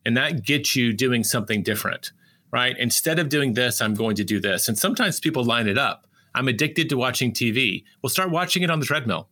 And 0.05 0.17
that 0.17 0.43
gets 0.43 0.75
you 0.75 0.91
doing 0.93 1.23
something 1.23 1.63
different, 1.63 2.11
right? 2.51 2.77
Instead 2.77 3.19
of 3.19 3.29
doing 3.29 3.53
this, 3.53 3.81
I'm 3.81 3.93
going 3.93 4.15
to 4.17 4.23
do 4.23 4.39
this. 4.39 4.67
And 4.67 4.77
sometimes 4.77 5.19
people 5.19 5.43
line 5.43 5.67
it 5.67 5.77
up. 5.77 6.05
I'm 6.35 6.47
addicted 6.47 6.89
to 6.89 6.97
watching 6.97 7.31
TV. 7.31 7.83
Well, 8.01 8.09
start 8.09 8.29
watching 8.29 8.63
it 8.63 8.69
on 8.69 8.79
the 8.79 8.85
treadmill 8.85 9.29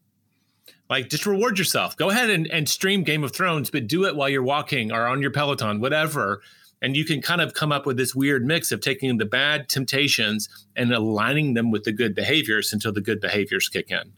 like 0.90 1.10
just 1.10 1.26
reward 1.26 1.58
yourself. 1.58 1.98
Go 1.98 2.10
ahead 2.10 2.30
and, 2.30 2.48
and 2.48 2.70
stream 2.70 3.04
Game 3.04 3.24
of 3.24 3.34
Thrones, 3.34 3.70
but 3.70 3.88
do 3.88 4.06
it 4.06 4.16
while 4.16 4.30
you're 4.30 4.44
walking 4.44 4.92
or 4.92 5.08
on 5.08 5.22
your 5.22 5.32
Peloton, 5.32 5.80
whatever. 5.82 6.42
And 6.82 6.96
you 6.96 7.06
can 7.06 7.22
kind 7.22 7.42
of 7.42 7.54
come 7.54 7.72
up 7.72 7.86
with 7.86 7.98
this 7.98 8.14
weird 8.14 8.46
mix 8.46 8.72
of 8.72 8.82
taking 8.82 9.18
the 9.18 9.26
bad 9.26 9.70
temptations 9.70 10.48
and 10.76 10.94
aligning 10.94 11.54
them 11.54 11.72
with 11.72 11.84
the 11.84 11.92
good 11.92 12.14
behaviors 12.14 12.72
until 12.72 12.92
the 12.92 13.02
good 13.02 13.20
behaviors 13.20 13.70
kick 13.70 13.90
in. 13.90 14.12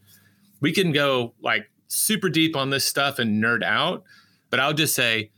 We 0.60 0.72
can 0.72 0.92
go 0.92 1.34
like 1.40 1.70
super 1.86 2.28
deep 2.28 2.56
on 2.56 2.70
this 2.70 2.84
stuff 2.84 3.18
and 3.18 3.42
nerd 3.42 3.62
out, 3.62 4.04
but 4.50 4.60
I'll 4.60 4.74
just 4.74 4.94
say 4.94 5.30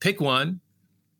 pick 0.00 0.20
one, 0.20 0.60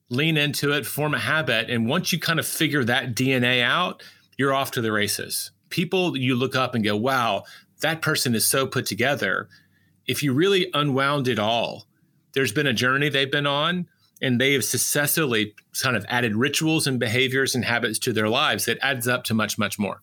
lean 0.08 0.36
into 0.36 0.72
it, 0.72 0.86
form 0.86 1.14
a 1.14 1.18
habit. 1.18 1.70
And 1.70 1.88
once 1.88 2.12
you 2.12 2.18
kind 2.18 2.40
of 2.40 2.46
figure 2.46 2.82
that 2.84 3.14
DNA 3.14 3.62
out, 3.62 4.02
you're 4.36 4.54
off 4.54 4.72
to 4.72 4.80
the 4.80 4.90
races. 4.90 5.52
People 5.70 6.16
you 6.16 6.34
look 6.34 6.56
up 6.56 6.74
and 6.74 6.82
go, 6.82 6.96
wow, 6.96 7.44
that 7.84 8.00
person 8.00 8.34
is 8.34 8.46
so 8.46 8.66
put 8.66 8.86
together. 8.86 9.46
If 10.06 10.22
you 10.22 10.32
really 10.32 10.70
unwound 10.72 11.28
it 11.28 11.38
all, 11.38 11.86
there's 12.32 12.50
been 12.50 12.66
a 12.66 12.72
journey 12.72 13.10
they've 13.10 13.30
been 13.30 13.46
on 13.46 13.86
and 14.22 14.40
they 14.40 14.54
have 14.54 14.64
successfully 14.64 15.54
kind 15.82 15.94
of 15.94 16.06
added 16.08 16.34
rituals 16.34 16.86
and 16.86 16.98
behaviors 16.98 17.54
and 17.54 17.62
habits 17.62 17.98
to 17.98 18.12
their 18.14 18.30
lives 18.30 18.64
that 18.64 18.78
adds 18.80 19.06
up 19.06 19.22
to 19.24 19.34
much, 19.34 19.58
much 19.58 19.78
more. 19.78 20.00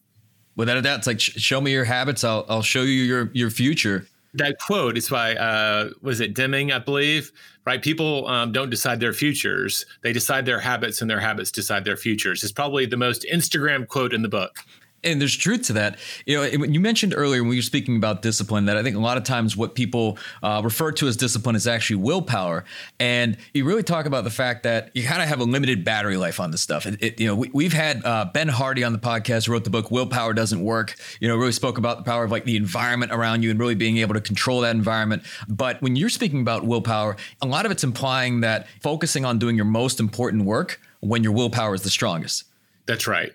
Without 0.55 0.77
a 0.77 0.81
doubt, 0.83 0.99
it's 0.99 1.07
like 1.07 1.19
show 1.19 1.59
me 1.59 1.71
your 1.71 1.85
habits, 1.85 2.23
I'll 2.23 2.45
I'll 2.47 2.61
show 2.61 2.83
you 2.83 3.01
your 3.01 3.31
your 3.33 3.49
future. 3.49 4.05
That 4.35 4.59
quote 4.59 4.95
is 4.95 5.09
by 5.09 5.35
uh, 5.35 5.89
was 6.01 6.19
it 6.19 6.35
Deming, 6.35 6.71
I 6.71 6.79
believe. 6.79 7.31
Right, 7.65 7.81
people 7.81 8.27
um, 8.27 8.51
don't 8.51 8.69
decide 8.69 8.99
their 8.99 9.13
futures; 9.13 9.85
they 10.03 10.13
decide 10.13 10.45
their 10.45 10.59
habits, 10.59 11.01
and 11.01 11.09
their 11.09 11.19
habits 11.19 11.51
decide 11.51 11.85
their 11.85 11.97
futures. 11.97 12.43
It's 12.43 12.51
probably 12.51 12.85
the 12.85 12.97
most 12.97 13.25
Instagram 13.31 13.87
quote 13.87 14.13
in 14.13 14.21
the 14.21 14.29
book 14.29 14.59
and 15.03 15.19
there's 15.19 15.35
truth 15.35 15.63
to 15.63 15.73
that. 15.73 15.97
You 16.25 16.37
know, 16.37 16.43
you 16.43 16.79
mentioned 16.79 17.13
earlier 17.15 17.41
when 17.41 17.49
we 17.49 17.55
were 17.57 17.61
speaking 17.61 17.95
about 17.95 18.21
discipline 18.21 18.65
that 18.65 18.77
I 18.77 18.83
think 18.83 18.95
a 18.95 18.99
lot 18.99 19.17
of 19.17 19.23
times 19.23 19.57
what 19.57 19.75
people 19.75 20.17
uh, 20.43 20.61
refer 20.63 20.91
to 20.93 21.07
as 21.07 21.17
discipline 21.17 21.55
is 21.55 21.67
actually 21.67 21.97
willpower, 21.97 22.65
and 22.99 23.37
you 23.53 23.65
really 23.65 23.83
talk 23.83 24.05
about 24.05 24.23
the 24.23 24.29
fact 24.29 24.63
that 24.63 24.91
you 24.93 25.03
kind 25.03 25.21
of 25.21 25.27
have 25.27 25.39
a 25.39 25.43
limited 25.43 25.83
battery 25.83 26.17
life 26.17 26.39
on 26.39 26.51
this 26.51 26.61
stuff. 26.61 26.85
It, 26.85 27.01
it, 27.01 27.19
you 27.19 27.27
know, 27.27 27.35
we, 27.53 27.63
have 27.63 27.73
had 27.73 28.05
uh, 28.05 28.25
Ben 28.33 28.47
Hardy 28.47 28.83
on 28.83 28.93
the 28.93 28.99
podcast, 28.99 29.49
wrote 29.49 29.63
the 29.63 29.69
book 29.69 29.91
"Willpower 29.91 30.33
Doesn't 30.33 30.63
Work." 30.63 30.95
You 31.19 31.27
know, 31.27 31.35
really 31.35 31.51
spoke 31.51 31.77
about 31.77 31.97
the 31.97 32.03
power 32.03 32.23
of 32.23 32.31
like 32.31 32.45
the 32.45 32.55
environment 32.55 33.11
around 33.11 33.43
you 33.43 33.51
and 33.51 33.59
really 33.59 33.75
being 33.75 33.97
able 33.97 34.13
to 34.13 34.21
control 34.21 34.61
that 34.61 34.75
environment. 34.75 35.23
But 35.47 35.81
when 35.81 35.95
you're 35.95 36.09
speaking 36.09 36.41
about 36.41 36.65
willpower, 36.65 37.17
a 37.41 37.47
lot 37.47 37.65
of 37.65 37.71
it's 37.71 37.83
implying 37.83 38.41
that 38.41 38.67
focusing 38.81 39.25
on 39.25 39.39
doing 39.39 39.55
your 39.55 39.65
most 39.65 39.99
important 39.99 40.45
work 40.45 40.79
when 40.99 41.23
your 41.23 41.31
willpower 41.31 41.73
is 41.73 41.81
the 41.81 41.89
strongest. 41.89 42.45
That's 42.85 43.07
right. 43.07 43.31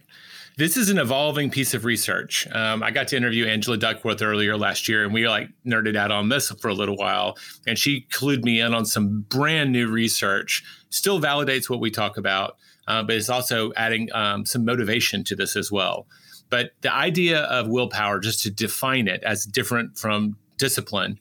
This 0.58 0.78
is 0.78 0.88
an 0.88 0.96
evolving 0.96 1.50
piece 1.50 1.74
of 1.74 1.84
research. 1.84 2.48
Um, 2.50 2.82
I 2.82 2.90
got 2.90 3.08
to 3.08 3.16
interview 3.16 3.44
Angela 3.44 3.76
Duckworth 3.76 4.22
earlier 4.22 4.56
last 4.56 4.88
year, 4.88 5.04
and 5.04 5.12
we 5.12 5.28
like 5.28 5.50
nerded 5.66 5.96
out 5.96 6.10
on 6.10 6.30
this 6.30 6.50
for 6.50 6.68
a 6.68 6.74
little 6.74 6.96
while. 6.96 7.36
And 7.66 7.78
she 7.78 8.06
clued 8.10 8.42
me 8.42 8.62
in 8.62 8.72
on 8.72 8.86
some 8.86 9.26
brand 9.28 9.70
new 9.70 9.86
research. 9.86 10.64
Still 10.88 11.20
validates 11.20 11.68
what 11.68 11.80
we 11.80 11.90
talk 11.90 12.16
about, 12.16 12.56
uh, 12.88 13.02
but 13.02 13.16
it's 13.16 13.28
also 13.28 13.74
adding 13.76 14.08
um, 14.14 14.46
some 14.46 14.64
motivation 14.64 15.24
to 15.24 15.36
this 15.36 15.56
as 15.56 15.70
well. 15.70 16.06
But 16.48 16.70
the 16.80 16.90
idea 16.90 17.42
of 17.42 17.68
willpower, 17.68 18.18
just 18.18 18.42
to 18.44 18.50
define 18.50 19.08
it 19.08 19.22
as 19.24 19.44
different 19.44 19.98
from 19.98 20.38
discipline, 20.56 21.20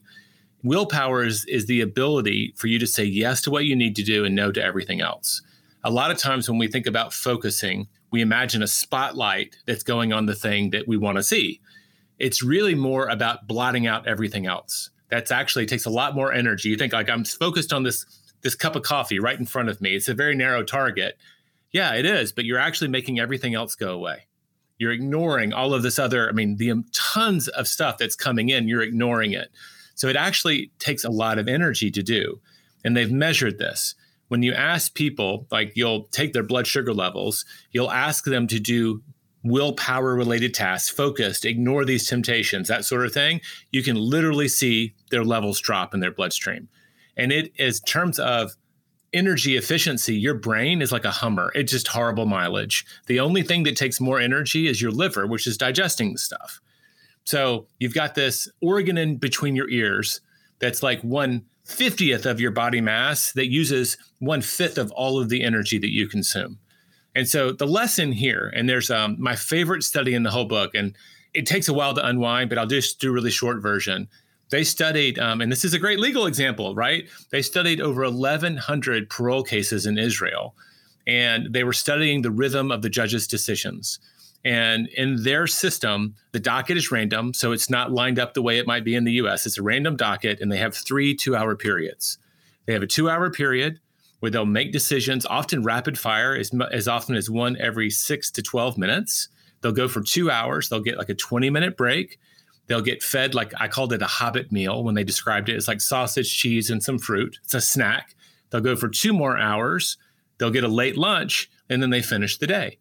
willpower 0.62 1.24
is, 1.24 1.44
is 1.44 1.66
the 1.66 1.82
ability 1.82 2.54
for 2.56 2.68
you 2.68 2.78
to 2.78 2.86
say 2.86 3.04
yes 3.04 3.42
to 3.42 3.50
what 3.50 3.66
you 3.66 3.76
need 3.76 3.96
to 3.96 4.02
do 4.02 4.24
and 4.24 4.34
no 4.34 4.50
to 4.50 4.64
everything 4.64 5.02
else. 5.02 5.42
A 5.84 5.90
lot 5.90 6.10
of 6.10 6.16
times 6.16 6.48
when 6.48 6.58
we 6.58 6.68
think 6.68 6.86
about 6.86 7.12
focusing, 7.12 7.86
we 8.16 8.22
imagine 8.22 8.62
a 8.62 8.66
spotlight 8.66 9.58
that's 9.66 9.82
going 9.82 10.10
on 10.10 10.24
the 10.24 10.34
thing 10.34 10.70
that 10.70 10.88
we 10.88 10.96
want 10.96 11.16
to 11.16 11.22
see. 11.22 11.60
It's 12.18 12.42
really 12.42 12.74
more 12.74 13.08
about 13.08 13.46
blotting 13.46 13.86
out 13.86 14.08
everything 14.08 14.46
else. 14.46 14.88
That's 15.10 15.30
actually 15.30 15.66
takes 15.66 15.84
a 15.84 15.90
lot 15.90 16.14
more 16.14 16.32
energy. 16.32 16.70
You 16.70 16.78
think 16.78 16.94
like 16.94 17.10
I'm 17.10 17.26
focused 17.26 17.74
on 17.74 17.82
this 17.82 18.06
this 18.40 18.54
cup 18.54 18.74
of 18.74 18.84
coffee 18.84 19.18
right 19.18 19.38
in 19.38 19.44
front 19.44 19.68
of 19.68 19.82
me. 19.82 19.94
It's 19.94 20.08
a 20.08 20.14
very 20.14 20.34
narrow 20.34 20.62
target. 20.62 21.18
Yeah, 21.72 21.92
it 21.92 22.06
is, 22.06 22.32
but 22.32 22.46
you're 22.46 22.58
actually 22.58 22.88
making 22.88 23.20
everything 23.20 23.54
else 23.54 23.74
go 23.74 23.92
away. 23.92 24.28
You're 24.78 24.92
ignoring 24.92 25.52
all 25.52 25.74
of 25.74 25.82
this 25.82 25.98
other, 25.98 26.26
I 26.26 26.32
mean, 26.32 26.56
the 26.56 26.70
um, 26.70 26.86
tons 26.94 27.48
of 27.48 27.68
stuff 27.68 27.98
that's 27.98 28.16
coming 28.16 28.48
in, 28.48 28.66
you're 28.66 28.80
ignoring 28.80 29.32
it. 29.32 29.50
So 29.94 30.08
it 30.08 30.16
actually 30.16 30.70
takes 30.78 31.04
a 31.04 31.10
lot 31.10 31.38
of 31.38 31.48
energy 31.48 31.90
to 31.90 32.02
do. 32.02 32.40
And 32.82 32.96
they've 32.96 33.12
measured 33.12 33.58
this 33.58 33.94
when 34.28 34.42
you 34.42 34.52
ask 34.52 34.94
people, 34.94 35.46
like 35.50 35.72
you'll 35.74 36.04
take 36.04 36.32
their 36.32 36.42
blood 36.42 36.66
sugar 36.66 36.92
levels, 36.92 37.44
you'll 37.72 37.90
ask 37.90 38.24
them 38.24 38.46
to 38.48 38.58
do 38.58 39.02
willpower 39.44 40.14
related 40.14 40.52
tasks, 40.54 40.90
focused, 40.90 41.44
ignore 41.44 41.84
these 41.84 42.06
temptations, 42.06 42.68
that 42.68 42.84
sort 42.84 43.06
of 43.06 43.12
thing, 43.12 43.40
you 43.70 43.82
can 43.82 43.96
literally 43.96 44.48
see 44.48 44.92
their 45.10 45.24
levels 45.24 45.60
drop 45.60 45.94
in 45.94 46.00
their 46.00 46.10
bloodstream. 46.10 46.68
And 47.16 47.32
it 47.32 47.52
is 47.56 47.80
terms 47.80 48.18
of 48.18 48.52
energy 49.12 49.56
efficiency, 49.56 50.14
your 50.14 50.34
brain 50.34 50.82
is 50.82 50.92
like 50.92 51.04
a 51.04 51.10
Hummer. 51.10 51.52
It's 51.54 51.72
just 51.72 51.88
horrible 51.88 52.26
mileage. 52.26 52.84
The 53.06 53.20
only 53.20 53.42
thing 53.42 53.62
that 53.62 53.76
takes 53.76 54.00
more 54.00 54.20
energy 54.20 54.66
is 54.66 54.82
your 54.82 54.90
liver, 54.90 55.26
which 55.26 55.46
is 55.46 55.56
digesting 55.56 56.12
the 56.12 56.18
stuff. 56.18 56.60
So 57.24 57.66
you've 57.78 57.94
got 57.94 58.14
this 58.14 58.48
organ 58.60 58.98
in 58.98 59.16
between 59.16 59.56
your 59.56 59.70
ears 59.70 60.20
that's 60.58 60.82
like 60.82 61.00
one 61.02 61.44
fiftieth 61.66 62.24
of 62.24 62.40
your 62.40 62.52
body 62.52 62.80
mass 62.80 63.32
that 63.32 63.50
uses 63.50 63.98
one 64.20 64.40
fifth 64.40 64.78
of 64.78 64.90
all 64.92 65.20
of 65.20 65.28
the 65.28 65.42
energy 65.42 65.78
that 65.78 65.92
you 65.92 66.08
consume. 66.08 66.58
And 67.14 67.28
so 67.28 67.50
the 67.50 67.66
lesson 67.66 68.12
here, 68.12 68.52
and 68.54 68.68
there's 68.68 68.90
um, 68.90 69.16
my 69.18 69.36
favorite 69.36 69.82
study 69.82 70.14
in 70.14 70.22
the 70.22 70.30
whole 70.30 70.44
book, 70.44 70.74
and 70.74 70.96
it 71.34 71.44
takes 71.44 71.68
a 71.68 71.74
while 71.74 71.92
to 71.94 72.06
unwind, 72.06 72.48
but 72.48 72.58
I'll 72.58 72.66
just 72.66 73.00
do 73.00 73.10
a 73.10 73.12
really 73.12 73.30
short 73.30 73.60
version. 73.60 74.08
They 74.50 74.62
studied, 74.62 75.18
um, 75.18 75.40
and 75.40 75.50
this 75.50 75.64
is 75.64 75.74
a 75.74 75.78
great 75.78 75.98
legal 75.98 76.26
example, 76.26 76.74
right? 76.74 77.08
They 77.30 77.42
studied 77.42 77.80
over 77.80 78.02
1,100 78.02 79.10
parole 79.10 79.42
cases 79.42 79.86
in 79.86 79.98
Israel, 79.98 80.54
and 81.06 81.52
they 81.52 81.64
were 81.64 81.72
studying 81.72 82.22
the 82.22 82.30
rhythm 82.30 82.70
of 82.70 82.82
the 82.82 82.90
judge's 82.90 83.26
decisions. 83.26 83.98
And 84.44 84.88
in 84.88 85.22
their 85.24 85.46
system, 85.46 86.14
the 86.32 86.38
docket 86.38 86.76
is 86.76 86.92
random, 86.92 87.34
so 87.34 87.52
it's 87.52 87.68
not 87.68 87.90
lined 87.90 88.18
up 88.18 88.34
the 88.34 88.42
way 88.42 88.58
it 88.58 88.66
might 88.66 88.84
be 88.84 88.94
in 88.94 89.04
the 89.04 89.12
US. 89.14 89.44
It's 89.46 89.58
a 89.58 89.62
random 89.62 89.96
docket, 89.96 90.40
and 90.40 90.52
they 90.52 90.58
have 90.58 90.74
three 90.74 91.14
two 91.14 91.34
hour 91.34 91.56
periods. 91.56 92.18
They 92.66 92.72
have 92.72 92.82
a 92.82 92.86
two 92.86 93.10
hour 93.10 93.30
period 93.30 93.80
where 94.20 94.30
they'll 94.30 94.46
make 94.46 94.72
decisions, 94.72 95.26
often 95.26 95.62
rapid 95.62 95.98
fire, 95.98 96.34
as, 96.34 96.50
as 96.72 96.88
often 96.88 97.16
as 97.16 97.28
one 97.28 97.56
every 97.58 97.90
six 97.90 98.30
to 98.30 98.42
12 98.42 98.78
minutes. 98.78 99.28
They'll 99.60 99.72
go 99.72 99.88
for 99.88 100.00
two 100.00 100.30
hours, 100.30 100.68
they'll 100.68 100.80
get 100.80 100.98
like 100.98 101.08
a 101.08 101.14
20 101.14 101.50
minute 101.50 101.76
break. 101.76 102.18
They'll 102.66 102.82
get 102.82 103.02
fed, 103.02 103.34
like 103.34 103.52
I 103.60 103.68
called 103.68 103.92
it 103.92 104.02
a 104.02 104.06
hobbit 104.06 104.50
meal 104.50 104.82
when 104.82 104.96
they 104.96 105.04
described 105.04 105.48
it. 105.48 105.54
It's 105.54 105.68
like 105.68 105.80
sausage, 105.80 106.36
cheese, 106.36 106.68
and 106.68 106.82
some 106.82 106.98
fruit. 106.98 107.38
It's 107.44 107.54
a 107.54 107.60
snack. 107.60 108.16
They'll 108.50 108.60
go 108.60 108.74
for 108.74 108.88
two 108.88 109.12
more 109.12 109.38
hours. 109.38 109.96
They'll 110.38 110.50
get 110.50 110.64
a 110.64 110.68
late 110.68 110.96
lunch, 110.96 111.48
and 111.70 111.80
then 111.80 111.90
they 111.90 112.02
finish 112.02 112.38
the 112.38 112.46
day. 112.46 112.78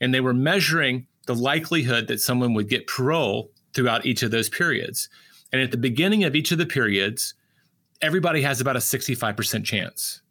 And 0.00 0.14
they 0.14 0.20
were 0.20 0.34
measuring 0.34 1.06
the 1.26 1.34
likelihood 1.34 2.08
that 2.08 2.20
someone 2.20 2.54
would 2.54 2.68
get 2.68 2.86
parole 2.86 3.50
throughout 3.74 4.06
each 4.06 4.22
of 4.22 4.30
those 4.30 4.48
periods. 4.48 5.08
And 5.52 5.60
at 5.60 5.70
the 5.70 5.76
beginning 5.76 6.24
of 6.24 6.34
each 6.34 6.52
of 6.52 6.58
the 6.58 6.66
periods, 6.66 7.34
everybody 8.00 8.42
has 8.42 8.60
about 8.60 8.76
a 8.76 8.80
65% 8.80 9.64
chance. 9.64 10.22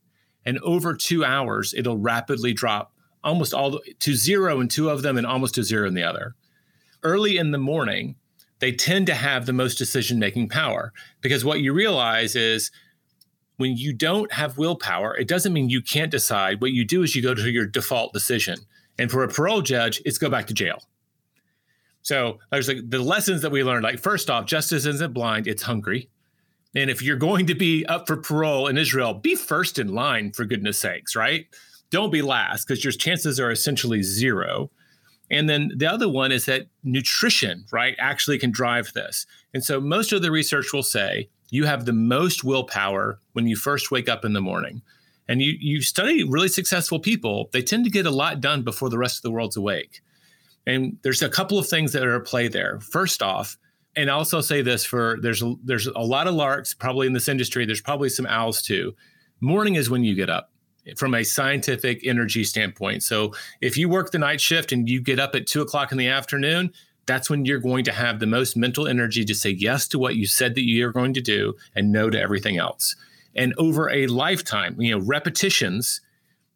And 0.46 0.60
over 0.60 0.96
two 0.96 1.26
hours, 1.26 1.74
it'll 1.76 1.98
rapidly 1.98 2.54
drop 2.54 2.94
almost 3.24 3.54
all 3.54 3.80
to 4.00 4.16
zero 4.16 4.62
in 4.62 4.68
two 4.70 4.90
of 4.90 5.02
them 5.02 5.18
and 5.18 5.28
almost 5.28 5.56
to 5.56 5.64
zero 5.64 5.88
in 5.88 5.94
the 5.94 6.04
other. 6.04 6.36
Early 7.04 7.38
in 7.38 7.52
the 7.52 7.58
morning, 7.58 8.16
they 8.60 8.72
tend 8.72 9.08
to 9.08 9.14
have 9.14 9.46
the 9.46 9.54
most 9.54 9.78
decision 9.78 10.20
making 10.20 10.50
power 10.50 10.94
because 11.22 11.46
what 11.46 11.60
you 11.60 11.74
realize 11.74 12.36
is 12.36 12.72
when 13.58 13.76
you 13.76 13.94
don't 13.94 14.32
have 14.32 14.58
willpower, 14.58 15.16
it 15.18 15.28
doesn't 15.28 15.54
mean 15.54 15.70
you 15.70 15.82
can't 15.82 16.12
decide. 16.12 16.62
What 16.62 16.72
you 16.72 16.86
do 16.86 17.04
is 17.04 17.16
you 17.16 17.22
go 17.22 17.34
to 17.34 17.50
your 17.50 17.66
default 17.66 18.14
decision. 18.14 18.60
And 19.00 19.12
for 19.12 19.24
a 19.24 19.28
parole 19.28 19.62
judge, 19.62 20.02
it's 20.06 20.18
go 20.18 20.30
back 20.30 20.48
to 20.48 20.54
jail. 20.54 20.84
So 22.02 22.40
there's 22.52 22.68
like 22.68 22.90
the 22.90 23.00
lessons 23.00 23.42
that 23.42 23.52
we 23.52 23.64
learned. 23.64 23.84
Like, 23.84 24.00
first 24.00 24.30
off, 24.30 24.46
justice 24.46 24.86
isn't 24.86 25.14
blind, 25.14 25.48
it's 25.48 25.64
hungry. 25.64 26.10
And 26.76 26.90
if 26.90 27.02
you're 27.02 27.18
going 27.18 27.48
to 27.48 27.56
be 27.56 27.86
up 27.88 28.08
for 28.08 28.18
parole 28.18 28.68
in 28.68 28.78
Israel, 28.78 29.14
be 29.14 29.36
first 29.36 29.80
in 29.80 29.94
line 29.94 30.32
for 30.32 30.46
goodness 30.46 30.80
sakes, 30.80 31.16
right? 31.16 31.48
Don't 31.90 32.12
be 32.12 32.22
last 32.22 32.68
because 32.68 32.84
your 32.84 32.92
chances 32.92 33.40
are 33.40 33.52
essentially 33.52 34.04
zero. 34.04 34.70
And 35.30 35.50
then 35.50 35.72
the 35.76 35.88
other 35.88 36.08
one 36.08 36.32
is 36.32 36.46
that 36.46 36.68
nutrition, 36.84 37.66
right, 37.72 37.96
actually 38.00 38.38
can 38.38 38.52
drive 38.52 38.94
this. 38.94 39.26
And 39.54 39.64
so 39.64 39.82
most 39.82 40.14
of 40.14 40.22
the 40.22 40.32
research 40.32 40.72
will 40.72 40.84
say 40.84 41.30
you 41.50 41.66
have 41.66 41.86
the 41.86 41.94
most 41.94 42.44
willpower 42.44 43.20
when 43.34 43.48
you 43.48 43.56
first 43.56 43.92
wake 43.92 44.08
up 44.08 44.24
in 44.24 44.34
the 44.34 44.42
morning. 44.42 44.82
And 45.28 45.42
you 45.42 45.56
you 45.60 45.82
study 45.82 46.24
really 46.24 46.48
successful 46.48 47.00
people, 47.00 47.50
they 47.52 47.62
tend 47.62 47.84
to 47.86 47.92
get 47.92 48.06
a 48.06 48.12
lot 48.12 48.42
done 48.42 48.64
before 48.64 48.90
the 48.90 48.98
rest 48.98 49.18
of 49.18 49.22
the 49.24 49.32
world's 49.32 49.58
awake. 49.58 50.02
And 50.66 50.98
there's 51.02 51.22
a 51.22 51.30
couple 51.30 51.58
of 51.58 51.68
things 51.68 51.94
that 51.94 52.06
are 52.06 52.16
at 52.16 52.26
play 52.26 52.48
there. 52.48 52.80
First 52.80 53.22
off, 53.22 53.58
and 53.96 54.12
I'll 54.12 54.20
also 54.20 54.42
say 54.42 54.62
this 54.62 54.86
for 54.86 55.18
there's 55.22 55.42
a, 55.42 55.56
there's 55.64 55.88
a 55.88 56.00
lot 56.00 56.28
of 56.28 56.36
larks 56.36 56.74
probably 56.74 57.08
in 57.08 57.14
this 57.14 57.28
industry. 57.28 57.66
There's 57.66 57.82
probably 57.82 58.10
some 58.10 58.26
owls 58.28 58.62
too. 58.62 58.94
Morning 59.40 59.76
is 59.76 59.90
when 59.90 60.04
you 60.04 60.16
get 60.16 60.30
up 60.30 60.52
from 60.96 61.14
a 61.14 61.24
scientific 61.24 62.06
energy 62.06 62.44
standpoint. 62.44 63.04
So 63.04 63.34
if 63.60 63.78
you 63.78 63.90
work 63.90 64.12
the 64.12 64.20
night 64.20 64.40
shift 64.40 64.72
and 64.72 64.88
you 64.88 65.02
get 65.02 65.20
up 65.20 65.36
at 65.36 65.48
two 65.48 65.62
o'clock 65.62 65.92
in 65.92 65.98
the 65.98 66.08
afternoon, 66.08 66.72
that's 67.06 67.30
when 67.30 67.46
you're 67.46 67.60
going 67.60 67.84
to 67.86 67.92
have 67.92 68.20
the 68.20 68.28
most 68.28 68.56
mental 68.56 68.88
energy 68.88 69.26
to 69.26 69.34
say 69.34 69.50
yes 69.50 69.88
to 69.90 70.00
what 70.00 70.16
you 70.16 70.28
said 70.28 70.56
that 70.56 70.64
you're 70.64 70.92
going 70.92 71.14
to 71.14 71.22
do 71.22 71.56
and 71.76 71.92
no 71.92 72.10
to 72.10 72.20
everything 72.20 72.58
else. 72.58 72.96
And 73.38 73.54
over 73.58 73.90
a 73.90 74.08
lifetime, 74.08 74.82
you 74.82 74.92
know, 74.98 75.06
repetitions, 75.06 76.02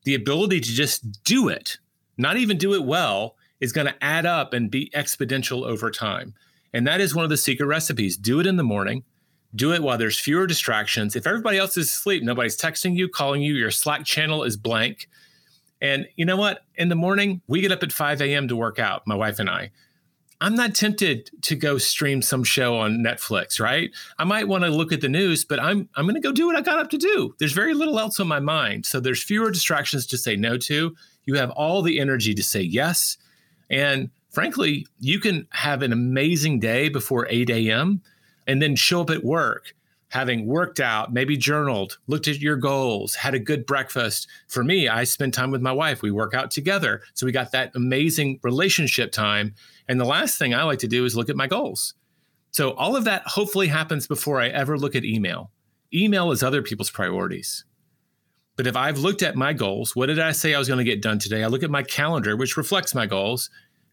the 0.03 0.15
ability 0.15 0.59
to 0.59 0.69
just 0.69 1.23
do 1.23 1.47
it, 1.47 1.77
not 2.17 2.37
even 2.37 2.57
do 2.57 2.73
it 2.73 2.83
well, 2.83 3.35
is 3.59 3.71
going 3.71 3.87
to 3.87 4.03
add 4.03 4.25
up 4.25 4.53
and 4.53 4.71
be 4.71 4.89
exponential 4.95 5.63
over 5.63 5.91
time. 5.91 6.33
And 6.73 6.87
that 6.87 6.99
is 6.99 7.13
one 7.13 7.23
of 7.23 7.29
the 7.29 7.37
secret 7.37 7.67
recipes. 7.67 8.17
Do 8.17 8.39
it 8.39 8.47
in 8.47 8.57
the 8.57 8.63
morning. 8.63 9.03
Do 9.53 9.73
it 9.73 9.83
while 9.83 9.97
there's 9.97 10.19
fewer 10.19 10.47
distractions. 10.47 11.15
If 11.15 11.27
everybody 11.27 11.57
else 11.57 11.77
is 11.77 11.87
asleep, 11.87 12.23
nobody's 12.23 12.57
texting 12.57 12.95
you, 12.95 13.07
calling 13.07 13.41
you, 13.41 13.53
your 13.53 13.71
Slack 13.71 14.05
channel 14.05 14.43
is 14.43 14.57
blank. 14.57 15.07
And 15.81 16.07
you 16.15 16.25
know 16.25 16.37
what? 16.37 16.63
In 16.75 16.89
the 16.89 16.95
morning, 16.95 17.41
we 17.47 17.61
get 17.61 17.71
up 17.71 17.83
at 17.83 17.91
5 17.91 18.21
a.m. 18.21 18.47
to 18.47 18.55
work 18.55 18.79
out, 18.79 19.05
my 19.05 19.15
wife 19.15 19.39
and 19.39 19.49
I. 19.49 19.71
I'm 20.41 20.55
not 20.55 20.73
tempted 20.73 21.29
to 21.43 21.55
go 21.55 21.77
stream 21.77 22.23
some 22.23 22.43
show 22.43 22.75
on 22.75 22.97
Netflix, 22.97 23.59
right? 23.59 23.91
I 24.17 24.23
might 24.23 24.47
want 24.47 24.63
to 24.63 24.71
look 24.71 24.91
at 24.91 24.99
the 24.99 25.07
news, 25.07 25.45
but 25.45 25.59
I'm 25.59 25.87
I'm 25.95 26.05
going 26.05 26.15
to 26.15 26.21
go 26.21 26.31
do 26.31 26.47
what 26.47 26.55
I 26.55 26.61
got 26.61 26.79
up 26.79 26.89
to 26.89 26.97
do. 26.97 27.35
There's 27.37 27.53
very 27.53 27.75
little 27.75 27.99
else 27.99 28.19
on 28.19 28.27
my 28.27 28.39
mind. 28.39 28.87
So 28.87 28.99
there's 28.99 29.23
fewer 29.23 29.51
distractions 29.51 30.07
to 30.07 30.17
say 30.17 30.35
no 30.35 30.57
to. 30.57 30.95
You 31.25 31.35
have 31.35 31.51
all 31.51 31.83
the 31.83 31.99
energy 31.99 32.33
to 32.33 32.41
say 32.41 32.61
yes. 32.61 33.17
And 33.69 34.09
frankly, 34.31 34.87
you 34.99 35.19
can 35.19 35.47
have 35.51 35.83
an 35.83 35.93
amazing 35.93 36.59
day 36.59 36.89
before 36.89 37.27
8 37.29 37.49
a.m. 37.51 38.01
and 38.47 38.59
then 38.61 38.75
show 38.75 39.01
up 39.01 39.11
at 39.11 39.23
work 39.23 39.75
having 40.11 40.45
worked 40.45 40.79
out, 40.79 41.13
maybe 41.13 41.37
journaled, 41.37 41.97
looked 42.05 42.27
at 42.27 42.39
your 42.39 42.57
goals, 42.57 43.15
had 43.15 43.33
a 43.33 43.39
good 43.39 43.65
breakfast. 43.65 44.27
For 44.47 44.61
me, 44.61 44.89
I 44.89 45.05
spend 45.05 45.33
time 45.33 45.51
with 45.51 45.61
my 45.61 45.71
wife. 45.71 46.01
We 46.01 46.11
work 46.11 46.33
out 46.33 46.51
together. 46.51 47.01
So 47.13 47.25
we 47.25 47.31
got 47.31 47.53
that 47.53 47.71
amazing 47.75 48.39
relationship 48.43 49.13
time. 49.13 49.55
And 49.87 49.99
the 49.99 50.05
last 50.05 50.37
thing 50.37 50.53
I 50.53 50.63
like 50.63 50.79
to 50.79 50.87
do 50.87 51.05
is 51.05 51.15
look 51.15 51.29
at 51.29 51.37
my 51.37 51.47
goals. 51.47 51.93
So 52.51 52.71
all 52.73 52.97
of 52.97 53.05
that 53.05 53.23
hopefully 53.25 53.67
happens 53.67 54.05
before 54.05 54.41
I 54.41 54.49
ever 54.49 54.77
look 54.77 54.97
at 54.97 55.05
email. 55.05 55.49
Email 55.93 56.31
is 56.31 56.43
other 56.43 56.61
people's 56.61 56.91
priorities. 56.91 57.63
But 58.57 58.67
if 58.67 58.75
I've 58.75 58.97
looked 58.97 59.23
at 59.23 59.37
my 59.37 59.53
goals, 59.53 59.95
what 59.95 60.07
did 60.07 60.19
I 60.19 60.33
say 60.33 60.53
I 60.53 60.59
was 60.59 60.67
going 60.67 60.77
to 60.77 60.83
get 60.83 61.01
done 61.01 61.19
today? 61.19 61.41
I 61.41 61.47
look 61.47 61.63
at 61.63 61.71
my 61.71 61.83
calendar, 61.83 62.35
which 62.35 62.57
reflects 62.57 62.93
my 62.93 63.05
goals, 63.05 63.49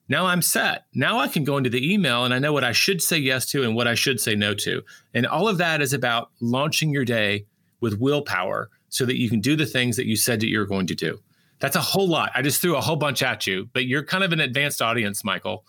now 0.09 0.27
I'm 0.27 0.43
set. 0.43 0.85
Now 0.95 1.19
I 1.19 1.29
can 1.29 1.45
go 1.45 1.57
into 1.57 1.71
the 1.71 1.93
email 1.93 2.25
and 2.25 2.33
I 2.33 2.39
know 2.39 2.53
what 2.53 2.65
I 2.65 2.73
should 2.73 3.03
say 3.03 3.19
yes 3.19 3.47
to 3.51 3.63
and 3.63 3.75
what 3.75 3.87
I 3.87 3.95
should 3.95 4.21
say 4.21 4.35
no 4.35 4.55
to. 4.55 4.83
And 5.15 5.27
all 5.27 5.49
of 5.49 5.59
that 5.59 5.83
is 5.83 5.93
about 5.93 6.31
launching 6.41 6.91
your 6.91 7.05
day 7.05 7.45
with 7.81 8.01
willpower 8.01 8.71
so 8.89 9.05
that 9.05 9.19
you 9.19 9.29
can 9.29 9.41
do 9.41 9.55
the 9.55 9.67
things 9.67 9.97
that 9.97 10.07
you 10.07 10.17
said 10.17 10.41
that 10.41 10.49
you're 10.49 10.67
going 10.67 10.87
to 10.87 10.95
do. 10.95 11.21
That's 11.61 11.77
a 11.77 11.81
whole 11.81 12.09
lot. 12.09 12.31
I 12.35 12.43
just 12.43 12.63
threw 12.63 12.77
a 12.77 12.81
whole 12.81 12.97
bunch 12.97 13.23
at 13.23 13.47
you, 13.47 13.69
but 13.73 13.85
you're 13.85 14.05
kind 14.05 14.25
of 14.25 14.33
an 14.33 14.41
advanced 14.41 14.81
audience, 14.81 15.25
Michael. 15.25 15.65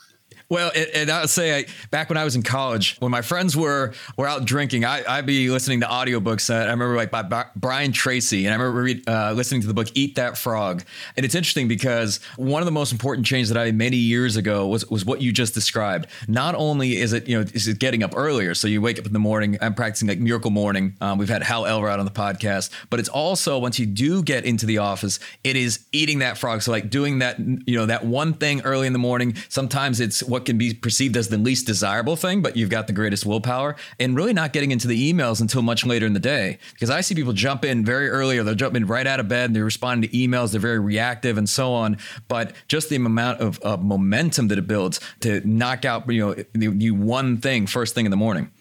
Well, 0.49 0.71
and 0.95 1.11
I 1.11 1.21
would 1.21 1.29
say 1.29 1.59
I, 1.59 1.65
back 1.91 2.09
when 2.09 2.17
I 2.17 2.23
was 2.23 2.35
in 2.35 2.41
college, 2.41 2.97
when 2.99 3.11
my 3.11 3.21
friends 3.21 3.55
were 3.55 3.93
were 4.17 4.27
out 4.27 4.45
drinking, 4.45 4.83
I, 4.85 5.17
would 5.17 5.25
be 5.25 5.49
listening 5.49 5.81
to 5.81 5.85
audiobooks. 5.85 6.49
Uh, 6.49 6.55
I 6.55 6.71
remember 6.71 6.95
like 6.95 7.11
by 7.11 7.45
Brian 7.55 7.91
Tracy, 7.91 8.45
and 8.45 8.53
I 8.53 8.57
remember 8.57 8.81
read, 8.81 9.07
uh, 9.07 9.33
listening 9.33 9.61
to 9.61 9.67
the 9.67 9.73
book 9.73 9.87
"Eat 9.93 10.15
That 10.15 10.37
Frog." 10.37 10.83
And 11.15 11.25
it's 11.25 11.35
interesting 11.35 11.67
because 11.67 12.19
one 12.35 12.61
of 12.61 12.65
the 12.65 12.71
most 12.71 12.91
important 12.91 13.27
changes 13.27 13.49
that 13.49 13.59
I 13.59 13.65
made 13.65 13.75
many 13.75 13.97
years 13.97 14.37
ago 14.37 14.67
was 14.67 14.85
was 14.89 15.05
what 15.05 15.21
you 15.21 15.31
just 15.31 15.53
described. 15.53 16.07
Not 16.27 16.55
only 16.55 16.97
is 16.97 17.13
it 17.13 17.27
you 17.27 17.39
know 17.39 17.45
is 17.53 17.67
it 17.67 17.79
getting 17.79 18.03
up 18.03 18.13
earlier, 18.15 18.53
so 18.53 18.67
you 18.67 18.81
wake 18.81 18.99
up 18.99 19.05
in 19.05 19.13
the 19.13 19.19
morning. 19.19 19.57
I'm 19.61 19.73
practicing 19.73 20.07
like 20.07 20.19
Miracle 20.19 20.51
Morning. 20.51 20.95
Um, 21.01 21.17
we've 21.17 21.29
had 21.29 21.43
Hal 21.43 21.65
Elrod 21.65 21.99
on 21.99 22.05
the 22.05 22.11
podcast, 22.11 22.69
but 22.89 22.99
it's 22.99 23.09
also 23.09 23.57
once 23.57 23.79
you 23.79 23.85
do 23.85 24.23
get 24.23 24.45
into 24.45 24.65
the 24.65 24.79
office, 24.79 25.19
it 25.43 25.55
is 25.55 25.85
eating 25.91 26.19
that 26.19 26.37
frog. 26.37 26.61
So 26.61 26.71
like 26.71 26.89
doing 26.89 27.19
that 27.19 27.39
you 27.39 27.77
know 27.77 27.85
that 27.87 28.05
one 28.05 28.33
thing 28.33 28.61
early 28.61 28.87
in 28.87 28.93
the 28.93 28.99
morning. 28.99 29.35
Sometimes 29.47 29.99
it's 29.99 30.23
what 30.23 30.38
can 30.45 30.57
be 30.57 30.73
perceived 30.73 31.17
as 31.17 31.29
the 31.29 31.37
least 31.37 31.67
desirable 31.67 32.15
thing, 32.15 32.41
but 32.41 32.55
you've 32.55 32.69
got 32.69 32.87
the 32.87 32.93
greatest 32.93 33.25
willpower, 33.25 33.75
and 33.99 34.15
really 34.15 34.33
not 34.33 34.53
getting 34.53 34.71
into 34.71 34.87
the 34.87 35.13
emails 35.13 35.41
until 35.41 35.61
much 35.61 35.85
later 35.85 36.05
in 36.05 36.13
the 36.13 36.19
day. 36.19 36.57
Because 36.73 36.89
I 36.89 37.01
see 37.01 37.15
people 37.15 37.33
jump 37.33 37.65
in 37.65 37.85
very 37.85 38.09
early, 38.09 38.37
or 38.37 38.43
they're 38.43 38.55
jumping 38.55 38.85
right 38.85 39.07
out 39.07 39.19
of 39.19 39.27
bed, 39.27 39.45
and 39.45 39.55
they're 39.55 39.63
responding 39.63 40.09
to 40.09 40.15
emails, 40.15 40.51
they're 40.51 40.61
very 40.61 40.79
reactive, 40.79 41.37
and 41.37 41.49
so 41.49 41.73
on. 41.73 41.97
But 42.27 42.53
just 42.67 42.89
the 42.89 42.95
amount 42.95 43.41
of, 43.41 43.59
of 43.59 43.83
momentum 43.83 44.47
that 44.49 44.57
it 44.57 44.67
builds 44.67 44.99
to 45.21 45.41
knock 45.47 45.85
out, 45.85 46.11
you 46.11 46.35
know, 46.53 46.71
you 46.71 46.95
one 46.95 47.37
thing 47.37 47.67
first 47.67 47.95
thing 47.95 48.05
in 48.05 48.11
the 48.11 48.17
morning. 48.17 48.51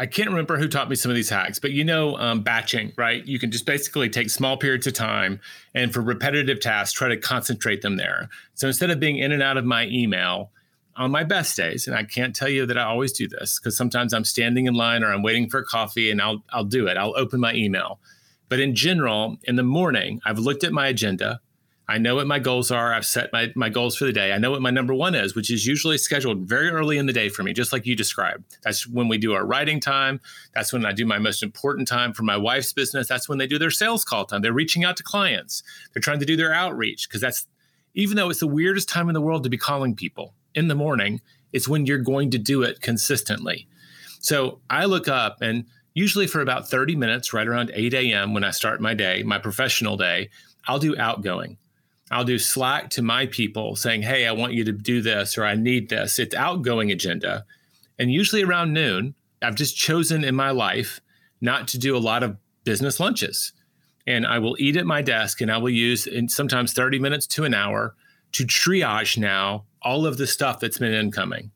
I 0.00 0.06
can't 0.06 0.30
remember 0.30 0.56
who 0.56 0.66
taught 0.66 0.88
me 0.88 0.96
some 0.96 1.10
of 1.10 1.14
these 1.14 1.28
hacks, 1.28 1.58
but 1.58 1.72
you 1.72 1.84
know, 1.84 2.16
um, 2.16 2.40
batching, 2.40 2.94
right? 2.96 3.22
You 3.26 3.38
can 3.38 3.50
just 3.50 3.66
basically 3.66 4.08
take 4.08 4.30
small 4.30 4.56
periods 4.56 4.86
of 4.86 4.94
time 4.94 5.40
and 5.74 5.92
for 5.92 6.00
repetitive 6.00 6.58
tasks, 6.58 6.94
try 6.94 7.08
to 7.08 7.18
concentrate 7.18 7.82
them 7.82 7.96
there. 7.96 8.30
So 8.54 8.66
instead 8.66 8.90
of 8.90 8.98
being 8.98 9.18
in 9.18 9.30
and 9.30 9.42
out 9.42 9.58
of 9.58 9.66
my 9.66 9.86
email 9.88 10.52
on 10.96 11.10
my 11.10 11.24
best 11.24 11.56
days, 11.56 11.86
and 11.86 11.96
I 11.96 12.04
can't 12.04 12.34
tell 12.34 12.48
you 12.48 12.66
that 12.66 12.76
I 12.76 12.84
always 12.84 13.12
do 13.12 13.28
this 13.28 13.58
because 13.58 13.76
sometimes 13.76 14.12
I'm 14.12 14.24
standing 14.24 14.66
in 14.66 14.74
line 14.74 15.02
or 15.02 15.12
I'm 15.12 15.22
waiting 15.22 15.48
for 15.48 15.62
coffee 15.62 16.10
and 16.10 16.20
I'll 16.20 16.44
I'll 16.52 16.64
do 16.64 16.86
it. 16.86 16.96
I'll 16.96 17.16
open 17.16 17.40
my 17.40 17.54
email. 17.54 18.00
But 18.48 18.60
in 18.60 18.74
general, 18.74 19.38
in 19.44 19.56
the 19.56 19.62
morning, 19.62 20.20
I've 20.26 20.38
looked 20.38 20.64
at 20.64 20.72
my 20.72 20.88
agenda. 20.88 21.40
I 21.88 21.98
know 21.98 22.14
what 22.14 22.26
my 22.28 22.38
goals 22.38 22.70
are. 22.70 22.94
I've 22.94 23.06
set 23.06 23.32
my, 23.32 23.52
my 23.56 23.68
goals 23.68 23.96
for 23.96 24.04
the 24.04 24.12
day. 24.12 24.32
I 24.32 24.38
know 24.38 24.52
what 24.52 24.62
my 24.62 24.70
number 24.70 24.94
one 24.94 25.16
is, 25.16 25.34
which 25.34 25.50
is 25.50 25.66
usually 25.66 25.98
scheduled 25.98 26.48
very 26.48 26.68
early 26.68 26.98
in 26.98 27.06
the 27.06 27.12
day 27.12 27.28
for 27.28 27.42
me, 27.42 27.52
just 27.52 27.72
like 27.72 27.84
you 27.84 27.96
described. 27.96 28.58
That's 28.62 28.86
when 28.86 29.08
we 29.08 29.18
do 29.18 29.32
our 29.32 29.44
writing 29.44 29.80
time. 29.80 30.20
That's 30.54 30.72
when 30.72 30.86
I 30.86 30.92
do 30.92 31.04
my 31.04 31.18
most 31.18 31.42
important 31.42 31.88
time 31.88 32.12
for 32.12 32.22
my 32.22 32.36
wife's 32.36 32.72
business. 32.72 33.08
That's 33.08 33.28
when 33.28 33.38
they 33.38 33.48
do 33.48 33.58
their 33.58 33.72
sales 33.72 34.04
call 34.04 34.24
time. 34.24 34.40
They're 34.40 34.52
reaching 34.52 34.84
out 34.84 34.96
to 34.98 35.02
clients. 35.02 35.64
They're 35.92 36.00
trying 36.00 36.20
to 36.20 36.26
do 36.26 36.36
their 36.36 36.54
outreach 36.54 37.08
because 37.08 37.20
that's, 37.20 37.46
even 37.94 38.16
though 38.16 38.30
it's 38.30 38.38
the 38.38 38.46
weirdest 38.46 38.88
time 38.88 39.08
in 39.08 39.14
the 39.14 39.20
world 39.20 39.42
to 39.42 39.50
be 39.50 39.58
calling 39.58 39.96
people 39.96 40.34
in 40.54 40.68
the 40.68 40.74
morning, 40.74 41.20
it's 41.52 41.68
when 41.68 41.86
you're 41.86 41.98
going 41.98 42.30
to 42.30 42.38
do 42.38 42.62
it 42.62 42.80
consistently. 42.80 43.66
So 44.20 44.60
I 44.68 44.84
look 44.84 45.08
up 45.08 45.38
and 45.40 45.64
usually 45.94 46.26
for 46.26 46.40
about 46.40 46.68
30 46.68 46.96
minutes, 46.96 47.32
right 47.32 47.46
around 47.46 47.70
8 47.74 47.94
a.m., 47.94 48.34
when 48.34 48.44
I 48.44 48.50
start 48.50 48.80
my 48.80 48.94
day, 48.94 49.22
my 49.22 49.38
professional 49.38 49.96
day, 49.96 50.30
I'll 50.66 50.78
do 50.78 50.96
outgoing. 50.96 51.56
I'll 52.10 52.24
do 52.24 52.38
Slack 52.38 52.90
to 52.90 53.02
my 53.02 53.26
people 53.26 53.76
saying, 53.76 54.02
hey, 54.02 54.26
I 54.26 54.32
want 54.32 54.52
you 54.52 54.64
to 54.64 54.72
do 54.72 55.00
this 55.00 55.38
or 55.38 55.44
I 55.44 55.54
need 55.54 55.88
this. 55.88 56.18
It's 56.18 56.34
outgoing 56.34 56.90
agenda. 56.90 57.44
And 57.98 58.12
usually 58.12 58.42
around 58.42 58.72
noon, 58.72 59.14
I've 59.42 59.54
just 59.54 59.76
chosen 59.76 60.24
in 60.24 60.34
my 60.34 60.50
life 60.50 61.00
not 61.40 61.68
to 61.68 61.78
do 61.78 61.96
a 61.96 61.98
lot 61.98 62.22
of 62.22 62.36
business 62.64 63.00
lunches. 63.00 63.52
And 64.06 64.26
I 64.26 64.38
will 64.38 64.56
eat 64.58 64.76
at 64.76 64.86
my 64.86 65.02
desk 65.02 65.40
and 65.40 65.50
I 65.50 65.58
will 65.58 65.70
use 65.70 66.06
in 66.06 66.28
sometimes 66.28 66.72
30 66.72 66.98
minutes 66.98 67.26
to 67.28 67.44
an 67.44 67.54
hour 67.54 67.94
to 68.32 68.44
triage 68.44 69.16
now 69.16 69.64
all 69.82 70.06
of 70.06 70.16
the 70.16 70.26
stuff 70.26 70.60
that's 70.60 70.78
been 70.78 70.94
incoming. 70.94 71.50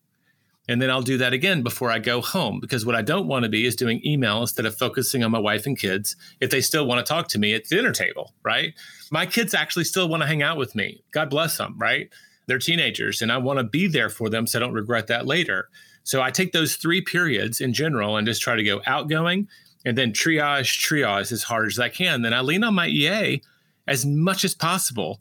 And 0.67 0.81
then 0.81 0.91
I'll 0.91 1.03
do 1.03 1.19
that 1.19 1.35
again 1.35 1.63
before 1.63 1.91
I 1.91 1.99
go 1.99 2.23
home 2.23 2.59
because 2.59 2.87
what 2.87 2.95
I 2.95 3.03
don't 3.03 3.27
want 3.27 3.43
to 3.43 3.51
be 3.51 3.67
is 3.67 3.77
doing 3.77 4.01
email 4.05 4.41
instead 4.41 4.65
of 4.65 4.77
focusing 4.77 5.23
on 5.23 5.31
my 5.31 5.39
wife 5.39 5.67
and 5.67 5.79
kids 5.79 6.17
if 6.41 6.51
they 6.51 6.63
still 6.63 6.87
want 6.87 7.05
to 7.05 7.13
talk 7.13 7.29
to 7.29 7.39
me 7.39 7.53
at 7.53 7.69
the 7.69 7.77
dinner 7.77 7.93
table, 7.93 8.33
right? 8.43 8.73
My 9.11 9.27
kids 9.27 9.53
actually 9.53 9.85
still 9.85 10.09
want 10.09 10.23
to 10.23 10.27
hang 10.27 10.43
out 10.43 10.57
with 10.57 10.75
me. 10.75 11.03
God 11.11 11.29
bless 11.29 11.59
them, 11.59 11.75
right? 11.79 12.09
They're 12.47 12.59
teenagers 12.59 13.21
and 13.21 13.31
I 13.31 13.37
want 13.37 13.59
to 13.59 13.65
be 13.65 13.87
there 13.89 14.09
for 14.09 14.31
them 14.31 14.47
so 14.47 14.59
I 14.59 14.61
don't 14.61 14.73
regret 14.73 15.07
that 15.09 15.27
later. 15.27 15.69
So 16.03 16.23
I 16.23 16.31
take 16.31 16.53
those 16.53 16.77
three 16.77 17.03
periods 17.03 17.61
in 17.61 17.75
general 17.75 18.17
and 18.17 18.27
just 18.27 18.41
try 18.41 18.57
to 18.57 18.65
go 18.65 18.81
outgoing 18.87 19.49
and 19.85 19.99
then 19.99 20.13
triage, 20.13 20.79
triage 20.81 21.31
as 21.31 21.43
hard 21.43 21.67
as 21.67 21.79
I 21.79 21.91
can. 21.91 22.23
Then 22.23 22.33
I 22.33 22.41
lean 22.41 22.65
on 22.65 22.75
my 22.75 22.89
EA 22.89 23.43
as 23.87 24.07
much 24.07 24.45
as 24.45 24.55
possible. 24.55 25.21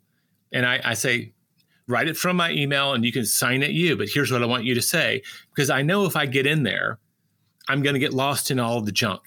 And 0.53 0.65
I, 0.65 0.79
I 0.83 0.93
say, 0.93 1.33
write 1.87 2.07
it 2.07 2.17
from 2.17 2.37
my 2.37 2.51
email 2.51 2.93
and 2.93 3.03
you 3.05 3.11
can 3.11 3.25
sign 3.25 3.63
it 3.63 3.71
you. 3.71 3.97
But 3.97 4.09
here's 4.09 4.31
what 4.31 4.43
I 4.43 4.45
want 4.45 4.63
you 4.63 4.75
to 4.75 4.81
say 4.81 5.21
because 5.53 5.69
I 5.69 5.81
know 5.81 6.05
if 6.05 6.15
I 6.15 6.25
get 6.25 6.47
in 6.47 6.63
there, 6.63 6.99
I'm 7.67 7.81
going 7.81 7.93
to 7.93 7.99
get 7.99 8.13
lost 8.13 8.51
in 8.51 8.59
all 8.59 8.81
the 8.81 8.91
junk. 8.91 9.21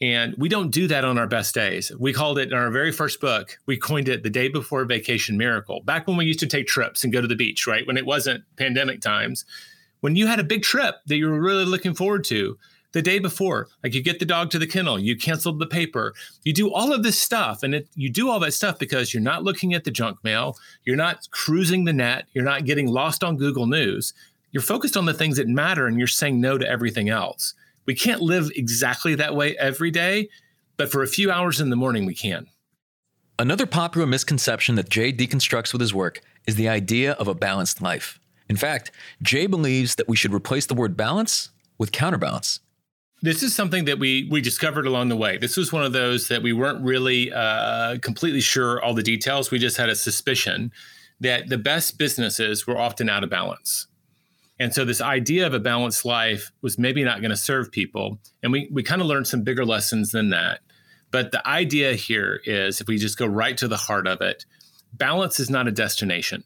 And 0.00 0.34
we 0.36 0.48
don't 0.48 0.70
do 0.70 0.88
that 0.88 1.04
on 1.04 1.16
our 1.16 1.28
best 1.28 1.54
days. 1.54 1.92
We 1.96 2.12
called 2.12 2.38
it 2.38 2.48
in 2.48 2.54
our 2.54 2.70
very 2.70 2.90
first 2.90 3.20
book, 3.20 3.58
we 3.66 3.76
coined 3.76 4.08
it 4.08 4.24
the 4.24 4.30
day 4.30 4.48
before 4.48 4.84
vacation 4.84 5.36
miracle. 5.36 5.80
Back 5.84 6.08
when 6.08 6.16
we 6.16 6.24
used 6.24 6.40
to 6.40 6.46
take 6.46 6.66
trips 6.66 7.04
and 7.04 7.12
go 7.12 7.20
to 7.20 7.28
the 7.28 7.36
beach, 7.36 7.68
right? 7.68 7.86
When 7.86 7.96
it 7.96 8.04
wasn't 8.04 8.42
pandemic 8.56 9.00
times, 9.00 9.44
when 10.00 10.16
you 10.16 10.26
had 10.26 10.40
a 10.40 10.44
big 10.44 10.62
trip 10.62 10.96
that 11.06 11.16
you 11.16 11.30
were 11.30 11.40
really 11.40 11.64
looking 11.64 11.94
forward 11.94 12.24
to, 12.24 12.58
the 12.92 13.02
day 13.02 13.18
before. 13.18 13.68
Like 13.82 13.94
you 13.94 14.02
get 14.02 14.18
the 14.18 14.24
dog 14.24 14.50
to 14.50 14.58
the 14.58 14.66
kennel, 14.66 14.98
you 14.98 15.16
canceled 15.16 15.58
the 15.58 15.66
paper, 15.66 16.14
you 16.44 16.52
do 16.52 16.72
all 16.72 16.92
of 16.92 17.02
this 17.02 17.18
stuff. 17.18 17.62
And 17.62 17.74
it, 17.74 17.88
you 17.94 18.10
do 18.10 18.30
all 18.30 18.40
that 18.40 18.54
stuff 18.54 18.78
because 18.78 19.12
you're 19.12 19.22
not 19.22 19.44
looking 19.44 19.74
at 19.74 19.84
the 19.84 19.90
junk 19.90 20.22
mail, 20.22 20.56
you're 20.84 20.96
not 20.96 21.28
cruising 21.30 21.84
the 21.84 21.92
net, 21.92 22.26
you're 22.32 22.44
not 22.44 22.64
getting 22.64 22.86
lost 22.86 23.24
on 23.24 23.36
Google 23.36 23.66
News. 23.66 24.14
You're 24.52 24.62
focused 24.62 24.96
on 24.96 25.06
the 25.06 25.14
things 25.14 25.38
that 25.38 25.48
matter 25.48 25.86
and 25.86 25.98
you're 25.98 26.06
saying 26.06 26.40
no 26.40 26.58
to 26.58 26.68
everything 26.68 27.08
else. 27.08 27.54
We 27.86 27.94
can't 27.94 28.20
live 28.20 28.50
exactly 28.54 29.14
that 29.14 29.34
way 29.34 29.56
every 29.56 29.90
day, 29.90 30.28
but 30.76 30.92
for 30.92 31.02
a 31.02 31.08
few 31.08 31.30
hours 31.30 31.60
in 31.60 31.70
the 31.70 31.76
morning, 31.76 32.06
we 32.06 32.14
can. 32.14 32.46
Another 33.38 33.66
popular 33.66 34.06
misconception 34.06 34.74
that 34.74 34.90
Jay 34.90 35.12
deconstructs 35.12 35.72
with 35.72 35.80
his 35.80 35.94
work 35.94 36.20
is 36.46 36.56
the 36.56 36.68
idea 36.68 37.12
of 37.12 37.28
a 37.28 37.34
balanced 37.34 37.80
life. 37.80 38.20
In 38.48 38.56
fact, 38.56 38.90
Jay 39.22 39.46
believes 39.46 39.94
that 39.94 40.08
we 40.08 40.16
should 40.16 40.34
replace 40.34 40.66
the 40.66 40.74
word 40.74 40.96
balance 40.96 41.50
with 41.78 41.90
counterbalance 41.90 42.60
this 43.22 43.42
is 43.44 43.54
something 43.54 43.84
that 43.84 43.98
we 44.00 44.28
we 44.30 44.40
discovered 44.40 44.86
along 44.86 45.08
the 45.08 45.16
way. 45.16 45.38
This 45.38 45.56
was 45.56 45.72
one 45.72 45.84
of 45.84 45.92
those 45.92 46.28
that 46.28 46.42
we 46.42 46.52
weren't 46.52 46.82
really 46.84 47.32
uh, 47.32 47.98
completely 47.98 48.40
sure 48.40 48.82
all 48.82 48.94
the 48.94 49.02
details. 49.02 49.50
We 49.50 49.60
just 49.60 49.76
had 49.76 49.88
a 49.88 49.94
suspicion 49.94 50.72
that 51.20 51.48
the 51.48 51.58
best 51.58 51.98
businesses 51.98 52.66
were 52.66 52.76
often 52.76 53.08
out 53.08 53.22
of 53.22 53.30
balance. 53.30 53.86
And 54.58 54.74
so 54.74 54.84
this 54.84 55.00
idea 55.00 55.46
of 55.46 55.54
a 55.54 55.60
balanced 55.60 56.04
life 56.04 56.50
was 56.62 56.78
maybe 56.78 57.04
not 57.04 57.20
going 57.20 57.30
to 57.30 57.36
serve 57.36 57.70
people. 57.70 58.18
And 58.42 58.52
we 58.52 58.68
we 58.72 58.82
kind 58.82 59.00
of 59.00 59.06
learned 59.06 59.28
some 59.28 59.42
bigger 59.42 59.64
lessons 59.64 60.10
than 60.10 60.30
that. 60.30 60.60
But 61.12 61.30
the 61.30 61.46
idea 61.46 61.94
here 61.94 62.40
is 62.44 62.80
if 62.80 62.88
we 62.88 62.98
just 62.98 63.18
go 63.18 63.26
right 63.26 63.56
to 63.58 63.68
the 63.68 63.76
heart 63.76 64.06
of 64.08 64.20
it, 64.20 64.44
balance 64.94 65.38
is 65.38 65.48
not 65.48 65.68
a 65.68 65.72
destination 65.72 66.42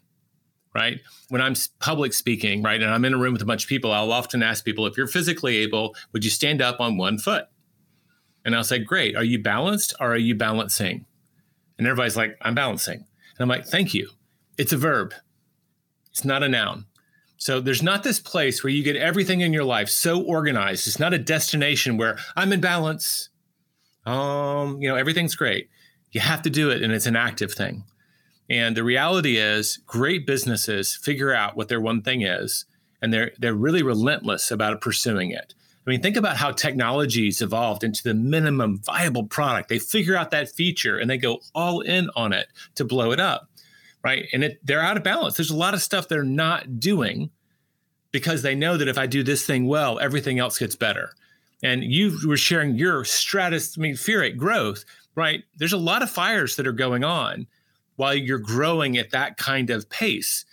right? 0.76 1.00
When 1.30 1.40
I'm 1.40 1.54
public 1.78 2.12
speaking, 2.12 2.62
right, 2.62 2.80
and 2.80 2.90
I'm 2.90 3.06
in 3.06 3.14
a 3.14 3.18
room 3.18 3.32
with 3.32 3.40
a 3.40 3.46
bunch 3.46 3.64
of 3.64 3.68
people, 3.68 3.92
I'll 3.92 4.12
often 4.12 4.42
ask 4.42 4.62
people, 4.62 4.86
if 4.86 4.94
you're 4.96 5.06
physically 5.06 5.56
able, 5.56 5.96
would 6.12 6.22
you 6.22 6.30
stand 6.30 6.60
up 6.60 6.80
on 6.80 6.98
one 6.98 7.16
foot? 7.16 7.46
And 8.44 8.54
I'll 8.54 8.62
say, 8.62 8.78
great. 8.78 9.16
Are 9.16 9.24
you 9.24 9.42
balanced 9.42 9.94
or 9.98 10.12
are 10.12 10.18
you 10.18 10.34
balancing? 10.34 11.06
And 11.78 11.86
everybody's 11.86 12.16
like, 12.16 12.36
I'm 12.42 12.54
balancing. 12.54 12.98
And 12.98 13.40
I'm 13.40 13.48
like, 13.48 13.64
thank 13.64 13.94
you. 13.94 14.10
It's 14.58 14.72
a 14.72 14.76
verb, 14.76 15.14
it's 16.10 16.26
not 16.26 16.42
a 16.42 16.48
noun. 16.48 16.84
So 17.38 17.60
there's 17.60 17.82
not 17.82 18.02
this 18.02 18.20
place 18.20 18.62
where 18.62 18.70
you 18.70 18.82
get 18.82 18.96
everything 18.96 19.40
in 19.40 19.54
your 19.54 19.64
life 19.64 19.88
so 19.88 20.22
organized. 20.22 20.86
It's 20.86 20.98
not 20.98 21.14
a 21.14 21.18
destination 21.18 21.96
where 21.96 22.18
I'm 22.34 22.52
in 22.52 22.60
balance. 22.60 23.30
Um, 24.04 24.80
you 24.80 24.88
know, 24.88 24.96
everything's 24.96 25.34
great. 25.34 25.68
You 26.12 26.20
have 26.20 26.42
to 26.42 26.50
do 26.50 26.70
it, 26.70 26.82
and 26.82 26.92
it's 26.92 27.06
an 27.06 27.16
active 27.16 27.52
thing. 27.52 27.84
And 28.49 28.76
the 28.76 28.84
reality 28.84 29.36
is, 29.36 29.78
great 29.86 30.26
businesses 30.26 30.94
figure 30.94 31.34
out 31.34 31.57
what 31.57 31.68
their 31.68 31.80
one 31.80 32.03
thing 32.03 32.22
is, 32.22 32.64
and 33.03 33.12
they're 33.12 33.32
they're 33.38 33.55
really 33.55 33.82
relentless 33.82 34.51
about 34.51 34.80
pursuing 34.80 35.30
it. 35.30 35.55
I 35.86 35.90
mean, 35.90 36.03
think 36.03 36.16
about 36.16 36.36
how 36.36 36.51
technology's 36.51 37.40
evolved 37.40 37.84
into 37.84 38.03
the 38.03 38.14
minimum 38.14 38.78
viable 38.78 39.24
product. 39.24 39.68
They 39.68 39.78
figure 39.78 40.16
out 40.16 40.32
that 40.32 40.49
feature 40.49 40.99
and 40.99 41.09
they 41.09 41.16
go 41.16 41.38
all 41.55 41.80
in 41.80 42.11
on 42.16 42.32
it 42.32 42.49
to 42.74 42.84
blow 42.84 43.12
it 43.12 43.20
up, 43.20 43.49
right? 44.03 44.26
And 44.32 44.42
it, 44.42 44.59
they're 44.64 44.82
out 44.82 44.97
of 44.97 45.05
balance. 45.05 45.36
There's 45.36 45.51
a 45.51 45.57
lot 45.57 45.74
of 45.74 45.82
stuff 45.82 46.09
they're 46.09 46.24
not 46.24 46.80
doing 46.80 47.30
because 48.11 48.42
they 48.42 48.57
know 48.57 48.76
that 48.76 48.88
if 48.88 48.99
I 48.99 49.07
do 49.07 49.22
this 49.22 49.47
thing 49.47 49.66
well, 49.68 50.01
everything 50.01 50.40
else 50.40 50.59
gets 50.59 50.74
better. 50.74 51.12
And 51.62 51.84
you 51.84 52.18
were 52.26 52.36
sharing 52.36 52.74
your 52.74 53.05
stratus, 53.05 53.78
I 53.78 53.80
stratospheric 53.80 54.36
growth, 54.36 54.84
right? 55.14 55.44
There's 55.57 55.72
a 55.72 55.78
lot 55.78 56.03
of 56.03 56.11
fires 56.11 56.57
that 56.57 56.66
are 56.66 56.72
going 56.72 57.05
on 57.05 57.47
while 57.97 58.14
you're 58.14 58.38
growing 58.38 58.97
at 58.97 59.11
that 59.11 59.36
kind 59.36 59.70
of 59.70 59.88
pace. 59.90 60.44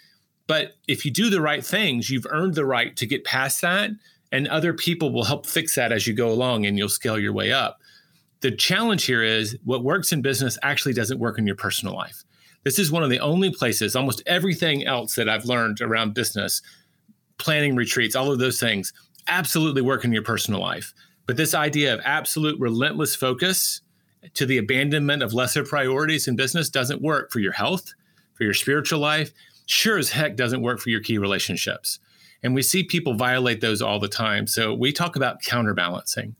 But 0.47 0.73
if 0.87 1.05
you 1.05 1.11
do 1.11 1.29
the 1.29 1.41
right 1.41 1.65
things, 1.65 2.09
you've 2.09 2.27
earned 2.29 2.55
the 2.55 2.65
right 2.65 2.95
to 2.97 3.05
get 3.05 3.23
past 3.23 3.61
that, 3.61 3.91
and 4.31 4.47
other 4.47 4.73
people 4.73 5.11
will 5.11 5.23
help 5.23 5.45
fix 5.45 5.75
that 5.75 5.91
as 5.91 6.07
you 6.07 6.13
go 6.13 6.29
along 6.29 6.65
and 6.65 6.77
you'll 6.77 6.89
scale 6.89 7.19
your 7.19 7.33
way 7.33 7.51
up. 7.51 7.79
The 8.41 8.51
challenge 8.51 9.05
here 9.05 9.23
is 9.23 9.57
what 9.63 9.83
works 9.83 10.11
in 10.11 10.21
business 10.21 10.57
actually 10.63 10.93
doesn't 10.93 11.19
work 11.19 11.39
in 11.39 11.47
your 11.47 11.55
personal 11.55 11.95
life. 11.95 12.23
This 12.63 12.79
is 12.79 12.91
one 12.91 13.03
of 13.03 13.09
the 13.09 13.19
only 13.19 13.51
places, 13.51 13.95
almost 13.95 14.23
everything 14.25 14.85
else 14.85 15.15
that 15.15 15.29
I've 15.29 15.45
learned 15.45 15.81
around 15.81 16.13
business, 16.13 16.61
planning 17.37 17.75
retreats, 17.75 18.15
all 18.15 18.31
of 18.31 18.39
those 18.39 18.59
things 18.59 18.91
absolutely 19.27 19.81
work 19.81 20.03
in 20.03 20.11
your 20.11 20.23
personal 20.23 20.59
life. 20.59 20.93
But 21.25 21.37
this 21.37 21.53
idea 21.53 21.93
of 21.93 22.01
absolute 22.03 22.59
relentless 22.59 23.15
focus 23.15 23.81
to 24.33 24.45
the 24.45 24.57
abandonment 24.57 25.23
of 25.23 25.33
lesser 25.33 25.63
priorities 25.63 26.27
in 26.27 26.35
business 26.35 26.69
doesn't 26.69 27.01
work 27.01 27.31
for 27.31 27.39
your 27.39 27.51
health, 27.53 27.93
for 28.33 28.43
your 28.43 28.53
spiritual 28.53 28.99
life, 28.99 29.31
sure 29.65 29.97
as 29.97 30.11
heck 30.11 30.35
doesn't 30.35 30.61
work 30.61 30.79
for 30.79 30.89
your 30.89 31.01
key 31.01 31.17
relationships. 31.17 31.99
And 32.41 32.53
we 32.53 32.61
see 32.61 32.83
people 32.83 33.13
violate 33.13 33.61
those 33.61 33.81
all 33.81 33.99
the 33.99 34.07
time. 34.07 34.47
So 34.47 34.73
we 34.73 34.91
talk 34.91 35.15
about 35.15 35.41
counterbalancing. 35.41 36.35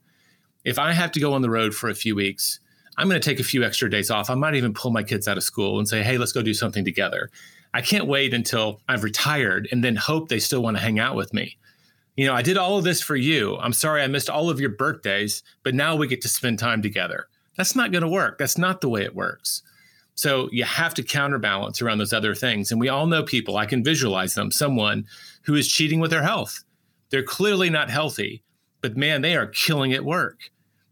If 0.65 0.79
I 0.79 0.91
have 0.91 1.11
to 1.13 1.19
go 1.19 1.33
on 1.33 1.41
the 1.41 1.49
road 1.49 1.73
for 1.73 1.89
a 1.89 1.95
few 1.95 2.15
weeks, 2.15 2.59
I'm 2.97 3.07
going 3.07 3.19
to 3.19 3.29
take 3.29 3.39
a 3.39 3.43
few 3.43 3.63
extra 3.63 3.89
days 3.89 4.11
off. 4.11 4.29
I 4.29 4.35
might 4.35 4.55
even 4.55 4.73
pull 4.73 4.91
my 4.91 5.03
kids 5.03 5.27
out 5.27 5.37
of 5.37 5.43
school 5.43 5.79
and 5.79 5.87
say, 5.87 6.03
hey, 6.03 6.17
let's 6.17 6.31
go 6.31 6.41
do 6.41 6.53
something 6.53 6.85
together. 6.85 7.29
I 7.73 7.81
can't 7.81 8.05
wait 8.05 8.33
until 8.33 8.81
I've 8.87 9.03
retired 9.03 9.67
and 9.71 9.83
then 9.83 9.95
hope 9.95 10.29
they 10.29 10.39
still 10.39 10.61
want 10.61 10.77
to 10.77 10.83
hang 10.83 10.99
out 10.99 11.15
with 11.15 11.33
me. 11.33 11.57
You 12.15 12.27
know, 12.27 12.33
I 12.33 12.43
did 12.43 12.57
all 12.57 12.77
of 12.77 12.83
this 12.83 13.01
for 13.01 13.15
you. 13.15 13.57
I'm 13.57 13.73
sorry 13.73 14.03
I 14.03 14.07
missed 14.07 14.29
all 14.29 14.49
of 14.49 14.59
your 14.59 14.69
birthdays, 14.69 15.41
but 15.63 15.73
now 15.73 15.95
we 15.95 16.07
get 16.07 16.21
to 16.21 16.27
spend 16.27 16.59
time 16.59 16.83
together. 16.83 17.27
That's 17.55 17.75
not 17.75 17.91
going 17.91 18.01
to 18.01 18.07
work. 18.07 18.37
That's 18.37 18.57
not 18.57 18.81
the 18.81 18.89
way 18.89 19.03
it 19.03 19.15
works. 19.15 19.61
So 20.15 20.49
you 20.51 20.63
have 20.63 20.93
to 20.95 21.03
counterbalance 21.03 21.81
around 21.81 21.97
those 21.97 22.13
other 22.13 22.35
things. 22.35 22.71
And 22.71 22.79
we 22.79 22.89
all 22.89 23.07
know 23.07 23.23
people, 23.23 23.57
I 23.57 23.65
can 23.65 23.83
visualize 23.83 24.35
them, 24.35 24.51
someone 24.51 25.05
who 25.43 25.55
is 25.55 25.67
cheating 25.67 25.99
with 25.99 26.11
their 26.11 26.23
health. 26.23 26.63
They're 27.09 27.23
clearly 27.23 27.69
not 27.69 27.89
healthy, 27.89 28.43
but 28.81 28.97
man, 28.97 29.21
they 29.21 29.35
are 29.35 29.47
killing 29.47 29.93
at 29.93 30.05
work, 30.05 30.39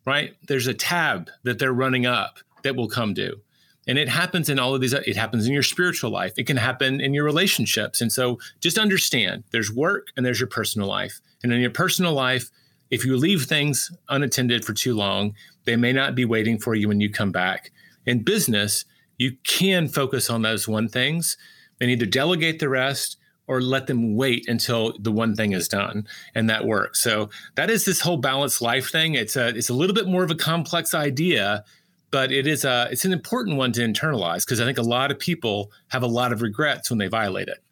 right? 0.06 0.36
There's 0.48 0.68
a 0.68 0.74
tab 0.74 1.30
that 1.44 1.60
they're 1.60 1.74
running 1.74 2.06
up 2.06 2.40
that 2.64 2.76
will 2.76 2.90
come 2.90 3.14
due. 3.14 3.42
And 3.88 3.98
it 3.98 4.10
happens 4.10 4.48
in 4.48 4.60
all 4.60 4.76
of 4.76 4.82
these, 4.82 4.94
it 4.94 5.18
happens 5.18 5.48
in 5.48 5.54
your 5.54 5.64
spiritual 5.64 6.12
life, 6.12 6.34
it 6.38 6.46
can 6.46 6.58
happen 6.58 7.02
in 7.02 7.14
your 7.14 7.24
relationships. 7.24 8.02
And 8.02 8.12
so 8.12 8.40
just 8.60 8.78
understand 8.78 9.44
there's 9.52 9.72
work 9.72 10.08
and 10.16 10.26
there's 10.26 10.40
your 10.40 10.48
personal 10.48 10.88
life. 10.88 11.20
And 11.44 11.52
in 11.52 11.60
your 11.60 11.72
personal 11.72 12.14
life, 12.14 12.52
if 12.92 13.06
you 13.06 13.18
leave 13.18 13.44
things 13.44 13.92
unattended 14.10 14.64
for 14.66 14.74
too 14.74 14.94
long, 14.94 15.34
they 15.64 15.76
may 15.76 15.94
not 15.94 16.14
be 16.14 16.26
waiting 16.26 16.60
for 16.60 16.76
you 16.76 16.88
when 16.88 17.00
you 17.00 17.10
come 17.10 17.32
back. 17.32 17.72
In 18.06 18.24
business, 18.24 18.86
you 19.18 19.38
can 19.44 19.88
focus 19.88 20.30
on 20.30 20.42
those 20.42 20.68
one 20.68 20.90
things 20.90 21.38
and 21.80 21.90
either 21.90 22.06
delegate 22.06 22.60
the 22.60 22.70
rest 22.70 23.18
or 23.48 23.62
let 23.62 23.88
them 23.88 24.16
wait 24.16 24.48
until 24.48 24.98
the 25.00 25.12
one 25.12 25.36
thing 25.36 25.52
is 25.52 25.68
done 25.68 26.08
and 26.36 26.50
that 26.50 26.66
works. 26.66 27.02
So 27.02 27.30
that 27.56 27.70
is 27.70 27.86
this 27.86 28.02
whole 28.02 28.18
balanced 28.18 28.62
life 28.62 28.92
thing. 28.92 29.16
It's 29.16 29.36
a 29.36 29.50
it's 29.50 29.70
a 29.70 29.74
little 29.74 29.96
bit 29.96 30.08
more 30.08 30.24
of 30.24 30.32
a 30.32 30.36
complex 30.36 30.94
idea, 30.94 31.64
but 32.12 32.32
it 32.32 32.48
is 32.48 32.66
a 32.66 32.88
it's 32.92 33.06
an 33.06 33.14
important 33.14 33.58
one 33.58 33.72
to 33.74 33.82
internalize 33.82 34.46
because 34.46 34.62
I 34.62 34.66
think 34.66 34.78
a 34.78 34.84
lot 34.84 35.12
of 35.12 35.20
people 35.20 35.72
have 35.90 36.04
a 36.04 36.08
lot 36.08 36.32
of 36.32 36.42
regrets 36.42 36.90
when 36.90 37.00
they 37.00 37.08
violate 37.08 37.48
it. 37.48 37.64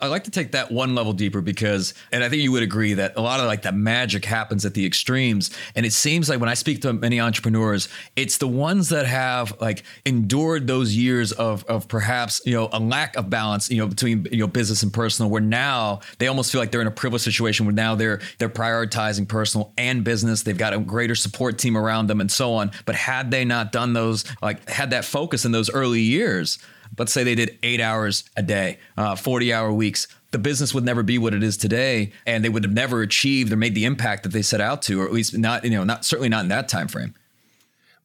I 0.00 0.06
like 0.06 0.22
to 0.24 0.30
take 0.30 0.52
that 0.52 0.70
one 0.70 0.94
level 0.94 1.12
deeper 1.12 1.40
because, 1.40 1.92
and 2.12 2.22
I 2.22 2.28
think 2.28 2.42
you 2.42 2.52
would 2.52 2.62
agree 2.62 2.94
that 2.94 3.14
a 3.16 3.20
lot 3.20 3.40
of 3.40 3.46
like 3.46 3.62
the 3.62 3.72
magic 3.72 4.24
happens 4.24 4.64
at 4.64 4.74
the 4.74 4.86
extremes. 4.86 5.50
And 5.74 5.84
it 5.84 5.92
seems 5.92 6.28
like 6.28 6.38
when 6.38 6.48
I 6.48 6.54
speak 6.54 6.82
to 6.82 6.92
many 6.92 7.18
entrepreneurs, 7.18 7.88
it's 8.14 8.38
the 8.38 8.46
ones 8.46 8.90
that 8.90 9.06
have 9.06 9.60
like 9.60 9.82
endured 10.04 10.68
those 10.68 10.94
years 10.94 11.32
of, 11.32 11.64
of 11.64 11.88
perhaps, 11.88 12.40
you 12.46 12.54
know, 12.54 12.68
a 12.72 12.78
lack 12.78 13.16
of 13.16 13.28
balance, 13.28 13.70
you 13.72 13.78
know, 13.78 13.88
between, 13.88 14.28
you 14.30 14.38
know, 14.38 14.46
business 14.46 14.84
and 14.84 14.92
personal, 14.92 15.32
where 15.32 15.42
now 15.42 15.98
they 16.18 16.28
almost 16.28 16.52
feel 16.52 16.60
like 16.60 16.70
they're 16.70 16.80
in 16.80 16.86
a 16.86 16.92
privileged 16.92 17.24
situation 17.24 17.66
where 17.66 17.74
now 17.74 17.96
they're, 17.96 18.20
they're 18.38 18.48
prioritizing 18.48 19.26
personal 19.26 19.72
and 19.76 20.04
business. 20.04 20.44
They've 20.44 20.56
got 20.56 20.74
a 20.74 20.78
greater 20.78 21.16
support 21.16 21.58
team 21.58 21.76
around 21.76 22.06
them 22.06 22.20
and 22.20 22.30
so 22.30 22.54
on. 22.54 22.70
But 22.84 22.94
had 22.94 23.32
they 23.32 23.44
not 23.44 23.72
done 23.72 23.94
those, 23.94 24.24
like 24.40 24.68
had 24.68 24.90
that 24.90 25.04
focus 25.04 25.44
in 25.44 25.50
those 25.50 25.68
early 25.70 26.02
years, 26.02 26.60
let's 26.98 27.12
say 27.12 27.24
they 27.24 27.34
did 27.34 27.58
eight 27.62 27.80
hours 27.80 28.24
a 28.36 28.42
day, 28.42 28.78
uh, 28.96 29.16
40 29.16 29.52
hour 29.52 29.72
weeks, 29.72 30.08
the 30.30 30.38
business 30.38 30.74
would 30.74 30.84
never 30.84 31.02
be 31.02 31.18
what 31.18 31.34
it 31.34 31.42
is 31.42 31.56
today. 31.56 32.12
And 32.26 32.44
they 32.44 32.48
would 32.48 32.64
have 32.64 32.72
never 32.72 33.02
achieved 33.02 33.52
or 33.52 33.56
made 33.56 33.74
the 33.74 33.84
impact 33.84 34.24
that 34.24 34.30
they 34.30 34.42
set 34.42 34.60
out 34.60 34.82
to, 34.82 35.00
or 35.00 35.06
at 35.06 35.12
least 35.12 35.36
not, 35.36 35.64
you 35.64 35.70
know, 35.70 35.84
not 35.84 36.04
certainly 36.04 36.28
not 36.28 36.42
in 36.42 36.48
that 36.48 36.68
time 36.68 36.88
frame. 36.88 37.14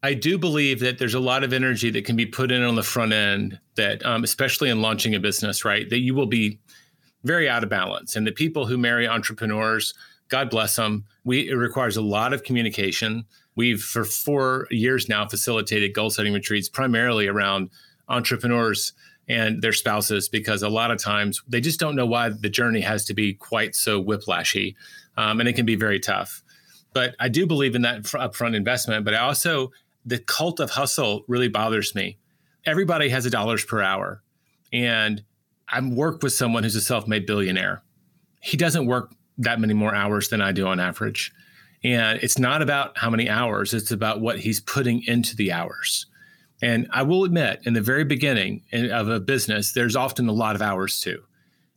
I 0.03 0.13
do 0.13 0.37
believe 0.37 0.81
that 0.81 0.97
there's 0.97 1.13
a 1.13 1.19
lot 1.19 1.45
of 1.45 1.53
energy 1.53 1.89
that 1.91 2.03
can 2.03 2.17
be 2.17 2.25
put 2.25 2.51
in 2.51 2.61
on 2.61 2.75
the 2.75 2.83
front 2.83 3.13
end 3.13 3.57
that, 3.75 4.05
um, 4.05 4.25
especially 4.25 4.69
in 4.69 4.81
launching 4.81 5.15
a 5.15 5.19
business, 5.19 5.63
right, 5.63 5.89
that 5.89 5.99
you 5.99 6.13
will 6.13 6.25
be 6.25 6.59
very 7.23 7.47
out 7.47 7.63
of 7.63 7.69
balance. 7.69 8.17
And 8.17 8.27
the 8.27 8.33
people 8.33 8.65
who 8.65 8.77
marry 8.77 9.07
entrepreneurs, 9.07 9.93
God 10.27 10.49
bless 10.49 10.75
them, 10.75 11.05
we, 11.23 11.47
it 11.47 11.55
requires 11.55 11.95
a 11.95 12.01
lot 12.01 12.33
of 12.33 12.43
communication. 12.43 13.23
We've, 13.55 13.81
for 13.81 14.03
four 14.03 14.67
years 14.71 15.07
now, 15.07 15.25
facilitated 15.25 15.93
goal 15.93 16.09
setting 16.09 16.33
retreats 16.33 16.67
primarily 16.67 17.27
around 17.27 17.69
entrepreneurs 18.09 18.93
and 19.27 19.61
their 19.61 19.73
spouses 19.73 20.27
because 20.27 20.63
a 20.63 20.69
lot 20.69 20.91
of 20.91 21.01
times 21.01 21.41
they 21.47 21.61
just 21.61 21.79
don't 21.79 21.95
know 21.95 22.05
why 22.05 22.29
the 22.29 22.49
journey 22.49 22.81
has 22.81 23.05
to 23.05 23.13
be 23.13 23.33
quite 23.33 23.75
so 23.75 24.03
whiplashy 24.03 24.75
um, 25.15 25.39
and 25.39 25.47
it 25.47 25.53
can 25.53 25.65
be 25.65 25.75
very 25.75 25.99
tough. 25.99 26.43
But 26.93 27.15
i 27.19 27.29
do 27.29 27.47
believe 27.47 27.75
in 27.75 27.81
that 27.83 28.03
upfront 28.03 28.55
investment 28.55 29.05
but 29.05 29.13
i 29.13 29.19
also 29.19 29.71
the 30.05 30.19
cult 30.19 30.59
of 30.59 30.71
hustle 30.71 31.23
really 31.27 31.47
bothers 31.47 31.95
me. 31.95 32.17
Everybody 32.65 33.07
has 33.09 33.25
a 33.25 33.29
dollars 33.29 33.63
per 33.63 33.81
hour 33.81 34.21
and 34.71 35.23
i 35.69 35.79
work 35.81 36.21
with 36.21 36.33
someone 36.33 36.63
who's 36.63 36.75
a 36.75 36.81
self-made 36.81 37.25
billionaire. 37.25 37.81
He 38.41 38.57
doesn't 38.57 38.85
work 38.85 39.13
that 39.37 39.59
many 39.59 39.73
more 39.73 39.95
hours 39.95 40.29
than 40.29 40.41
i 40.41 40.51
do 40.51 40.67
on 40.67 40.79
average. 40.79 41.31
And 41.85 42.19
it's 42.21 42.37
not 42.37 42.61
about 42.61 42.97
how 42.97 43.09
many 43.09 43.29
hours 43.29 43.73
it's 43.73 43.91
about 43.91 44.21
what 44.21 44.39
he's 44.39 44.59
putting 44.59 45.03
into 45.03 45.35
the 45.35 45.51
hours 45.51 46.05
and 46.61 46.87
I 46.91 47.03
will 47.03 47.23
admit, 47.23 47.61
in 47.63 47.73
the 47.73 47.81
very 47.81 48.03
beginning 48.03 48.61
of 48.71 49.09
a 49.09 49.19
business, 49.19 49.73
there's 49.73 49.95
often 49.95 50.29
a 50.29 50.33
lot 50.33 50.55
of 50.55 50.61
hours 50.61 50.99
too. 50.99 51.23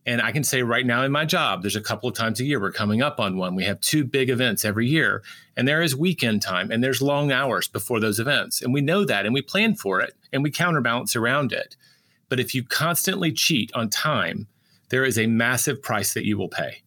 And 0.09 0.23
I 0.23 0.31
can 0.31 0.45
say 0.45 0.63
right 0.63 0.87
now 0.87 1.03
in 1.03 1.11
my 1.11 1.25
job, 1.25 1.63
there's 1.63 1.75
a 1.75 1.81
couple 1.81 2.09
of 2.09 2.15
times 2.15 2.39
a 2.39 2.45
year 2.45 2.61
we're 2.61 2.71
coming 2.71 3.03
up 3.03 3.19
on 3.19 3.37
one. 3.37 3.57
We 3.57 3.65
have 3.65 3.81
two 3.81 4.05
big 4.05 4.31
events 4.31 4.65
every 4.65 4.87
year, 4.87 5.25
and 5.57 5.67
there 5.67 5.83
is 5.83 5.97
weekend 5.97 6.43
time 6.43 6.71
and 6.71 6.83
there's 6.83 7.03
long 7.03 7.33
hours 7.33 7.67
before 7.67 7.99
those 7.99 8.21
events. 8.21 8.63
And 8.63 8.73
we 8.73 8.81
know 8.81 9.05
that 9.05 9.25
and 9.25 9.35
we 9.35 9.43
plan 9.43 9.75
for 9.75 10.01
it 10.01 10.15
and 10.33 10.45
we 10.45 10.51
counterbalance 10.53 11.17
around 11.17 11.53
it. 11.53 11.75
But 12.29 12.39
if 12.39 12.55
you 12.55 12.63
constantly 12.63 13.33
cheat 13.33 13.73
on 13.75 13.91
time, 13.91 14.47
there 14.91 15.05
is 15.05 15.19
a 15.19 15.27
massive 15.27 15.83
price 15.83 16.15
that 16.15 16.25
you 16.25 16.39
will 16.39 16.49
pay. 16.49 16.83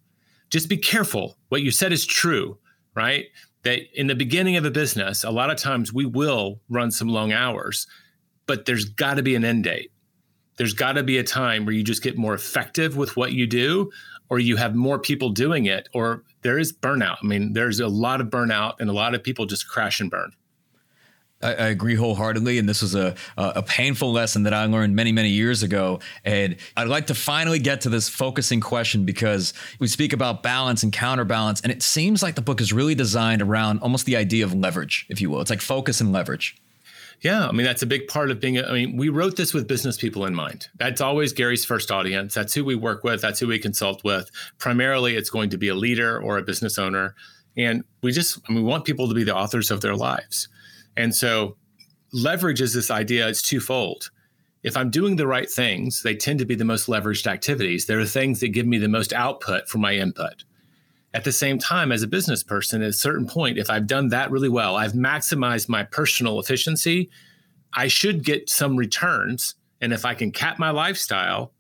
Just 0.50 0.70
be 0.70 0.78
careful. 0.78 1.38
What 1.50 1.62
you 1.62 1.72
said 1.72 1.92
is 1.92 2.06
true, 2.06 2.58
right? 2.96 3.26
That 3.64 3.82
in 3.94 4.08
the 4.08 4.16
beginning 4.16 4.56
of 4.56 4.66
a 4.66 4.72
business, 4.72 5.24
a 5.24 5.32
lot 5.32 5.50
of 5.50 5.58
times 5.58 5.94
we 5.94 6.06
will 6.06 6.60
run 6.70 6.92
some 6.92 7.10
long 7.10 7.32
hours, 7.34 7.88
but 8.46 8.66
there's 8.66 8.86
got 8.86 9.16
to 9.16 9.24
be 9.24 9.36
an 9.36 9.44
end 9.44 9.66
date. 9.66 9.92
There's 10.58 10.74
got 10.74 10.94
to 10.94 11.04
be 11.04 11.18
a 11.18 11.24
time 11.24 11.66
where 11.66 11.74
you 11.74 11.84
just 11.84 12.04
get 12.04 12.18
more 12.18 12.34
effective 12.34 12.98
with 12.98 13.16
what 13.16 13.34
you 13.34 13.48
do, 13.48 13.92
or 14.30 14.40
you 14.40 14.58
have 14.58 14.76
more 14.76 15.00
people 15.00 15.30
doing 15.30 15.66
it, 15.66 15.90
or 15.94 16.24
there 16.42 16.60
is 16.60 16.72
burnout. 16.72 17.18
I 17.24 17.26
mean, 17.26 17.54
there's 17.54 17.80
a 17.80 17.88
lot 17.88 18.22
of 18.22 18.28
burnout 18.28 18.76
and 18.80 18.90
a 18.90 18.94
lot 18.94 19.16
of 19.16 19.24
people 19.24 19.46
just 19.46 19.68
crash 19.68 20.00
and 20.00 20.12
burn. 20.12 20.32
I, 21.42 21.54
I, 21.54 21.68
agree 21.68 21.96
wholeheartedly, 21.96 22.58
and 22.58 22.68
this 22.68 22.82
was 22.82 22.96
a 22.96 23.16
a 23.38 23.64
painful 23.64 24.12
lesson 24.12 24.44
that 24.44 24.54
I 24.54 24.66
learned 24.66 24.96
many 24.96 25.12
many 25.12 25.30
years 25.30 25.64
ago. 25.64 26.00
And 26.26 26.58
I'd 26.76 26.88
like 26.88 27.08
to 27.08 27.16
finally 27.16 27.60
get 27.60 27.82
to 27.82 27.90
this 27.90 28.10
focusing 28.10 28.60
question 28.60 29.06
because 29.06 29.54
we 29.80 29.88
speak 29.88 30.12
about 30.12 30.44
balance 30.44 30.84
and 30.84 30.92
counterbalance, 30.92 31.62
and 31.62 31.72
it 31.72 31.82
seems 31.82 32.22
like 32.22 32.36
the 32.36 32.42
book 32.42 32.60
is 32.60 32.74
really 32.74 32.96
designed 32.96 33.42
around 33.42 33.80
almost 33.80 34.06
the 34.06 34.18
idea 34.18 34.44
of 34.44 34.54
leverage, 34.54 35.06
if 35.10 35.22
you 35.22 35.30
will. 35.30 35.42
It's 35.42 35.50
like 35.50 35.62
focus 35.62 36.02
and 36.02 36.12
leverage. 36.12 36.58
Yeah, 37.22 37.48
I 37.48 37.52
mean 37.52 37.66
that's 37.66 37.82
a 37.82 37.88
big 37.88 38.08
part 38.08 38.32
of 38.32 38.40
being. 38.40 38.58
A, 38.58 38.64
I 38.64 38.74
mean, 38.74 38.98
we 38.98 39.10
wrote 39.10 39.36
this 39.36 39.54
with 39.54 39.68
business 39.68 39.98
people 39.98 40.26
in 40.26 40.34
mind. 40.34 40.68
That's 40.78 41.02
always 41.02 41.34
Gary's 41.34 41.66
first 41.66 41.92
audience. 41.92 42.34
That's 42.34 42.54
who 42.54 42.64
we 42.64 42.76
work 42.76 43.04
with. 43.04 43.22
That's 43.22 43.40
who 43.40 43.48
we 43.48 43.60
consult 43.60 44.04
with. 44.04 44.30
Primarily, 44.58 45.16
it's 45.16 45.30
going 45.30 45.50
to 45.52 45.58
be 45.58 45.70
a 45.70 45.76
leader 45.76 46.20
or 46.20 46.38
a 46.38 46.42
business 46.42 46.78
owner, 46.78 47.16
and 47.58 47.84
we 48.02 48.12
just 48.12 48.40
I 48.48 48.54
mean, 48.54 48.64
we 48.64 48.70
want 48.70 48.86
people 48.86 49.08
to 49.08 49.14
be 49.14 49.24
the 49.24 49.36
authors 49.36 49.72
of 49.72 49.82
their 49.82 49.96
lives. 49.96 50.48
And 51.00 51.16
so 51.16 51.56
leverage 52.12 52.60
is 52.60 52.74
this 52.74 52.92
idea, 52.92 53.30
it's 53.30 53.42
twofold. 53.42 54.12
If 54.64 54.76
I'm 54.76 54.90
doing 54.90 55.16
the 55.16 55.28
right 55.28 55.50
things, 55.50 56.04
they 56.04 56.14
tend 56.14 56.40
to 56.40 56.46
be 56.46 56.56
the 56.56 56.66
most 56.66 56.88
leveraged 56.88 57.26
activities. 57.26 57.86
They're 57.86 58.04
the 58.04 58.06
things 58.06 58.42
that 58.42 58.50
give 58.50 58.68
me 58.68 58.80
the 58.80 58.90
most 58.90 59.14
output 59.14 59.70
for 59.70 59.78
my 59.78 59.94
input. 59.94 60.44
At 61.14 61.24
the 61.24 61.32
same 61.32 61.58
time, 61.58 61.94
as 61.94 62.04
a 62.04 62.08
business 62.08 62.44
person, 62.44 62.82
at 62.82 62.90
a 62.90 62.94
certain 62.94 63.28
point, 63.28 63.58
if 63.58 63.70
I've 63.70 63.88
done 63.88 64.10
that 64.10 64.30
really 64.30 64.50
well, 64.50 64.76
I've 64.76 64.92
maximized 64.92 65.70
my 65.70 65.84
personal 65.84 66.38
efficiency, 66.38 67.10
I 67.72 67.88
should 67.88 68.26
get 68.26 68.50
some 68.50 68.76
returns. 68.76 69.56
And 69.80 69.94
if 69.94 70.04
I 70.04 70.16
can 70.16 70.34
cap 70.34 70.60
my 70.60 70.72
lifestyle, 70.72 71.54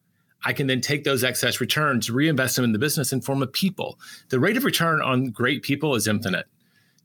I 0.44 0.52
can 0.52 0.68
then 0.68 0.82
take 0.82 1.06
those 1.06 1.24
excess 1.24 1.62
returns, 1.62 2.12
reinvest 2.12 2.58
them 2.58 2.66
in 2.66 2.74
the 2.74 2.80
business 2.80 3.14
in 3.14 3.22
form 3.22 3.42
of 3.42 3.54
people. 3.54 4.00
The 4.28 4.40
rate 4.42 4.58
of 4.58 4.66
return 4.66 5.02
on 5.02 5.28
great 5.28 5.64
people 5.64 5.96
is 5.96 6.08
infinite 6.08 6.48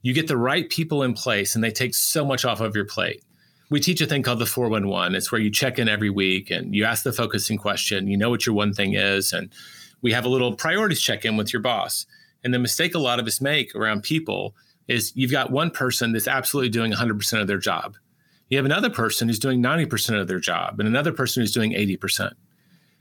you 0.04 0.12
get 0.12 0.28
the 0.28 0.36
right 0.36 0.68
people 0.68 1.02
in 1.02 1.14
place 1.14 1.54
and 1.54 1.64
they 1.64 1.70
take 1.70 1.94
so 1.94 2.26
much 2.26 2.44
off 2.44 2.60
of 2.60 2.76
your 2.76 2.84
plate. 2.84 3.24
We 3.70 3.80
teach 3.80 4.02
a 4.02 4.06
thing 4.06 4.22
called 4.22 4.38
the 4.38 4.44
411. 4.44 5.14
It's 5.14 5.32
where 5.32 5.40
you 5.40 5.50
check 5.50 5.78
in 5.78 5.88
every 5.88 6.10
week 6.10 6.50
and 6.50 6.74
you 6.74 6.84
ask 6.84 7.04
the 7.04 7.12
focusing 7.12 7.56
question. 7.56 8.06
You 8.06 8.18
know 8.18 8.28
what 8.28 8.44
your 8.44 8.54
one 8.54 8.74
thing 8.74 8.92
is. 8.92 9.32
And 9.32 9.50
we 10.02 10.12
have 10.12 10.26
a 10.26 10.28
little 10.28 10.54
priorities 10.54 11.00
check 11.00 11.24
in 11.24 11.38
with 11.38 11.54
your 11.54 11.62
boss. 11.62 12.04
And 12.44 12.52
the 12.52 12.58
mistake 12.58 12.94
a 12.94 12.98
lot 12.98 13.18
of 13.18 13.26
us 13.26 13.40
make 13.40 13.74
around 13.74 14.02
people 14.02 14.54
is 14.88 15.10
you've 15.16 15.30
got 15.30 15.50
one 15.50 15.70
person 15.70 16.12
that's 16.12 16.28
absolutely 16.28 16.68
doing 16.68 16.92
100% 16.92 17.40
of 17.40 17.46
their 17.46 17.56
job. 17.56 17.96
You 18.50 18.58
have 18.58 18.66
another 18.66 18.90
person 18.90 19.28
who's 19.28 19.38
doing 19.38 19.62
90% 19.62 20.20
of 20.20 20.28
their 20.28 20.38
job 20.38 20.78
and 20.80 20.86
another 20.86 21.12
person 21.12 21.42
who's 21.42 21.52
doing 21.52 21.72
80%. 21.72 22.32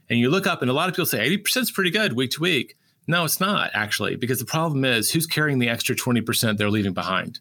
And 0.08 0.18
you 0.18 0.30
look 0.30 0.46
up, 0.46 0.62
and 0.62 0.70
a 0.70 0.74
lot 0.74 0.88
of 0.88 0.94
people 0.94 1.04
say 1.04 1.28
80% 1.28 1.56
is 1.58 1.70
pretty 1.70 1.90
good 1.90 2.14
week 2.14 2.30
to 2.30 2.40
week. 2.40 2.76
No, 3.06 3.24
it's 3.24 3.40
not 3.40 3.70
actually, 3.74 4.16
because 4.16 4.38
the 4.38 4.44
problem 4.44 4.84
is 4.84 5.10
who's 5.10 5.26
carrying 5.26 5.58
the 5.58 5.68
extra 5.68 5.94
20% 5.94 6.56
they're 6.56 6.70
leaving 6.70 6.94
behind? 6.94 7.40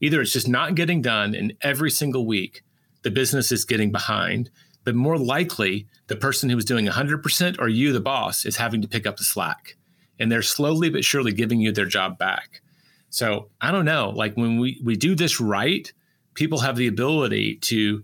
Either 0.00 0.20
it's 0.20 0.32
just 0.32 0.48
not 0.48 0.74
getting 0.74 1.00
done, 1.00 1.34
and 1.34 1.54
every 1.62 1.90
single 1.90 2.26
week 2.26 2.62
the 3.02 3.10
business 3.10 3.50
is 3.52 3.64
getting 3.64 3.90
behind, 3.90 4.50
but 4.84 4.94
more 4.94 5.18
likely 5.18 5.86
the 6.08 6.16
person 6.16 6.50
who 6.50 6.56
was 6.56 6.64
doing 6.64 6.86
100% 6.86 7.56
or 7.58 7.68
you, 7.68 7.92
the 7.92 8.00
boss, 8.00 8.44
is 8.44 8.56
having 8.56 8.82
to 8.82 8.88
pick 8.88 9.06
up 9.06 9.16
the 9.16 9.24
slack. 9.24 9.76
And 10.18 10.30
they're 10.30 10.42
slowly 10.42 10.90
but 10.90 11.04
surely 11.04 11.32
giving 11.32 11.60
you 11.60 11.72
their 11.72 11.86
job 11.86 12.18
back. 12.18 12.60
So 13.08 13.48
I 13.60 13.70
don't 13.70 13.84
know, 13.84 14.10
like 14.10 14.36
when 14.36 14.58
we, 14.58 14.80
we 14.82 14.96
do 14.96 15.14
this 15.14 15.40
right, 15.40 15.92
people 16.34 16.60
have 16.60 16.76
the 16.76 16.86
ability 16.86 17.56
to 17.56 18.02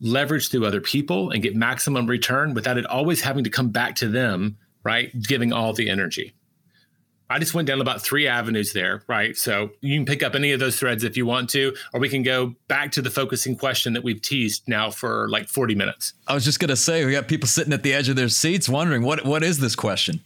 leverage 0.00 0.50
through 0.50 0.66
other 0.66 0.80
people 0.80 1.30
and 1.30 1.42
get 1.42 1.56
maximum 1.56 2.06
return 2.06 2.54
without 2.54 2.78
it 2.78 2.86
always 2.86 3.20
having 3.20 3.44
to 3.44 3.50
come 3.50 3.70
back 3.70 3.96
to 3.96 4.08
them 4.08 4.56
right? 4.86 5.10
Giving 5.20 5.52
all 5.52 5.72
the 5.72 5.90
energy. 5.90 6.32
I 7.28 7.40
just 7.40 7.54
went 7.54 7.66
down 7.66 7.80
about 7.80 8.02
three 8.02 8.28
avenues 8.28 8.72
there, 8.72 9.02
right? 9.08 9.36
So 9.36 9.70
you 9.80 9.98
can 9.98 10.06
pick 10.06 10.22
up 10.22 10.36
any 10.36 10.52
of 10.52 10.60
those 10.60 10.78
threads 10.78 11.02
if 11.02 11.16
you 11.16 11.26
want 11.26 11.50
to, 11.50 11.74
or 11.92 11.98
we 11.98 12.08
can 12.08 12.22
go 12.22 12.54
back 12.68 12.92
to 12.92 13.02
the 13.02 13.10
focusing 13.10 13.56
question 13.56 13.94
that 13.94 14.04
we've 14.04 14.22
teased 14.22 14.62
now 14.68 14.90
for 14.90 15.28
like 15.28 15.48
40 15.48 15.74
minutes. 15.74 16.12
I 16.28 16.34
was 16.34 16.44
just 16.44 16.60
going 16.60 16.68
to 16.68 16.76
say, 16.76 17.04
we 17.04 17.10
got 17.10 17.26
people 17.26 17.48
sitting 17.48 17.72
at 17.72 17.82
the 17.82 17.92
edge 17.92 18.08
of 18.08 18.14
their 18.14 18.28
seats 18.28 18.68
wondering 18.68 19.02
what, 19.02 19.24
what 19.24 19.42
is 19.42 19.58
this 19.58 19.74
question? 19.74 20.20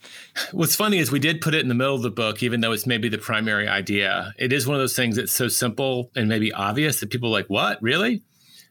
What's 0.53 0.77
funny 0.77 0.99
is 0.99 1.11
we 1.11 1.21
did 1.21 1.41
put 1.41 1.55
it 1.55 1.63
in 1.63 1.69
the 1.69 1.75
middle 1.75 1.95
of 1.95 2.03
the 2.03 2.11
book, 2.11 2.43
even 2.43 2.61
though 2.61 2.73
it's 2.73 2.87
maybe 2.87 3.09
the 3.09 3.17
primary 3.17 3.67
idea. 3.67 4.35
It 4.39 4.53
is 4.53 4.67
one 4.67 4.77
of 4.77 4.83
those 4.83 4.97
things 4.97 5.17
that's 5.17 5.33
so 5.33 5.49
simple 5.49 6.11
and 6.15 6.29
maybe 6.29 6.53
obvious 6.53 7.01
that 7.01 7.09
people 7.09 7.31
are 7.31 7.33
like, 7.33 7.49
what, 7.49 7.83
really? 7.83 8.23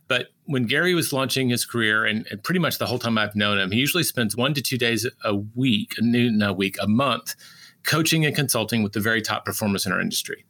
But 0.10 0.30
when 0.46 0.64
Gary 0.64 0.96
was 0.96 1.14
launching 1.14 1.50
his 1.50 1.66
career, 1.66 2.04
and, 2.04 2.28
and, 2.32 2.44
pretty 2.44 2.60
much 2.60 2.80
the 2.80 2.88
whole 2.88 3.00
time 3.00 3.18
I've 3.18 3.36
known 3.36 3.60
him, 3.60 3.72
he 3.72 3.80
usually 3.80 4.04
spends 4.04 4.36
one 4.36 4.56
to 4.56 4.62
two 4.62 4.78
days 4.78 5.08
a 5.24 5.36
week, 5.36 5.94
a 6.02 6.52
week, 6.52 6.78
a 6.82 6.88
month, 6.88 7.36
coaching 7.84 8.26
and 8.26 8.36
consulting 8.36 8.82
with 8.84 8.94
the 8.94 9.00
very 9.00 9.22
top 9.22 9.46
performers 9.46 9.86
in 9.86 9.94
our 9.94 10.02
industry. 10.02 10.46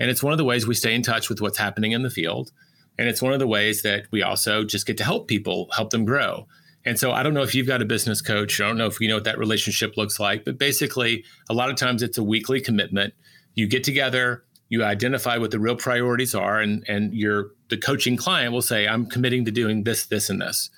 And 0.00 0.10
it's 0.10 0.22
one 0.22 0.32
of 0.32 0.38
the 0.38 0.44
ways 0.44 0.66
we 0.66 0.74
stay 0.74 0.94
in 0.94 1.02
touch 1.02 1.28
with 1.28 1.40
what's 1.40 1.56
happening 1.56 1.92
in 1.92 2.02
the 2.02 2.10
field. 2.10 2.50
And 2.98 3.08
it's 3.08 3.22
one 3.22 3.32
of 3.32 3.38
the 3.38 3.46
ways 3.46 3.82
that 3.82 4.06
we 4.10 4.22
also 4.22 4.64
just 4.64 4.86
get 4.86 4.98
to 4.98 5.04
help 5.04 5.28
people, 5.28 5.68
help 5.72 5.90
them 5.90 6.04
grow. 6.04 6.48
And 6.84 6.98
so 6.98 7.12
I 7.12 7.22
don't 7.22 7.34
know 7.34 7.42
if 7.42 7.54
you've 7.54 7.66
got 7.66 7.82
a 7.82 7.84
business 7.84 8.20
coach. 8.20 8.60
I 8.60 8.66
don't 8.66 8.78
know 8.78 8.86
if 8.86 9.00
you 9.00 9.08
know 9.08 9.14
what 9.14 9.24
that 9.24 9.38
relationship 9.38 9.96
looks 9.96 10.18
like, 10.18 10.44
but 10.44 10.58
basically, 10.58 11.24
a 11.48 11.54
lot 11.54 11.70
of 11.70 11.76
times 11.76 12.02
it's 12.02 12.18
a 12.18 12.24
weekly 12.24 12.60
commitment. 12.60 13.14
You 13.54 13.68
get 13.68 13.84
together, 13.84 14.44
you 14.70 14.82
identify 14.82 15.36
what 15.36 15.50
the 15.50 15.58
real 15.58 15.76
priorities 15.76 16.34
are, 16.34 16.60
and 16.60 16.82
and 16.88 17.12
your 17.12 17.50
the 17.68 17.76
coaching 17.76 18.16
client 18.16 18.52
will 18.52 18.62
say, 18.62 18.88
"I'm 18.88 19.04
committing 19.04 19.44
to 19.44 19.50
doing 19.50 19.84
this, 19.84 20.06
this, 20.06 20.30
and 20.30 20.40
this." 20.40 20.70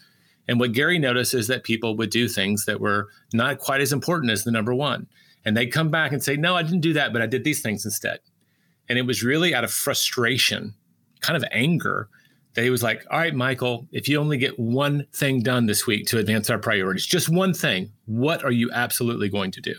And 0.48 0.58
what 0.58 0.72
Gary 0.72 0.98
noticed 0.98 1.34
is 1.34 1.46
that 1.46 1.62
people 1.62 1.96
would 1.96 2.10
do 2.10 2.26
things 2.26 2.64
that 2.64 2.80
were 2.80 3.08
not 3.32 3.58
quite 3.58 3.80
as 3.80 3.92
important 3.92 4.32
as 4.32 4.42
the 4.42 4.50
number 4.50 4.74
one, 4.74 5.06
and 5.44 5.56
they'd 5.56 5.72
come 5.72 5.90
back 5.90 6.10
and 6.10 6.22
say, 6.22 6.36
"No, 6.36 6.56
I 6.56 6.64
didn't 6.64 6.80
do 6.80 6.94
that, 6.94 7.12
but 7.12 7.22
I 7.22 7.26
did 7.26 7.44
these 7.44 7.62
things 7.62 7.84
instead." 7.84 8.18
And 8.88 8.98
it 8.98 9.06
was 9.06 9.22
really 9.22 9.54
out 9.54 9.62
of 9.62 9.72
frustration, 9.72 10.74
kind 11.20 11.36
of 11.36 11.44
anger, 11.52 12.08
that 12.54 12.64
he 12.64 12.70
was 12.70 12.82
like, 12.82 13.04
All 13.10 13.18
right, 13.18 13.34
Michael, 13.34 13.88
if 13.92 14.08
you 14.08 14.18
only 14.18 14.36
get 14.36 14.58
one 14.58 15.06
thing 15.12 15.42
done 15.42 15.66
this 15.66 15.86
week 15.86 16.06
to 16.08 16.18
advance 16.18 16.50
our 16.50 16.58
priorities, 16.58 17.06
just 17.06 17.28
one 17.28 17.54
thing, 17.54 17.92
what 18.06 18.44
are 18.44 18.50
you 18.50 18.70
absolutely 18.72 19.28
going 19.28 19.50
to 19.52 19.60
do? 19.60 19.74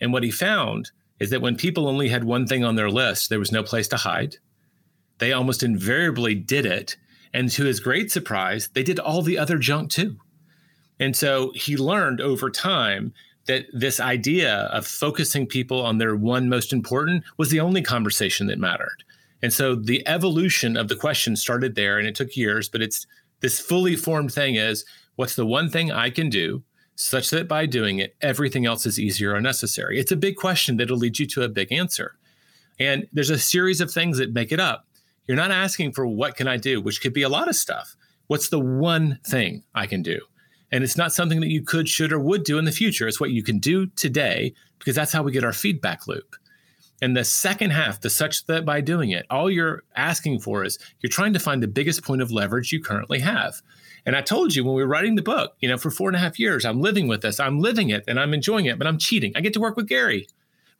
And 0.00 0.12
what 0.12 0.24
he 0.24 0.30
found 0.30 0.90
is 1.22 1.30
that 1.30 1.40
when 1.40 1.54
people 1.54 1.86
only 1.86 2.08
had 2.08 2.24
one 2.24 2.48
thing 2.48 2.64
on 2.64 2.74
their 2.74 2.90
list, 2.90 3.30
there 3.30 3.38
was 3.38 3.52
no 3.52 3.62
place 3.62 3.86
to 3.86 3.96
hide. 3.96 4.38
They 5.18 5.32
almost 5.32 5.62
invariably 5.62 6.34
did 6.34 6.66
it. 6.66 6.96
And 7.32 7.48
to 7.52 7.64
his 7.64 7.78
great 7.78 8.10
surprise, 8.10 8.70
they 8.74 8.82
did 8.82 8.98
all 8.98 9.22
the 9.22 9.38
other 9.38 9.56
junk 9.56 9.92
too. 9.92 10.16
And 10.98 11.14
so 11.14 11.52
he 11.54 11.76
learned 11.76 12.20
over 12.20 12.50
time 12.50 13.14
that 13.46 13.66
this 13.72 14.00
idea 14.00 14.62
of 14.72 14.84
focusing 14.84 15.46
people 15.46 15.80
on 15.80 15.98
their 15.98 16.16
one 16.16 16.48
most 16.48 16.72
important 16.72 17.22
was 17.36 17.50
the 17.50 17.60
only 17.60 17.82
conversation 17.82 18.48
that 18.48 18.58
mattered. 18.58 19.04
And 19.42 19.52
so 19.52 19.76
the 19.76 20.04
evolution 20.08 20.76
of 20.76 20.88
the 20.88 20.96
question 20.96 21.36
started 21.36 21.76
there 21.76 22.00
and 22.00 22.08
it 22.08 22.16
took 22.16 22.36
years, 22.36 22.68
but 22.68 22.82
it's 22.82 23.06
this 23.42 23.60
fully 23.60 23.94
formed 23.94 24.34
thing 24.34 24.56
is 24.56 24.84
what's 25.14 25.36
the 25.36 25.46
one 25.46 25.70
thing 25.70 25.92
I 25.92 26.10
can 26.10 26.28
do 26.28 26.64
such 26.94 27.30
that 27.30 27.48
by 27.48 27.66
doing 27.66 27.98
it, 27.98 28.14
everything 28.20 28.66
else 28.66 28.86
is 28.86 28.98
easier 28.98 29.34
or 29.34 29.40
necessary? 29.40 29.98
It's 29.98 30.12
a 30.12 30.16
big 30.16 30.36
question 30.36 30.76
that'll 30.76 30.96
lead 30.96 31.18
you 31.18 31.26
to 31.28 31.42
a 31.42 31.48
big 31.48 31.72
answer. 31.72 32.16
And 32.78 33.06
there's 33.12 33.30
a 33.30 33.38
series 33.38 33.80
of 33.80 33.90
things 33.90 34.18
that 34.18 34.32
make 34.32 34.52
it 34.52 34.60
up. 34.60 34.86
You're 35.26 35.36
not 35.36 35.50
asking 35.50 35.92
for 35.92 36.06
what 36.06 36.36
can 36.36 36.48
I 36.48 36.56
do, 36.56 36.80
which 36.80 37.00
could 37.00 37.12
be 37.12 37.22
a 37.22 37.28
lot 37.28 37.48
of 37.48 37.56
stuff. 37.56 37.96
What's 38.26 38.48
the 38.48 38.58
one 38.58 39.18
thing 39.24 39.62
I 39.74 39.86
can 39.86 40.02
do? 40.02 40.20
And 40.70 40.82
it's 40.82 40.96
not 40.96 41.12
something 41.12 41.40
that 41.40 41.50
you 41.50 41.62
could, 41.62 41.88
should, 41.88 42.12
or 42.12 42.18
would 42.18 42.44
do 42.44 42.58
in 42.58 42.64
the 42.64 42.72
future. 42.72 43.06
It's 43.06 43.20
what 43.20 43.30
you 43.30 43.42
can 43.42 43.58
do 43.58 43.86
today 43.86 44.54
because 44.78 44.96
that's 44.96 45.12
how 45.12 45.22
we 45.22 45.30
get 45.30 45.44
our 45.44 45.52
feedback 45.52 46.06
loop. 46.06 46.34
And 47.02 47.16
the 47.16 47.24
second 47.24 47.70
half, 47.70 48.00
the 48.00 48.08
such 48.08 48.46
that 48.46 48.64
by 48.64 48.80
doing 48.80 49.10
it, 49.10 49.26
all 49.28 49.50
you're 49.50 49.82
asking 49.96 50.40
for 50.40 50.64
is 50.64 50.78
you're 51.00 51.10
trying 51.10 51.32
to 51.32 51.40
find 51.40 51.62
the 51.62 51.68
biggest 51.68 52.04
point 52.04 52.22
of 52.22 52.30
leverage 52.30 52.72
you 52.72 52.80
currently 52.80 53.18
have. 53.18 53.60
And 54.04 54.16
I 54.16 54.20
told 54.20 54.54
you 54.54 54.64
when 54.64 54.74
we 54.74 54.82
were 54.82 54.88
writing 54.88 55.14
the 55.14 55.22
book, 55.22 55.54
you 55.60 55.68
know, 55.68 55.76
for 55.76 55.90
four 55.90 56.08
and 56.08 56.16
a 56.16 56.20
half 56.20 56.38
years, 56.38 56.64
I'm 56.64 56.80
living 56.80 57.06
with 57.06 57.22
this, 57.22 57.38
I'm 57.38 57.60
living 57.60 57.90
it 57.90 58.04
and 58.08 58.18
I'm 58.18 58.34
enjoying 58.34 58.66
it, 58.66 58.78
but 58.78 58.86
I'm 58.86 58.98
cheating. 58.98 59.32
I 59.36 59.40
get 59.40 59.52
to 59.54 59.60
work 59.60 59.76
with 59.76 59.88
Gary, 59.88 60.26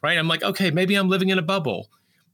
right? 0.02 0.18
I'm 0.18 0.28
like, 0.28 0.42
okay, 0.42 0.70
maybe 0.70 0.94
I'm 0.94 1.08
living 1.08 1.28
in 1.28 1.38
a 1.38 1.42
bubble. 1.42 1.88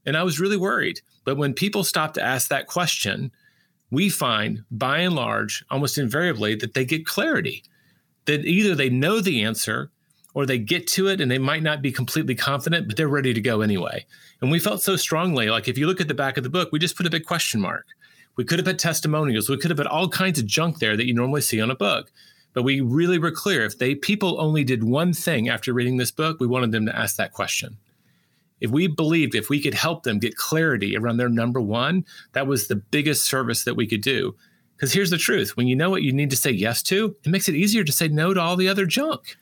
And 0.05 0.17
I 0.17 0.23
was 0.23 0.39
really 0.39 0.57
worried. 0.57 1.01
But 1.25 1.37
when 1.37 1.53
people 1.53 1.83
stop 1.83 2.13
to 2.15 2.23
ask 2.23 2.47
that 2.47 2.67
question, 2.67 3.31
we 3.91 4.09
find 4.09 4.63
by 4.71 4.99
and 4.99 5.15
large, 5.15 5.63
almost 5.69 5.97
invariably, 5.97 6.55
that 6.55 6.73
they 6.73 6.85
get 6.85 7.05
clarity, 7.05 7.63
that 8.25 8.45
either 8.45 8.73
they 8.75 8.89
know 8.89 9.19
the 9.19 9.43
answer 9.43 9.91
or 10.33 10.45
they 10.45 10.57
get 10.57 10.87
to 10.87 11.07
it 11.07 11.21
and 11.21 11.29
they 11.29 11.37
might 11.37 11.63
not 11.63 11.81
be 11.81 11.91
completely 11.91 12.35
confident, 12.35 12.87
but 12.87 12.97
they're 12.97 13.07
ready 13.07 13.33
to 13.33 13.41
go 13.41 13.61
anyway. 13.61 14.05
And 14.41 14.51
we 14.51 14.59
felt 14.59 14.81
so 14.81 14.95
strongly 14.95 15.49
like 15.49 15.67
if 15.67 15.77
you 15.77 15.87
look 15.87 16.01
at 16.01 16.07
the 16.07 16.13
back 16.13 16.37
of 16.37 16.43
the 16.43 16.49
book, 16.49 16.69
we 16.71 16.79
just 16.79 16.95
put 16.95 17.07
a 17.07 17.11
big 17.11 17.25
question 17.25 17.59
mark. 17.59 17.85
We 18.35 18.45
could 18.45 18.59
have 18.59 18.65
put 18.65 18.79
testimonials, 18.79 19.49
we 19.49 19.57
could 19.57 19.71
have 19.71 19.77
put 19.77 19.87
all 19.87 20.09
kinds 20.09 20.39
of 20.39 20.45
junk 20.45 20.79
there 20.79 20.95
that 20.95 21.05
you 21.05 21.13
normally 21.13 21.41
see 21.41 21.59
on 21.59 21.71
a 21.71 21.75
book. 21.75 22.11
But 22.53 22.63
we 22.63 22.81
really 22.81 23.19
were 23.19 23.31
clear 23.31 23.63
if 23.63 23.77
they 23.77 23.95
people 23.95 24.41
only 24.41 24.63
did 24.63 24.83
one 24.83 25.13
thing 25.13 25.49
after 25.49 25.73
reading 25.73 25.97
this 25.97 26.11
book, 26.11 26.39
we 26.39 26.47
wanted 26.47 26.71
them 26.71 26.85
to 26.85 26.95
ask 26.95 27.15
that 27.17 27.33
question. 27.33 27.77
If 28.59 28.71
we 28.71 28.87
believed 28.87 29.35
if 29.35 29.49
we 29.49 29.61
could 29.61 29.73
help 29.73 30.03
them 30.03 30.19
get 30.19 30.35
clarity 30.35 30.97
around 30.97 31.17
their 31.17 31.29
number 31.29 31.61
one, 31.61 32.05
that 32.33 32.47
was 32.47 32.67
the 32.67 32.75
biggest 32.75 33.25
service 33.25 33.63
that 33.63 33.75
we 33.75 33.87
could 33.87 34.01
do. 34.01 34.35
Because 34.75 34.93
here's 34.93 35.09
the 35.09 35.17
truth 35.17 35.55
when 35.55 35.67
you 35.67 35.75
know 35.75 35.89
what 35.89 36.03
you 36.03 36.11
need 36.11 36.29
to 36.29 36.35
say 36.35 36.51
yes 36.51 36.81
to, 36.83 37.15
it 37.23 37.29
makes 37.29 37.49
it 37.49 37.55
easier 37.55 37.83
to 37.83 37.91
say 37.91 38.07
no 38.07 38.33
to 38.33 38.39
all 38.39 38.55
the 38.55 38.69
other 38.69 38.85
junk. 38.85 39.37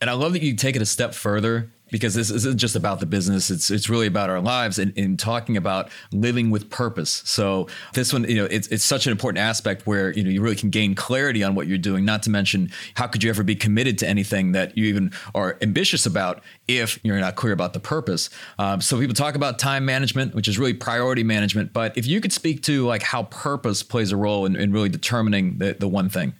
And 0.00 0.10
I 0.10 0.14
love 0.14 0.32
that 0.32 0.42
you 0.42 0.54
take 0.54 0.76
it 0.76 0.82
a 0.82 0.86
step 0.86 1.14
further 1.14 1.70
because 1.94 2.12
this 2.12 2.28
isn't 2.28 2.58
just 2.58 2.74
about 2.74 2.98
the 2.98 3.06
business. 3.06 3.52
It's 3.52 3.70
it's 3.70 3.88
really 3.88 4.08
about 4.08 4.28
our 4.28 4.40
lives 4.40 4.80
and 4.80 4.92
in 4.98 5.16
talking 5.16 5.56
about 5.56 5.90
living 6.10 6.50
with 6.50 6.68
purpose. 6.68 7.22
So 7.24 7.68
this 7.92 8.12
one, 8.12 8.28
you 8.28 8.34
know, 8.34 8.46
it's 8.46 8.66
it's 8.66 8.82
such 8.82 9.06
an 9.06 9.12
important 9.12 9.38
aspect 9.38 9.86
where 9.86 10.10
you 10.10 10.24
know 10.24 10.28
you 10.28 10.42
really 10.42 10.56
can 10.56 10.70
gain 10.70 10.96
clarity 10.96 11.44
on 11.44 11.54
what 11.54 11.68
you're 11.68 11.78
doing. 11.78 12.04
Not 12.04 12.24
to 12.24 12.30
mention, 12.30 12.72
how 12.94 13.06
could 13.06 13.22
you 13.22 13.30
ever 13.30 13.44
be 13.44 13.54
committed 13.54 13.96
to 13.98 14.08
anything 14.08 14.50
that 14.50 14.76
you 14.76 14.86
even 14.86 15.12
are 15.36 15.56
ambitious 15.62 16.04
about 16.04 16.42
if 16.66 16.98
you're 17.04 17.16
not 17.20 17.36
clear 17.36 17.52
about 17.52 17.74
the 17.74 17.80
purpose? 17.80 18.28
Um, 18.58 18.80
so 18.80 18.98
people 18.98 19.14
talk 19.14 19.36
about 19.36 19.60
time 19.60 19.84
management, 19.84 20.34
which 20.34 20.48
is 20.48 20.58
really 20.58 20.74
priority 20.74 21.22
management. 21.22 21.72
But 21.72 21.96
if 21.96 22.08
you 22.08 22.20
could 22.20 22.32
speak 22.32 22.64
to 22.64 22.84
like 22.86 23.04
how 23.04 23.22
purpose 23.22 23.84
plays 23.84 24.10
a 24.10 24.16
role 24.16 24.46
in, 24.46 24.56
in 24.56 24.72
really 24.72 24.88
determining 24.88 25.58
the 25.58 25.74
the 25.78 25.86
one 25.86 26.08
thing. 26.08 26.34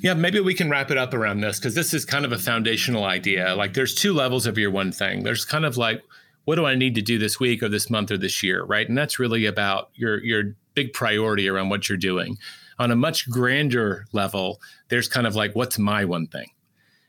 Yeah, 0.00 0.14
maybe 0.14 0.38
we 0.40 0.54
can 0.54 0.70
wrap 0.70 0.90
it 0.90 0.96
up 0.96 1.12
around 1.12 1.40
this 1.40 1.58
because 1.58 1.74
this 1.74 1.92
is 1.92 2.04
kind 2.04 2.24
of 2.24 2.32
a 2.32 2.38
foundational 2.38 3.04
idea. 3.04 3.54
Like 3.56 3.74
there's 3.74 3.94
two 3.94 4.12
levels 4.12 4.46
of 4.46 4.56
your 4.56 4.70
one 4.70 4.92
thing. 4.92 5.24
There's 5.24 5.44
kind 5.44 5.64
of 5.64 5.76
like, 5.76 6.02
what 6.44 6.54
do 6.54 6.64
I 6.64 6.76
need 6.76 6.94
to 6.94 7.02
do 7.02 7.18
this 7.18 7.40
week 7.40 7.62
or 7.62 7.68
this 7.68 7.90
month 7.90 8.10
or 8.10 8.16
this 8.16 8.42
year, 8.42 8.64
right? 8.64 8.88
And 8.88 8.96
that's 8.96 9.18
really 9.18 9.44
about 9.44 9.90
your 9.94 10.22
your 10.24 10.54
big 10.74 10.92
priority 10.92 11.48
around 11.48 11.68
what 11.68 11.88
you're 11.88 11.98
doing. 11.98 12.38
On 12.78 12.92
a 12.92 12.96
much 12.96 13.28
grander 13.28 14.06
level, 14.12 14.60
there's 14.88 15.08
kind 15.08 15.26
of 15.26 15.34
like, 15.34 15.56
what's 15.56 15.78
my 15.78 16.04
one 16.04 16.28
thing? 16.28 16.50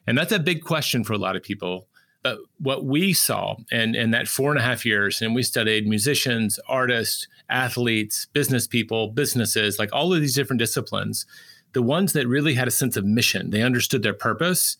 And 0.07 0.17
that's 0.17 0.31
a 0.31 0.39
big 0.39 0.63
question 0.63 1.03
for 1.03 1.13
a 1.13 1.19
lot 1.19 1.35
of 1.35 1.43
people. 1.43 1.87
But 2.23 2.39
what 2.57 2.83
we 2.83 3.13
saw 3.13 3.55
in, 3.71 3.95
in 3.95 4.11
that 4.11 4.27
four 4.27 4.51
and 4.51 4.59
a 4.59 4.63
half 4.63 4.85
years, 4.85 5.21
and 5.21 5.35
we 5.35 5.43
studied 5.43 5.87
musicians, 5.87 6.59
artists, 6.67 7.27
athletes, 7.49 8.25
business 8.33 8.67
people, 8.67 9.09
businesses, 9.09 9.77
like 9.79 9.93
all 9.93 10.11
of 10.11 10.19
these 10.19 10.35
different 10.35 10.59
disciplines 10.59 11.25
the 11.73 11.81
ones 11.81 12.13
that 12.13 12.27
really 12.27 12.53
had 12.53 12.67
a 12.67 12.71
sense 12.71 12.97
of 12.97 13.05
mission, 13.05 13.51
they 13.51 13.61
understood 13.61 14.03
their 14.03 14.13
purpose, 14.13 14.77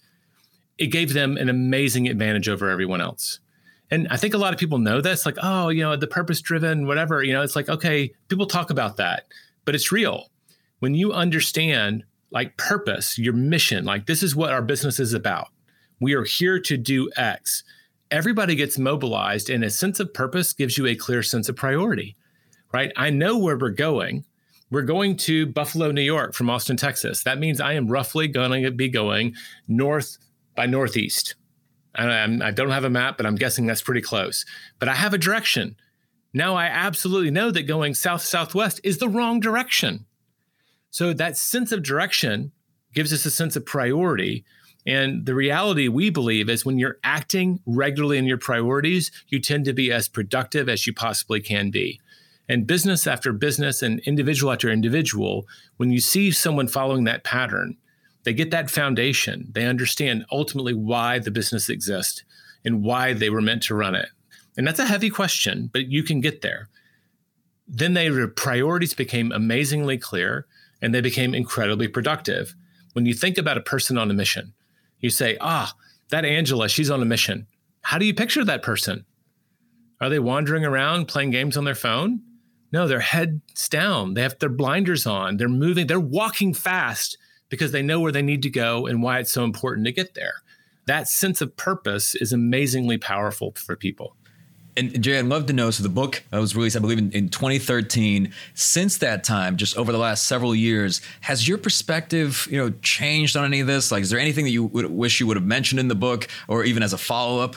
it 0.78 0.88
gave 0.88 1.14
them 1.14 1.38
an 1.38 1.50
amazing 1.50 2.08
advantage 2.08 2.50
over 2.50 2.70
everyone 2.70 3.02
else. 3.02 3.40
And 3.92 4.08
I 4.10 4.18
think 4.18 4.34
a 4.34 4.38
lot 4.38 4.54
of 4.54 4.60
people 4.60 4.78
know 4.78 5.02
this, 5.02 5.26
like, 5.26 5.38
oh, 5.42 5.70
you 5.70 5.84
know, 5.84 5.96
the 5.96 6.08
purpose 6.08 6.42
driven, 6.42 6.86
whatever, 6.88 7.24
you 7.24 7.34
know, 7.34 7.42
it's 7.42 7.56
like, 7.56 7.70
okay, 7.70 8.14
people 8.28 8.46
talk 8.46 8.70
about 8.70 8.98
that, 8.98 9.26
but 9.66 9.76
it's 9.76 9.92
real. 9.92 10.30
When 10.80 10.96
you 10.96 11.12
understand 11.12 12.04
like 12.32 12.58
purpose, 12.58 13.18
your 13.18 13.34
mission, 13.34 13.86
like 13.86 14.06
this 14.06 14.22
is 14.24 14.36
what 14.36 14.52
our 14.52 14.62
business 14.62 15.00
is 15.00 15.14
about. 15.14 15.48
We 16.00 16.14
are 16.14 16.24
here 16.24 16.60
to 16.60 16.78
do 16.78 17.10
X. 17.16 17.64
Everybody 18.12 18.56
gets 18.56 18.78
mobilized, 18.78 19.50
and 19.50 19.64
a 19.64 19.70
sense 19.70 20.00
of 20.00 20.14
purpose 20.14 20.54
gives 20.54 20.78
you 20.78 20.88
a 20.88 20.96
clear 20.96 21.22
sense 21.22 21.50
of 21.50 21.56
priority, 21.56 22.16
right? 22.72 22.92
I 22.96 23.10
know 23.10 23.38
where 23.38 23.58
we're 23.58 23.70
going. 23.70 24.26
We're 24.72 24.84
going 24.84 25.18
to 25.18 25.48
Buffalo, 25.48 25.92
New 25.92 26.02
York 26.02 26.34
from 26.34 26.50
Austin, 26.50 26.78
Texas. 26.78 27.24
That 27.24 27.40
means 27.40 27.60
I 27.60 27.74
am 27.74 27.88
roughly 27.88 28.28
going 28.28 28.64
to 28.64 28.72
be 28.72 28.88
going 28.88 29.34
north 29.68 30.18
by 30.56 30.68
northeast. 30.68 31.36
And 31.96 32.44
I 32.44 32.52
don't 32.52 32.70
have 32.70 32.84
a 32.84 32.90
map, 32.90 33.18
but 33.18 33.26
I'm 33.26 33.36
guessing 33.36 33.66
that's 33.66 33.82
pretty 33.82 34.02
close. 34.02 34.46
But 34.78 34.90
I 34.90 34.94
have 34.94 35.14
a 35.14 35.18
direction. 35.18 35.76
Now 36.34 36.56
I 36.56 36.66
absolutely 36.66 37.32
know 37.32 37.50
that 37.50 37.64
going 37.64 37.96
south 37.96 38.22
southwest 38.22 38.80
is 38.84 39.00
the 39.00 39.10
wrong 39.10 39.40
direction. 39.40 40.06
So 40.92 41.14
that 41.14 41.38
sense 41.38 41.72
of 41.72 41.84
direction 41.84 42.52
gives 42.94 43.12
us 43.12 43.26
a 43.26 43.32
sense 43.32 43.56
of 43.56 43.66
priority. 43.66 44.46
And 44.86 45.26
the 45.26 45.36
reality 45.36 45.88
we 45.88 46.10
believe 46.10 46.50
is 46.50 46.66
when 46.66 46.80
you're 46.80 47.00
acting 47.04 47.60
regularly 47.66 48.18
in 48.18 48.26
your 48.26 48.38
priorities, 48.38 49.12
you 49.28 49.40
tend 49.40 49.66
to 49.66 49.74
be 49.74 49.92
as 49.92 50.08
productive 50.08 50.70
as 50.70 50.86
you 50.86 50.94
possibly 50.94 51.42
can 51.42 51.72
be. 51.72 52.00
And 52.50 52.66
business 52.66 53.06
after 53.06 53.32
business 53.32 53.84
and 53.84 54.00
individual 54.02 54.52
after 54.52 54.72
individual, 54.72 55.48
when 55.78 55.92
you 55.92 56.00
see 56.00 56.32
someone 56.32 56.68
following 56.68 57.04
that 57.04 57.24
pattern, 57.24 57.78
they 58.24 58.34
get 58.34 58.50
that 58.52 58.72
foundation. 58.72 59.48
They 59.52 59.68
understand 59.68 60.26
ultimately 60.32 60.74
why 60.74 61.20
the 61.20 61.32
business 61.32 61.70
exists 61.70 62.24
and 62.66 62.84
why 62.84 63.14
they 63.14 63.30
were 63.30 63.42
meant 63.42 63.64
to 63.64 63.76
run 63.76 63.94
it. 63.94 64.10
And 64.58 64.68
that's 64.68 64.80
a 64.80 64.86
heavy 64.86 65.12
question, 65.12 65.70
but 65.72 65.88
you 65.88 66.04
can 66.04 66.22
get 66.22 66.42
there. 66.42 66.70
Then 67.68 67.94
their 67.94 68.28
priorities 68.28 68.96
became 68.96 69.32
amazingly 69.32 70.00
clear 70.00 70.48
and 70.82 70.94
they 70.94 71.02
became 71.02 71.36
incredibly 71.36 71.88
productive. 71.88 72.56
When 72.94 73.06
you 73.06 73.14
think 73.14 73.38
about 73.38 73.58
a 73.58 73.62
person 73.62 73.98
on 73.98 74.10
a 74.10 74.16
mission, 74.16 74.54
you 75.00 75.12
say, 75.12 75.38
ah, 75.40 75.74
that 76.10 76.26
Angela, 76.26 76.68
she's 76.68 76.90
on 76.90 77.02
a 77.02 77.06
mission. 77.06 77.46
How 77.82 78.00
do 78.00 78.06
you 78.06 78.14
picture 78.14 78.44
that 78.44 78.64
person? 78.64 79.06
Are 80.02 80.10
they 80.10 80.20
wandering 80.20 80.66
around 80.66 81.08
playing 81.08 81.30
games 81.30 81.56
on 81.56 81.64
their 81.64 81.76
phone? 81.76 82.22
No, 82.72 82.88
their 82.88 83.00
heads 83.00 83.68
down. 83.70 84.14
They 84.14 84.22
have 84.22 84.38
their 84.40 84.50
blinders 84.50 85.06
on. 85.08 85.38
They're 85.38 85.50
moving. 85.50 85.88
They're 85.88 86.00
walking 86.00 86.54
fast 86.54 87.18
because 87.50 87.72
they 87.72 87.82
know 87.82 88.00
where 88.00 88.12
they 88.12 88.22
need 88.22 88.44
to 88.44 88.50
go 88.50 88.86
and 88.86 89.02
why 89.02 89.20
it's 89.20 89.32
so 89.32 89.44
important 89.44 89.86
to 89.86 89.92
get 89.92 90.14
there. 90.14 90.36
that 90.86 91.08
sense 91.08 91.40
of 91.40 91.56
purpose 91.56 92.16
is 92.16 92.34
amazingly 92.34 92.98
powerful 92.98 93.54
for 93.56 93.76
people. 93.76 94.16
And 94.76 95.04
Jay, 95.04 95.20
I'd 95.20 95.26
love 95.26 95.46
to 95.48 95.54
know. 95.54 95.72
So 95.72 95.84
the 95.84 95.90
book 95.90 96.24
was 96.32 96.56
released, 96.56 96.76
I 96.76 96.80
believe, 96.80 97.00
in, 97.00 97.12
in 97.12 97.30
2013. 97.30 98.34
Since 98.54 98.98
that 99.00 99.24
time, 99.24 99.58
just 99.58 99.78
over 99.78 99.92
the 99.92 99.98
last 99.98 100.26
several 100.26 100.56
years, 100.56 101.02
has 101.22 101.48
your 101.48 101.58
perspective, 101.58 102.48
you 102.50 102.58
know, 102.58 102.72
changed 102.82 103.36
on 103.36 103.46
any 103.46 103.60
of 103.60 103.68
this? 103.68 103.92
Like, 103.92 104.04
is 104.04 104.10
there 104.10 104.20
anything 104.20 104.46
that 104.46 104.52
you 104.52 104.66
would 104.66 104.86
wish 104.90 105.20
you 105.20 105.28
would 105.28 105.38
have 105.38 105.46
mentioned 105.46 105.80
in 105.80 105.90
the 105.90 105.96
book, 105.96 106.28
or 106.48 106.64
even 106.64 106.82
as 106.82 106.94
a 106.94 106.98
follow 106.98 107.42
up? 107.42 107.56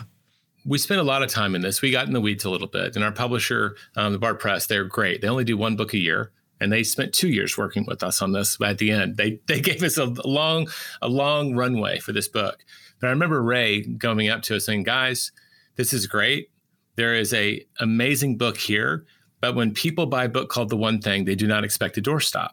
We 0.64 0.78
spent 0.78 1.00
a 1.00 1.04
lot 1.04 1.22
of 1.22 1.30
time 1.30 1.54
in 1.54 1.62
this. 1.62 1.82
We 1.82 1.90
got 1.90 2.06
in 2.06 2.12
the 2.12 2.20
weeds 2.20 2.44
a 2.44 2.50
little 2.50 2.68
bit, 2.68 2.94
and 2.94 3.04
our 3.04 3.12
publisher, 3.12 3.76
um, 3.96 4.12
the 4.12 4.18
Bard 4.18 4.38
Press, 4.38 4.66
they're 4.66 4.84
great. 4.84 5.20
They 5.20 5.28
only 5.28 5.44
do 5.44 5.56
one 5.56 5.76
book 5.76 5.92
a 5.92 5.98
year 5.98 6.30
and 6.62 6.72
they 6.72 6.84
spent 6.84 7.12
two 7.12 7.28
years 7.28 7.58
working 7.58 7.84
with 7.86 8.04
us 8.04 8.22
on 8.22 8.30
this. 8.30 8.56
But 8.56 8.70
at 8.70 8.78
the 8.78 8.92
end, 8.92 9.16
they 9.16 9.40
they 9.46 9.60
gave 9.60 9.82
us 9.82 9.98
a 9.98 10.06
long 10.24 10.68
a 11.02 11.08
long 11.08 11.54
runway 11.54 11.98
for 11.98 12.12
this 12.12 12.28
book. 12.28 12.64
But 13.00 13.08
I 13.08 13.10
remember 13.10 13.42
Ray 13.42 13.82
coming 13.98 14.28
up 14.28 14.42
to 14.42 14.56
us 14.56 14.66
saying, 14.66 14.84
"Guys, 14.84 15.32
this 15.76 15.92
is 15.92 16.06
great. 16.06 16.50
There 16.96 17.14
is 17.14 17.34
a 17.34 17.66
amazing 17.80 18.38
book 18.38 18.56
here, 18.56 19.04
but 19.40 19.56
when 19.56 19.74
people 19.74 20.06
buy 20.06 20.24
a 20.24 20.28
book 20.28 20.48
called 20.50 20.68
The 20.68 20.76
One 20.76 21.00
Thing, 21.00 21.24
they 21.24 21.34
do 21.34 21.48
not 21.48 21.64
expect 21.64 21.98
a 21.98 22.02
doorstop. 22.02 22.50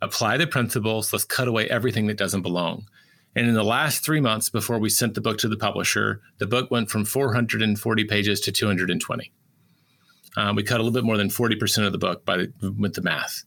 Apply 0.00 0.36
the 0.36 0.46
principles. 0.46 1.12
Let's 1.12 1.24
cut 1.24 1.48
away 1.48 1.68
everything 1.68 2.06
that 2.06 2.18
doesn't 2.18 2.42
belong. 2.42 2.86
And 3.34 3.48
in 3.48 3.54
the 3.54 3.64
last 3.64 4.04
three 4.04 4.20
months 4.20 4.50
before 4.50 4.78
we 4.78 4.90
sent 4.90 5.14
the 5.14 5.20
book 5.20 5.38
to 5.38 5.48
the 5.48 5.56
publisher, 5.56 6.20
the 6.38 6.46
book 6.46 6.70
went 6.70 6.90
from 6.90 7.04
440 7.04 8.04
pages 8.04 8.40
to 8.40 8.52
220. 8.52 9.32
Um, 10.36 10.56
we 10.56 10.62
cut 10.62 10.80
a 10.80 10.82
little 10.82 10.92
bit 10.92 11.04
more 11.04 11.16
than 11.16 11.28
40% 11.28 11.86
of 11.86 11.92
the 11.92 11.98
book 11.98 12.24
by 12.24 12.46
with 12.78 12.94
the 12.94 13.02
math. 13.02 13.44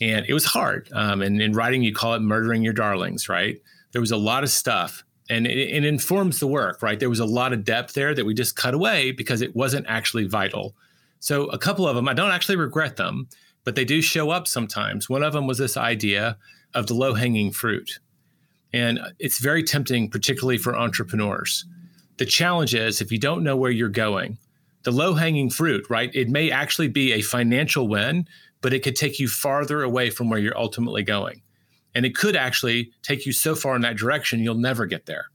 And 0.00 0.26
it 0.26 0.32
was 0.32 0.44
hard. 0.44 0.88
Um, 0.92 1.22
and 1.22 1.40
in 1.40 1.52
writing, 1.52 1.82
you 1.82 1.92
call 1.92 2.14
it 2.14 2.20
murdering 2.20 2.62
your 2.62 2.72
darlings, 2.72 3.28
right? 3.28 3.60
There 3.92 4.00
was 4.00 4.12
a 4.12 4.16
lot 4.16 4.44
of 4.44 4.50
stuff 4.50 5.04
and 5.30 5.46
it, 5.46 5.58
it, 5.58 5.84
informs 5.84 6.40
the 6.40 6.46
work, 6.46 6.82
right? 6.82 6.98
There 6.98 7.10
was 7.10 7.20
a 7.20 7.26
lot 7.26 7.52
of 7.52 7.64
depth 7.64 7.94
there 7.94 8.14
that 8.14 8.24
we 8.24 8.34
just 8.34 8.56
cut 8.56 8.74
away 8.74 9.12
because 9.12 9.42
it 9.42 9.54
wasn't 9.54 9.86
actually 9.88 10.24
vital. 10.24 10.74
So 11.20 11.46
a 11.46 11.58
couple 11.58 11.86
of 11.86 11.96
them, 11.96 12.08
I 12.08 12.14
don't 12.14 12.30
actually 12.30 12.56
regret 12.56 12.96
them, 12.96 13.28
but 13.64 13.74
they 13.74 13.84
do 13.84 14.00
show 14.00 14.30
up 14.30 14.46
sometimes. 14.46 15.08
One 15.08 15.22
of 15.22 15.32
them 15.32 15.46
was 15.46 15.58
this 15.58 15.76
idea 15.76 16.38
of 16.74 16.86
the 16.86 16.94
low 16.94 17.14
hanging 17.14 17.50
fruit. 17.50 17.98
And 18.72 19.00
it's 19.18 19.38
very 19.38 19.62
tempting, 19.62 20.10
particularly 20.10 20.58
for 20.58 20.76
entrepreneurs. 20.76 21.64
The 22.18 22.26
challenge 22.26 22.74
is 22.74 23.00
if 23.00 23.10
you 23.12 23.18
don't 23.18 23.44
know 23.44 23.56
where 23.56 23.70
you're 23.70 23.88
going, 23.88 24.38
the 24.82 24.90
low 24.90 25.14
hanging 25.14 25.50
fruit, 25.50 25.86
right? 25.88 26.10
It 26.14 26.28
may 26.28 26.50
actually 26.50 26.88
be 26.88 27.12
a 27.12 27.22
financial 27.22 27.88
win, 27.88 28.26
but 28.60 28.72
it 28.72 28.82
could 28.82 28.96
take 28.96 29.18
you 29.18 29.28
farther 29.28 29.82
away 29.82 30.10
from 30.10 30.28
where 30.28 30.38
you're 30.38 30.58
ultimately 30.58 31.02
going. 31.02 31.42
And 31.94 32.04
it 32.04 32.14
could 32.14 32.36
actually 32.36 32.92
take 33.02 33.26
you 33.26 33.32
so 33.32 33.54
far 33.54 33.74
in 33.74 33.82
that 33.82 33.96
direction, 33.96 34.40
you'll 34.40 34.54
never 34.54 34.86
get 34.86 35.06
there, 35.06 35.26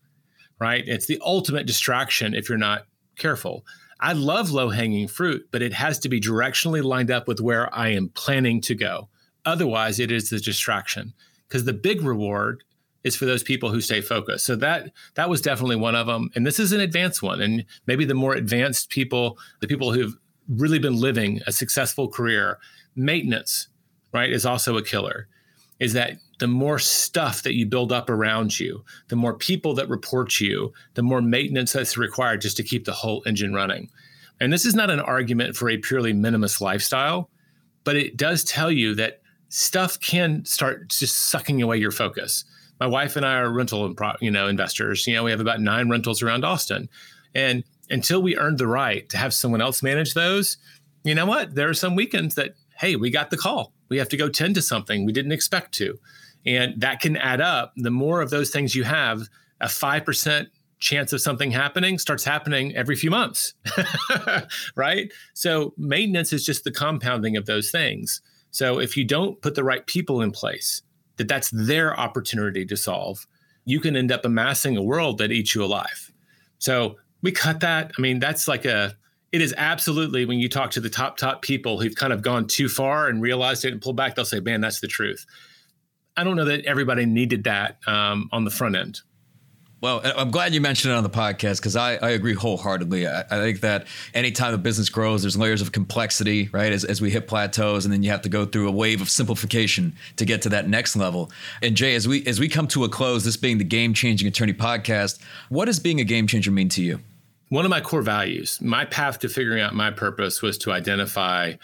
right? 0.60 0.84
It's 0.88 1.08
the 1.08 1.20
ultimate 1.26 1.66
distraction 1.66 2.34
if 2.34 2.48
you're 2.48 2.58
not 2.58 2.86
careful. 3.18 3.66
I 4.00 4.14
love 4.14 4.52
low 4.52 4.70
hanging 4.70 5.08
fruit, 5.08 5.48
but 5.52 5.62
it 5.62 5.74
has 5.74 6.00
to 6.00 6.10
be 6.10 6.20
directionally 6.20 6.84
lined 6.84 7.12
up 7.12 7.28
with 7.28 7.40
where 7.40 7.74
I 7.74 7.90
am 7.90 8.10
planning 8.10 8.62
to 8.62 8.76
go. 8.76 9.10
Otherwise, 9.46 10.00
it 10.00 10.12
is 10.12 10.32
a 10.32 10.40
distraction 10.40 11.14
because 11.48 11.66
the 11.66 11.74
big 11.74 12.02
reward 12.02 12.64
is 13.04 13.16
for 13.16 13.26
those 13.26 13.44
people 13.44 13.70
who 13.70 13.82
stay 13.82 14.02
focused. 14.02 14.46
So 14.46 14.56
that 14.58 14.92
that 15.16 15.30
was 15.30 15.42
definitely 15.42 15.76
one 15.76 15.96
of 15.96 16.08
them. 16.08 16.30
And 16.36 16.46
this 16.46 16.60
is 16.60 16.72
an 16.72 16.80
advanced 16.80 17.22
one. 17.22 17.42
And 17.42 17.66
maybe 17.86 18.06
the 18.06 18.14
more 18.14 18.34
advanced 18.34 18.90
people, 18.90 19.38
the 19.60 19.68
people 19.68 19.92
who've 19.92 20.18
really 20.48 20.80
been 20.80 21.00
living 21.00 21.42
a 21.48 21.52
successful 21.52 22.08
career, 22.08 22.60
maintenance, 22.96 23.68
right, 24.14 24.32
is 24.32 24.46
also 24.46 24.78
a 24.78 24.84
killer. 24.84 25.28
Is 25.80 25.94
that 25.94 26.18
the 26.40 26.48
more 26.48 26.80
stuff 26.80 27.44
that 27.44 27.56
you 27.56 27.66
build 27.66 27.92
up 27.92 28.10
around 28.10 28.60
you, 28.60 28.84
the 29.10 29.16
more 29.16 29.34
people 29.34 29.74
that 29.76 29.90
report 29.90 30.40
you, 30.40 30.74
the 30.94 31.04
more 31.04 31.22
maintenance 31.22 31.74
that's 31.74 31.98
required 31.98 32.42
just 32.42 32.58
to 32.58 32.64
keep 32.64 32.86
the 32.86 32.94
whole 32.94 33.24
engine 33.26 33.54
running. 33.54 33.90
And 34.40 34.52
this 34.52 34.66
is 34.66 34.76
not 34.76 34.90
an 34.90 35.00
argument 35.00 35.56
for 35.56 35.70
a 35.70 35.78
purely 35.78 36.14
minimalist 36.14 36.62
lifestyle, 36.62 37.30
but 37.84 37.96
it 37.96 38.18
does 38.18 38.44
tell 38.44 38.72
you 38.72 38.96
that 38.96 39.22
stuff 39.54 40.00
can 40.00 40.44
start 40.46 40.90
just 40.90 41.16
sucking 41.30 41.62
away 41.62 41.78
your 41.78 41.92
focus. 41.92 42.44
My 42.80 42.88
wife 42.88 43.16
and 43.16 43.24
I 43.24 43.36
are 43.36 43.52
rental, 43.52 43.94
you 44.20 44.32
know, 44.32 44.48
investors. 44.48 45.06
You 45.06 45.14
know, 45.14 45.24
we 45.24 45.30
have 45.32 45.40
about 45.40 45.62
nine 45.62 45.90
rentals 45.90 46.24
around 46.24 46.44
Austin, 46.44 46.90
and 47.36 47.64
until 47.90 48.22
we 48.22 48.36
earned 48.36 48.58
the 48.58 48.68
right 48.68 49.08
to 49.10 49.18
have 49.18 49.32
someone 49.32 49.62
else 49.62 49.84
manage 49.84 50.16
those, 50.16 50.58
you 51.04 51.14
know 51.14 51.28
what? 51.28 51.54
There 51.54 51.70
are 51.70 51.76
some 51.76 51.96
weekends 51.96 52.34
that 52.36 52.56
hey, 52.80 52.96
we 52.96 53.12
got 53.12 53.30
the 53.30 53.38
call. 53.38 53.72
We 53.90 54.00
have 54.00 54.10
to 54.10 54.18
go 54.18 54.28
tend 54.28 54.56
to 54.56 54.62
something 54.62 55.06
we 55.06 55.14
didn't 55.14 55.32
expect 55.32 55.74
to. 55.76 56.00
And 56.46 56.82
that 56.82 57.00
can 57.00 57.16
add 57.16 57.40
up. 57.40 57.74
The 57.78 57.92
more 57.92 58.22
of 58.22 58.32
those 58.32 58.50
things 58.50 58.74
you 58.74 58.84
have, 58.84 59.22
a 59.62 59.68
5% 59.68 60.48
chance 60.80 61.14
of 61.14 61.22
something 61.22 61.52
happening 61.52 62.00
starts 62.00 62.24
happening 62.24 62.76
every 62.76 62.96
few 62.96 63.12
months. 63.12 63.54
right? 64.76 65.14
So 65.36 65.74
maintenance 65.78 66.34
is 66.34 66.44
just 66.44 66.64
the 66.64 66.72
compounding 66.72 67.38
of 67.38 67.46
those 67.46 67.70
things. 67.70 68.22
So 68.54 68.80
if 68.80 68.96
you 68.96 69.04
don't 69.04 69.42
put 69.42 69.56
the 69.56 69.64
right 69.64 69.86
people 69.88 70.22
in 70.22 70.32
place, 70.32 70.84
that 71.18 71.28
that's 71.28 71.50
their 71.50 72.00
opportunity 72.00 72.66
to 72.68 72.78
solve, 72.78 73.26
you 73.66 73.80
can 73.80 73.96
end 73.96 74.12
up 74.12 74.26
amassing 74.26 74.78
a 74.78 74.84
world 74.84 75.18
that 75.18 75.32
eats 75.32 75.56
you 75.56 75.64
alive. 75.64 76.12
So 76.60 76.98
we 77.24 77.32
cut 77.32 77.62
that. 77.62 77.92
I 77.98 78.02
mean, 78.02 78.20
that's 78.20 78.48
like 78.48 78.66
a 78.66 78.96
it 79.32 79.42
is 79.42 79.56
absolutely 79.58 80.26
when 80.26 80.38
you 80.38 80.48
talk 80.48 80.70
to 80.72 80.80
the 80.80 80.90
top 80.90 81.18
top 81.18 81.42
people 81.42 81.82
who've 81.82 81.96
kind 81.96 82.14
of 82.14 82.22
gone 82.22 82.46
too 82.46 82.70
far 82.70 83.08
and 83.08 83.24
realized 83.24 83.66
it 83.66 83.72
and 83.72 83.82
pulled 83.82 83.98
back, 83.98 84.14
they'll 84.14 84.24
say, 84.24 84.40
"Man, 84.40 84.62
that's 84.62 84.80
the 84.80 84.88
truth." 84.88 85.26
I 86.16 86.24
don't 86.24 86.36
know 86.36 86.46
that 86.46 86.64
everybody 86.66 87.08
needed 87.08 87.46
that 87.46 87.80
um, 87.88 88.30
on 88.32 88.44
the 88.46 88.52
front 88.52 88.76
end. 88.76 89.02
Well, 89.84 90.00
I'm 90.02 90.32
glad 90.32 90.54
you 90.54 90.62
mentioned 90.62 90.94
it 90.94 90.96
on 90.96 91.04
the 91.04 91.10
podcast 91.10 91.58
because 91.58 91.76
I, 91.76 91.96
I 91.96 92.12
agree 92.12 92.36
wholeheartedly. 92.36 93.06
I, 93.06 93.20
I, 93.30 93.38
think 93.42 93.60
that 93.60 93.86
anytime 94.14 94.54
a 94.54 94.58
business 94.58 94.88
grows, 94.88 95.24
there's 95.24 95.36
layers 95.36 95.62
of 95.62 95.74
complexity, 95.74 96.48
right? 96.54 96.72
As, 96.72 96.86
as 96.86 97.02
we 97.02 97.10
hit 97.10 97.28
plateaus, 97.28 97.84
and 97.84 97.94
then 97.94 98.02
you 98.02 98.10
have 98.10 98.22
to 98.22 98.30
go 98.30 98.46
through 98.46 98.70
a 98.70 98.72
wave 98.72 99.02
of 99.02 99.10
simplification 99.10 99.94
to 100.16 100.24
get 100.24 100.42
to 100.44 100.50
that 100.50 100.70
next 100.70 100.96
level. 100.96 101.34
And 101.62 101.76
Jay, 101.76 101.96
as 101.96 102.08
we 102.08 102.26
as 102.26 102.40
we 102.40 102.48
come 102.48 102.66
to 102.70 102.86
a 102.86 102.90
close, 102.90 103.26
this 103.26 103.36
being 103.36 103.58
the 103.58 103.66
Game 103.66 103.94
Changing 103.94 104.26
Attorney 104.26 104.54
podcast, 104.54 105.20
what 105.50 105.66
does 105.66 105.82
being 105.82 106.00
a 106.00 106.06
game 106.06 106.28
changer 106.28 106.50
mean 106.50 106.70
to 106.70 106.82
you? 106.82 107.02
One 107.50 107.66
of 107.66 107.70
my 107.70 107.82
core 107.82 108.04
values, 108.04 108.62
my 108.62 108.86
path 108.86 109.20
to 109.20 109.28
figuring 109.28 109.62
out 109.62 109.76
my 109.76 109.92
purpose 109.92 110.42
was 110.42 110.58
to 110.60 110.72
identify 110.72 111.56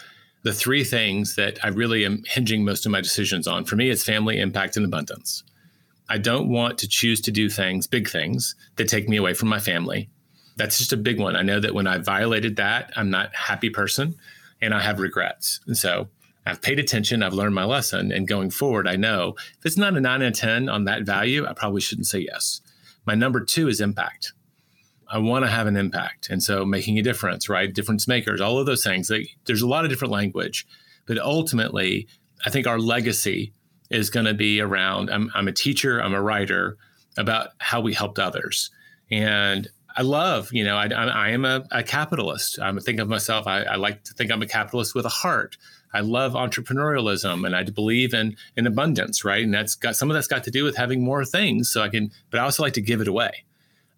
the 0.42 0.52
three 0.52 0.84
things 0.84 1.36
that 1.36 1.58
I 1.64 1.68
really 1.68 2.04
am 2.04 2.22
hinging 2.28 2.66
most 2.66 2.84
of 2.84 2.92
my 2.92 3.00
decisions 3.00 3.48
on. 3.48 3.64
For 3.64 3.76
me, 3.76 3.88
it's 3.88 4.04
family, 4.04 4.38
impact, 4.38 4.76
and 4.76 4.84
abundance. 4.84 5.42
I 6.10 6.18
don't 6.18 6.48
want 6.48 6.76
to 6.78 6.88
choose 6.88 7.20
to 7.22 7.30
do 7.30 7.48
things, 7.48 7.86
big 7.86 8.10
things, 8.10 8.56
that 8.76 8.88
take 8.88 9.08
me 9.08 9.16
away 9.16 9.32
from 9.32 9.48
my 9.48 9.60
family. 9.60 10.10
That's 10.56 10.76
just 10.76 10.92
a 10.92 10.96
big 10.96 11.20
one. 11.20 11.36
I 11.36 11.42
know 11.42 11.60
that 11.60 11.72
when 11.72 11.86
I 11.86 11.98
violated 11.98 12.56
that, 12.56 12.92
I'm 12.96 13.10
not 13.10 13.32
a 13.32 13.36
happy 13.36 13.70
person 13.70 14.16
and 14.60 14.74
I 14.74 14.80
have 14.80 14.98
regrets. 14.98 15.60
And 15.66 15.78
so 15.78 16.08
I've 16.44 16.60
paid 16.60 16.80
attention, 16.80 17.22
I've 17.22 17.32
learned 17.32 17.54
my 17.54 17.64
lesson, 17.64 18.10
and 18.10 18.26
going 18.26 18.50
forward, 18.50 18.88
I 18.88 18.96
know 18.96 19.36
if 19.58 19.64
it's 19.64 19.76
not 19.76 19.96
a 19.96 20.00
nine 20.00 20.20
out 20.20 20.28
of 20.28 20.34
10 20.34 20.68
on 20.68 20.84
that 20.84 21.04
value, 21.04 21.46
I 21.46 21.52
probably 21.52 21.80
shouldn't 21.80 22.08
say 22.08 22.18
yes. 22.18 22.60
My 23.06 23.14
number 23.14 23.40
two 23.40 23.68
is 23.68 23.80
impact. 23.80 24.32
I 25.08 25.18
want 25.18 25.44
to 25.44 25.50
have 25.50 25.66
an 25.66 25.76
impact. 25.76 26.28
And 26.28 26.42
so 26.42 26.64
making 26.64 26.98
a 26.98 27.02
difference, 27.02 27.48
right? 27.48 27.72
Difference 27.72 28.08
makers, 28.08 28.40
all 28.40 28.58
of 28.58 28.66
those 28.66 28.82
things. 28.82 29.10
There's 29.44 29.62
a 29.62 29.68
lot 29.68 29.84
of 29.84 29.90
different 29.90 30.12
language, 30.12 30.66
but 31.06 31.18
ultimately, 31.18 32.08
I 32.44 32.50
think 32.50 32.66
our 32.66 32.78
legacy 32.78 33.52
is 33.90 34.10
going 34.10 34.26
to 34.26 34.34
be 34.34 34.60
around 34.60 35.10
I'm, 35.10 35.30
I'm 35.34 35.48
a 35.48 35.52
teacher, 35.52 36.00
I'm 36.00 36.14
a 36.14 36.22
writer 36.22 36.76
about 37.16 37.50
how 37.58 37.80
we 37.80 37.92
helped 37.92 38.18
others. 38.18 38.70
And 39.10 39.68
I 39.96 40.02
love, 40.02 40.52
you 40.52 40.64
know, 40.64 40.76
I, 40.76 40.86
I 40.86 41.30
am 41.30 41.44
a, 41.44 41.66
a, 41.72 41.82
capitalist. 41.82 42.60
I 42.60 42.72
think 42.78 43.00
of 43.00 43.08
myself, 43.08 43.46
I, 43.46 43.62
I 43.62 43.74
like 43.74 44.04
to 44.04 44.14
think 44.14 44.30
I'm 44.30 44.42
a 44.42 44.46
capitalist 44.46 44.94
with 44.94 45.04
a 45.04 45.10
heart. 45.10 45.56
I 45.92 46.00
love 46.00 46.34
entrepreneurialism 46.34 47.44
and 47.44 47.56
I 47.56 47.64
believe 47.64 48.14
in 48.14 48.36
in 48.56 48.66
abundance, 48.66 49.24
right? 49.24 49.42
And 49.42 49.52
that's 49.52 49.74
got 49.74 49.96
some 49.96 50.08
of 50.08 50.14
that's 50.14 50.28
got 50.28 50.44
to 50.44 50.50
do 50.50 50.62
with 50.62 50.76
having 50.76 51.02
more 51.02 51.24
things 51.24 51.70
so 51.70 51.82
I 51.82 51.88
can, 51.88 52.12
but 52.30 52.38
I 52.38 52.44
also 52.44 52.62
like 52.62 52.74
to 52.74 52.80
give 52.80 53.00
it 53.00 53.08
away. 53.08 53.44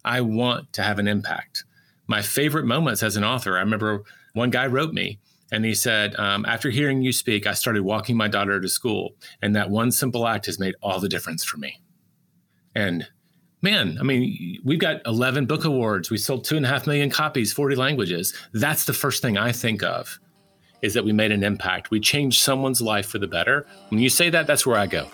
I 0.03 0.21
want 0.21 0.73
to 0.73 0.81
have 0.81 0.97
an 0.99 1.07
impact. 1.07 1.63
My 2.07 2.21
favorite 2.21 2.65
moments 2.65 3.03
as 3.03 3.15
an 3.15 3.23
author, 3.23 3.55
I 3.55 3.61
remember 3.61 4.03
one 4.33 4.49
guy 4.49 4.65
wrote 4.65 4.93
me 4.93 5.19
and 5.53 5.63
he 5.63 5.75
said, 5.75 6.15
um, 6.15 6.45
After 6.45 6.71
hearing 6.71 7.03
you 7.03 7.11
speak, 7.11 7.45
I 7.45 7.53
started 7.53 7.83
walking 7.83 8.17
my 8.17 8.27
daughter 8.27 8.59
to 8.59 8.67
school. 8.67 9.15
And 9.39 9.55
that 9.55 9.69
one 9.69 9.91
simple 9.91 10.27
act 10.27 10.47
has 10.47 10.57
made 10.57 10.73
all 10.81 10.99
the 10.99 11.07
difference 11.07 11.45
for 11.45 11.57
me. 11.57 11.79
And 12.73 13.07
man, 13.61 13.97
I 13.99 14.03
mean, 14.03 14.57
we've 14.65 14.79
got 14.79 15.05
11 15.05 15.45
book 15.45 15.63
awards. 15.63 16.09
We 16.09 16.17
sold 16.17 16.43
two 16.43 16.57
and 16.57 16.65
a 16.65 16.69
half 16.69 16.87
million 16.87 17.11
copies, 17.11 17.53
40 17.53 17.75
languages. 17.75 18.33
That's 18.51 18.85
the 18.85 18.93
first 18.93 19.21
thing 19.21 19.37
I 19.37 19.51
think 19.51 19.83
of 19.83 20.19
is 20.81 20.95
that 20.95 21.05
we 21.05 21.13
made 21.13 21.31
an 21.31 21.43
impact. 21.43 21.91
We 21.91 21.99
changed 21.99 22.41
someone's 22.41 22.81
life 22.81 23.05
for 23.05 23.19
the 23.19 23.27
better. 23.27 23.67
When 23.89 24.01
you 24.01 24.09
say 24.09 24.31
that, 24.31 24.47
that's 24.47 24.65
where 24.65 24.75
I 24.75 24.87
go. 24.87 25.07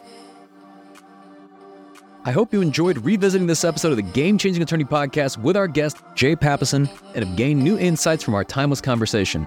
I 2.23 2.31
hope 2.31 2.53
you 2.53 2.61
enjoyed 2.61 2.97
revisiting 2.99 3.45
this 3.45 3.65
episode 3.65 3.91
of 3.91 3.97
the 3.97 4.03
Game 4.03 4.37
Changing 4.37 4.63
Attorney 4.63 4.85
podcast 4.85 5.37
with 5.37 5.57
our 5.57 5.67
guest, 5.67 5.97
Jay 6.15 6.35
Papasan, 6.35 6.89
and 7.13 7.25
have 7.25 7.35
gained 7.35 7.61
new 7.61 7.77
insights 7.77 8.23
from 8.23 8.35
our 8.35 8.45
timeless 8.45 8.79
conversation. 8.79 9.45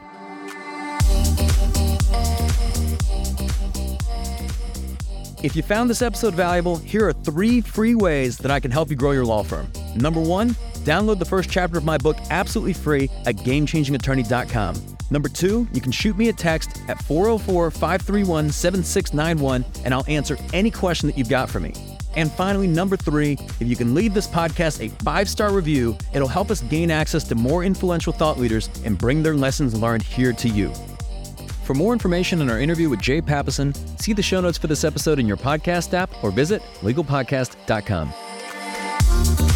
If 5.43 5.57
you 5.57 5.63
found 5.65 5.91
this 5.91 6.03
episode 6.03 6.35
valuable, 6.35 6.77
here 6.77 7.09
are 7.09 7.13
three 7.13 7.61
free 7.61 7.97
ways 7.97 8.39
that 8.39 8.53
I 8.53 8.61
can 8.61 8.71
help 8.71 8.91
you 8.91 8.97
grow 8.97 9.11
your 9.11 9.25
law 9.25 9.43
firm. 9.43 9.67
Number 9.97 10.21
one, 10.21 10.51
download 10.85 11.19
the 11.19 11.25
first 11.25 11.51
chapter 11.51 11.77
of 11.77 11.85
my 11.85 11.99
book 11.99 12.17
absolutely 12.31 12.75
free 12.75 13.11
at 13.27 13.35
gamechangingattorney.com. 13.37 14.77
Number 15.11 15.29
two, 15.29 15.67
you 15.73 15.81
can 15.81 15.91
shoot 15.91 16.17
me 16.17 16.29
a 16.29 16.33
text 16.33 16.81
at 16.87 17.03
404 17.03 17.73
531 17.73 18.53
7691 18.53 19.65
and 19.85 19.93
I'll 19.93 20.05
answer 20.07 20.39
any 20.53 20.71
question 20.71 21.09
that 21.09 21.19
you've 21.19 21.29
got 21.29 21.51
for 21.51 21.59
me. 21.59 21.75
And 22.15 22.31
finally, 22.31 22.69
number 22.69 22.97
three, 22.97 23.33
if 23.59 23.63
you 23.63 23.75
can 23.75 23.95
leave 23.95 24.15
this 24.15 24.29
podcast 24.29 24.81
a 24.81 24.91
five 25.03 25.29
star 25.29 25.53
review, 25.53 25.99
it'll 26.15 26.29
help 26.29 26.53
us 26.53 26.61
gain 26.63 26.93
access 26.93 27.25
to 27.25 27.35
more 27.35 27.65
influential 27.65 28.13
thought 28.13 28.39
leaders 28.39 28.71
and 28.85 28.97
bring 28.97 29.25
their 29.25 29.35
lessons 29.35 29.75
learned 29.77 30.05
here 30.05 30.33
to 30.35 30.49
you. 30.49 30.73
For 31.73 31.79
more 31.79 31.95
information 31.95 32.43
on 32.43 32.51
our 32.51 32.61
interview 32.61 32.91
with 32.91 33.01
Jay 33.01 33.23
Papasan, 33.23 33.75
see 33.99 34.13
the 34.13 34.21
show 34.21 34.43
notes 34.43 34.59
for 34.59 34.67
this 34.67 34.85
episode 34.85 35.19
in 35.19 35.27
your 35.27 35.39
podcast 35.39 35.95
app 35.95 36.23
or 36.23 36.31
visit 36.31 36.61
legalpodcast.com. 36.83 39.52